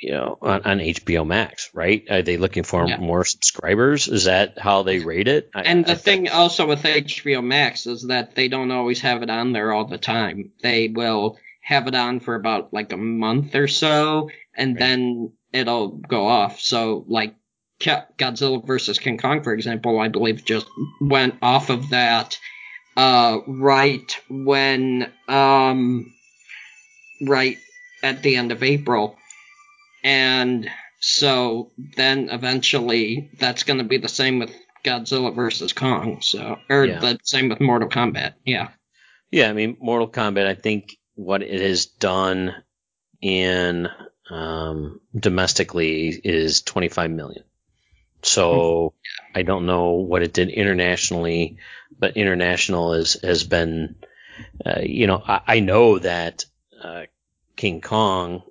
you 0.00 0.12
know, 0.12 0.38
on, 0.42 0.62
on 0.64 0.78
HBO 0.78 1.26
Max, 1.26 1.70
right? 1.74 2.02
Are 2.10 2.22
they 2.22 2.36
looking 2.38 2.62
for 2.64 2.86
Yeah. 2.88 2.96
more 2.96 3.24
subscribers? 3.24 4.08
Is 4.08 4.24
that 4.24 4.58
how 4.58 4.82
they 4.82 4.98
rate 5.00 5.28
it? 5.28 5.50
I- 5.54 5.62
And 5.62 5.84
the 5.86 5.92
I- 5.92 5.96
thing 5.96 6.28
also 6.30 6.66
with 6.66 6.82
HBO 6.84 7.42
Max 7.42 7.86
is 7.86 8.06
that 8.08 8.34
they 8.34 8.48
don't 8.48 8.70
always 8.70 9.00
have 9.02 9.22
it 9.22 9.30
on 9.30 9.52
there 9.52 9.72
all 9.72 9.84
the 9.86 9.98
time. 9.98 10.52
They 10.62 10.88
will 10.88 11.38
have 11.62 11.86
it 11.88 11.94
on 11.94 12.20
for 12.20 12.34
about 12.34 12.72
like 12.72 12.92
a 12.92 12.96
month 12.96 13.54
or 13.54 13.68
so, 13.68 14.30
and 14.56 14.74
Right. 14.74 14.78
then 14.78 15.32
it'll 15.52 15.88
go 15.88 16.26
off. 16.26 16.60
So 16.60 17.04
like 17.08 17.34
Godzilla 17.80 18.66
versus 18.66 18.98
King 18.98 19.18
Kong, 19.18 19.42
for 19.42 19.52
example, 19.52 19.98
I 20.00 20.08
believe 20.08 20.44
just 20.44 20.66
went 21.00 21.34
off 21.42 21.68
of 21.68 21.90
that 21.90 22.38
uh, 22.96 23.38
right 23.46 24.16
when 24.28 25.12
um, 25.28 26.12
right 27.20 27.58
at 28.02 28.22
the 28.22 28.36
end 28.36 28.52
of 28.52 28.62
April, 28.62 29.16
and 30.02 30.68
so 31.00 31.70
then 31.96 32.28
eventually 32.30 33.30
that's 33.38 33.64
going 33.64 33.78
to 33.78 33.84
be 33.84 33.98
the 33.98 34.08
same 34.08 34.38
with 34.38 34.50
Godzilla 34.84 35.34
versus 35.34 35.72
Kong. 35.72 36.20
So 36.22 36.58
or 36.68 36.86
Yeah. 36.86 37.00
the 37.00 37.18
same 37.22 37.48
with 37.48 37.60
Mortal 37.60 37.88
Kombat. 37.88 38.34
Yeah. 38.44 38.68
Yeah, 39.30 39.50
I 39.50 39.52
mean, 39.52 39.76
Mortal 39.80 40.08
Kombat. 40.08 40.46
I 40.46 40.54
think 40.54 40.96
what 41.14 41.42
it 41.42 41.60
has 41.60 41.86
done 41.86 42.54
in 43.20 43.88
um, 44.30 45.00
domestically 45.18 46.08
is 46.08 46.62
25 46.62 47.10
million. 47.10 47.44
So 48.22 48.94
I 49.36 49.42
don't 49.42 49.66
know 49.66 49.92
what 50.10 50.22
it 50.22 50.32
did 50.32 50.48
internationally, 50.48 51.58
but 51.98 52.16
international 52.16 52.94
is 52.94 53.18
has 53.22 53.44
been, 53.44 53.96
uh, 54.64 54.80
you 54.82 55.06
know, 55.06 55.22
I, 55.26 55.40
I 55.46 55.60
know 55.60 55.98
that 55.98 56.44
uh, 56.82 57.02
King 57.56 57.80
Kong 57.82 58.42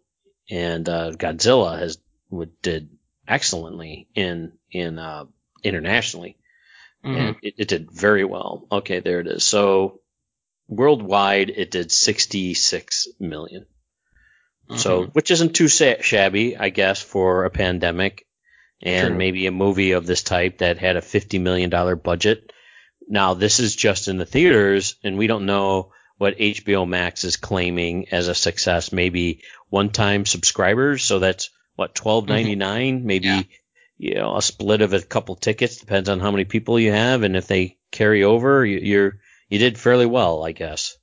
and 0.49 0.87
uh, 0.87 1.11
Godzilla 1.11 1.79
has 1.79 1.97
would, 2.29 2.61
did 2.61 2.89
excellently 3.27 4.07
in 4.15 4.53
in 4.71 4.99
uh, 4.99 5.25
internationally 5.63 6.37
Mhm. 7.03 7.17
and 7.17 7.35
it, 7.41 7.53
it 7.57 7.67
did 7.67 7.91
very 7.91 8.25
well. 8.25 8.67
Okay, 8.71 8.99
there 8.99 9.19
it 9.21 9.27
is. 9.27 9.43
So 9.43 10.01
worldwide, 10.67 11.49
it 11.49 11.71
did 11.71 11.91
66 11.91 13.07
million. 13.19 13.65
So, 14.75 15.03
Mhm. 15.03 15.13
which 15.15 15.31
isn't 15.31 15.55
too 15.55 15.67
sa- 15.67 16.01
shabby, 16.01 16.57
I 16.57 16.69
guess, 16.69 17.01
for 17.01 17.45
a 17.45 17.49
pandemic 17.51 18.25
and 18.81 19.09
True. 19.09 19.17
maybe 19.17 19.47
a 19.47 19.51
movie 19.51 19.91
of 19.91 20.05
this 20.05 20.23
type 20.23 20.59
that 20.59 20.77
had 20.77 20.95
a 20.97 21.01
50 21.01 21.39
million 21.39 21.69
dollar 21.69 21.95
budget. 21.95 22.51
Now, 23.07 23.33
this 23.33 23.59
is 23.59 23.75
just 23.75 24.07
in 24.07 24.17
the 24.17 24.25
theaters, 24.25 24.95
and 25.03 25.17
we 25.17 25.27
don't 25.27 25.45
know 25.45 25.91
what 26.17 26.37
HBO 26.37 26.87
Max 26.87 27.23
is 27.23 27.37
claiming 27.37 28.09
as 28.09 28.27
a 28.27 28.35
success. 28.35 28.91
Maybe 28.91 29.41
one-time 29.69 30.25
subscribers, 30.25 31.03
so 31.03 31.19
that's 31.19 31.49
what 31.75 31.93
12.99, 31.93 32.57
mm-hmm. 32.57 33.05
maybe 33.05 33.27
Yeah. 33.27 33.41
you 33.97 34.15
know 34.15 34.35
a 34.37 34.41
split 34.41 34.81
of 34.81 34.93
a 34.93 35.01
couple 35.01 35.35
tickets 35.35 35.77
depends 35.77 36.09
on 36.09 36.19
how 36.19 36.31
many 36.31 36.45
people 36.45 36.79
you 36.79 36.91
have, 36.91 37.23
and 37.23 37.35
if 37.35 37.47
they 37.47 37.77
carry 37.91 38.23
over, 38.23 38.65
you, 38.65 38.79
you're 38.79 39.19
you 39.49 39.59
did 39.59 39.77
fairly 39.77 40.05
well, 40.05 40.43
I 40.43 40.51
guess. 40.51 40.97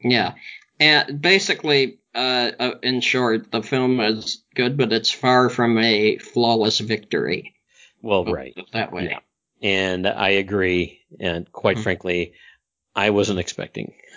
Yeah. 0.00 0.34
And 0.80 1.20
basically, 1.20 1.98
uh, 2.14 2.50
uh, 2.58 2.74
in 2.82 3.00
short, 3.00 3.50
the 3.50 3.62
film 3.62 4.00
is 4.00 4.42
good, 4.54 4.76
but 4.76 4.92
it's 4.92 5.10
far 5.10 5.48
from 5.48 5.78
a 5.78 6.18
flawless 6.18 6.78
victory. 6.80 7.54
Well, 8.02 8.24
right. 8.24 8.56
That 8.72 8.92
way. 8.92 9.08
Yeah. 9.10 9.18
And 9.62 10.06
I 10.06 10.30
agree. 10.30 11.00
And 11.20 11.50
quite 11.52 11.78
Mhm. 11.78 11.82
frankly, 11.82 12.32
I 12.94 13.10
wasn't 13.10 13.38
expecting. 13.40 13.94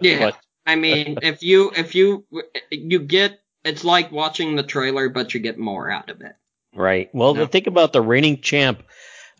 Yeah. 0.00 0.18
But 0.20 0.38
I 0.66 0.76
mean, 0.76 1.18
if 1.22 1.42
you 1.42 1.70
if 1.76 1.94
you 1.94 2.26
you 2.70 3.00
get 3.00 3.40
it's 3.64 3.84
like 3.84 4.12
watching 4.12 4.56
the 4.56 4.62
trailer, 4.62 5.08
but 5.08 5.32
you 5.34 5.40
get 5.40 5.58
more 5.58 5.90
out 5.90 6.10
of 6.10 6.20
it. 6.20 6.32
right. 6.74 7.08
Well, 7.14 7.34
No. 7.34 7.46
think 7.46 7.66
about 7.66 7.92
the 7.92 8.02
reigning 8.02 8.40
champ. 8.42 8.82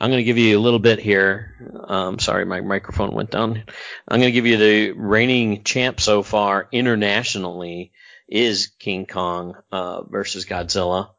I'm 0.01 0.11
going 0.11 0.19
to 0.21 0.25
give 0.25 0.39
you 0.39 0.59
a 0.59 0.61
little 0.61 0.79
bit 0.81 0.99
here. 0.99 1.55
Um, 1.89 2.19
sorry, 2.19 2.45
my 2.45 2.61
microphone 2.61 3.13
went 3.15 3.31
down. 3.31 3.63
I'm 4.09 4.21
going 4.21 4.29
to 4.29 4.33
give 4.33 4.47
you 4.47 4.57
the 4.57 4.91
reigning 4.93 5.63
champ 5.65 6.01
so 6.01 6.23
far 6.23 6.69
internationally 6.73 7.93
is 8.29 8.73
King 8.79 9.07
Kong 9.07 9.55
uh, 9.71 10.03
versus 10.03 10.47
Godzilla. 10.47 11.11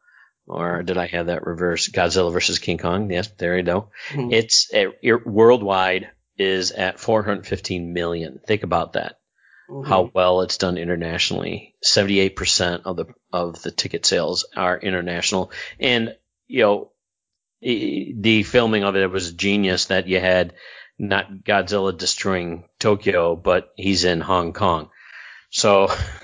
Or 0.46 0.82
did 0.82 0.96
I 0.98 1.06
have 1.06 1.26
that 1.26 1.44
reverse? 1.46 1.88
Godzilla 1.88 2.32
versus 2.32 2.58
King 2.58 2.78
Kong. 2.78 3.10
Yes, 3.10 3.28
there 3.38 3.56
you 3.56 3.62
go. 3.64 3.90
Mhm. 4.10 4.32
It's 4.32 4.68
it- 4.72 5.26
worldwide 5.26 6.10
is 6.38 6.70
at 6.70 7.00
415 7.00 7.92
million. 7.92 8.40
Think 8.46 8.62
about 8.62 8.92
that. 8.92 9.18
Mm-hmm. 9.68 9.88
How 9.88 10.10
well 10.14 10.42
it's 10.42 10.58
done 10.58 10.78
internationally. 10.78 11.74
78% 11.84 12.82
of 12.84 12.96
the 12.96 13.06
of 13.32 13.60
the 13.62 13.72
ticket 13.72 14.06
sales 14.06 14.46
are 14.56 14.78
international, 14.78 15.50
and 15.80 16.14
you 16.46 16.62
know 16.62 16.92
the 17.60 18.42
filming 18.44 18.84
of 18.84 18.96
it 18.96 19.10
was 19.10 19.32
genius. 19.32 19.86
That 19.86 20.06
you 20.08 20.20
had 20.20 20.54
not 20.98 21.44
Godzilla 21.44 21.96
destroying 21.96 22.64
Tokyo, 22.78 23.36
but 23.36 23.72
he's 23.76 24.04
in 24.04 24.20
Hong 24.20 24.52
Kong. 24.52 24.90
So 25.50 25.88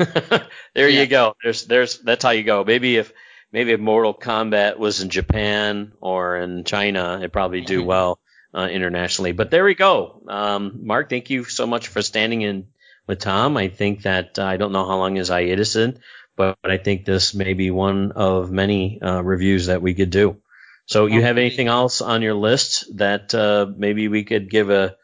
there 0.75 0.89
Yeah. 0.89 1.01
you 1.03 1.07
go. 1.07 1.35
There's 1.43 1.65
there's 1.67 1.99
that's 1.99 2.25
how 2.25 2.31
you 2.31 2.43
go. 2.43 2.65
Maybe 2.65 2.97
if 2.97 3.13
maybe 3.53 3.73
if 3.73 3.81
Mortal 3.81 4.15
Kombat 4.15 4.79
was 4.79 5.01
in 5.03 5.11
Japan 5.11 5.93
or 6.01 6.37
in 6.37 6.65
China, 6.65 7.17
it'd 7.19 7.33
probably 7.33 7.61
do 7.63 7.83
Mhm. 7.83 7.87
well 7.87 8.19
uh, 8.55 8.69
internationally. 8.71 9.33
But 9.33 9.51
there 9.51 9.65
we 9.65 9.75
go. 9.75 10.23
Um, 10.29 10.81
Mark, 10.85 11.09
thank 11.09 11.31
you 11.31 11.45
so 11.45 11.67
much 11.67 11.89
for 11.89 12.03
standing 12.03 12.43
in 12.43 12.67
with 13.07 13.21
Tom. 13.21 13.57
I 13.57 13.69
think 13.69 14.03
that 14.03 14.39
uh, 14.39 14.45
I 14.45 14.57
don't 14.59 14.73
know 14.73 14.87
how 14.87 14.99
long 14.99 15.17
his 15.17 15.29
hiatus 15.29 15.77
is, 15.77 15.99
but, 16.37 16.59
but 16.63 16.71
I 16.71 16.77
think 16.79 17.05
this 17.05 17.33
may 17.35 17.55
be 17.55 17.71
one 17.71 18.13
of 18.13 18.51
many 18.51 19.01
uh, 19.01 19.23
reviews 19.23 19.67
that 19.67 19.81
we 19.83 19.95
could 19.95 20.11
do. 20.11 20.42
So 20.87 21.07
you 21.07 21.23
have 21.23 21.39
anything 21.39 21.69
else 21.69 22.01
on 22.01 22.23
your 22.23 22.35
list 22.35 22.97
that 22.99 23.35
uh, 23.35 23.67
maybe 23.77 24.09
we 24.09 24.25
could 24.25 24.51
give 24.51 24.69
a 24.71 24.97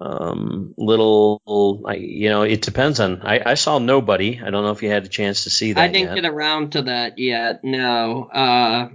um, 0.00 0.74
little, 0.76 1.40
you 1.96 2.28
know, 2.30 2.42
it 2.42 2.62
depends 2.62 3.00
on. 3.00 3.22
I, 3.22 3.40
I 3.44 3.54
saw 3.54 3.78
Nobody. 3.78 4.40
I 4.42 4.50
don't 4.50 4.64
know 4.64 4.70
if 4.70 4.82
you 4.82 4.90
had 4.90 5.04
a 5.04 5.08
chance 5.08 5.44
to 5.44 5.50
see 5.50 5.72
that. 5.72 5.80
I 5.80 5.88
didn't 5.88 6.16
yet. 6.16 6.22
get 6.22 6.30
around 6.30 6.72
to 6.72 6.82
that 6.82 7.18
yet. 7.18 7.62
No. 7.64 8.24
Uh, 8.24 8.88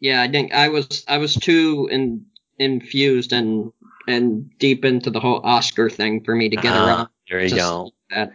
yeah, 0.00 0.20
I 0.20 0.28
think 0.28 0.52
I 0.52 0.68
was 0.68 1.04
I 1.06 1.18
was 1.18 1.34
too 1.34 1.88
in, 1.90 2.26
infused 2.58 3.32
and 3.32 3.72
and 4.08 4.50
deep 4.58 4.84
into 4.84 5.10
the 5.10 5.20
whole 5.20 5.40
Oscar 5.44 5.88
thing 5.88 6.24
for 6.24 6.34
me 6.34 6.48
to 6.48 6.56
get 6.56 6.72
Ah, 6.72 6.86
around. 6.86 7.08
There 7.30 7.40
you 7.40 7.50
to 7.50 7.54
go. 7.54 7.90
That. 8.10 8.32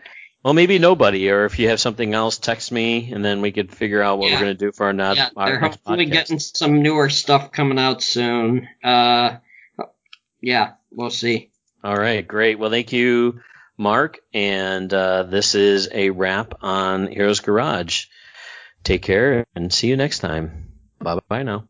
Well, 0.47 0.53
maybe 0.53 0.79
Nobody, 0.79 1.29
or 1.29 1.43
if 1.43 1.59
you 1.59 1.67
have 1.67 1.81
something 1.81 2.13
else, 2.13 2.37
text 2.37 2.71
me, 2.71 3.11
and 3.11 3.25
then 3.25 3.41
we 3.41 3.51
could 3.51 3.69
figure 3.69 4.01
out 4.01 4.17
what 4.17 4.29
Yeah. 4.29 4.35
we're 4.35 4.45
going 4.45 4.57
to 4.57 4.65
do 4.67 4.71
for 4.71 4.85
our, 4.85 4.93
not, 4.93 5.17
yeah, 5.17 5.27
our 5.35 5.49
they're 5.49 5.59
hopefully 5.59 6.05
podcast. 6.05 6.11
getting 6.13 6.39
some 6.39 6.81
newer 6.81 7.09
stuff 7.09 7.51
coming 7.51 7.77
out 7.77 8.01
soon. 8.01 8.65
Uh, 8.81 9.39
yeah, 10.39 10.75
we'll 10.89 11.09
see. 11.09 11.51
All 11.83 11.97
right, 11.97 12.25
great. 12.25 12.59
Well, 12.59 12.69
thank 12.69 12.93
you, 12.93 13.41
Mark. 13.77 14.19
And 14.33 14.93
uh, 14.93 15.23
this 15.23 15.53
is 15.53 15.89
a 15.91 16.11
wrap 16.11 16.53
on 16.61 17.07
Heroes 17.07 17.41
Garage. 17.41 18.05
Take 18.85 19.01
care 19.01 19.45
and 19.53 19.73
see 19.73 19.89
you 19.89 19.97
next 19.97 20.19
time. 20.19 20.71
Bye 20.99 21.19
bye 21.27 21.43
now. 21.43 21.67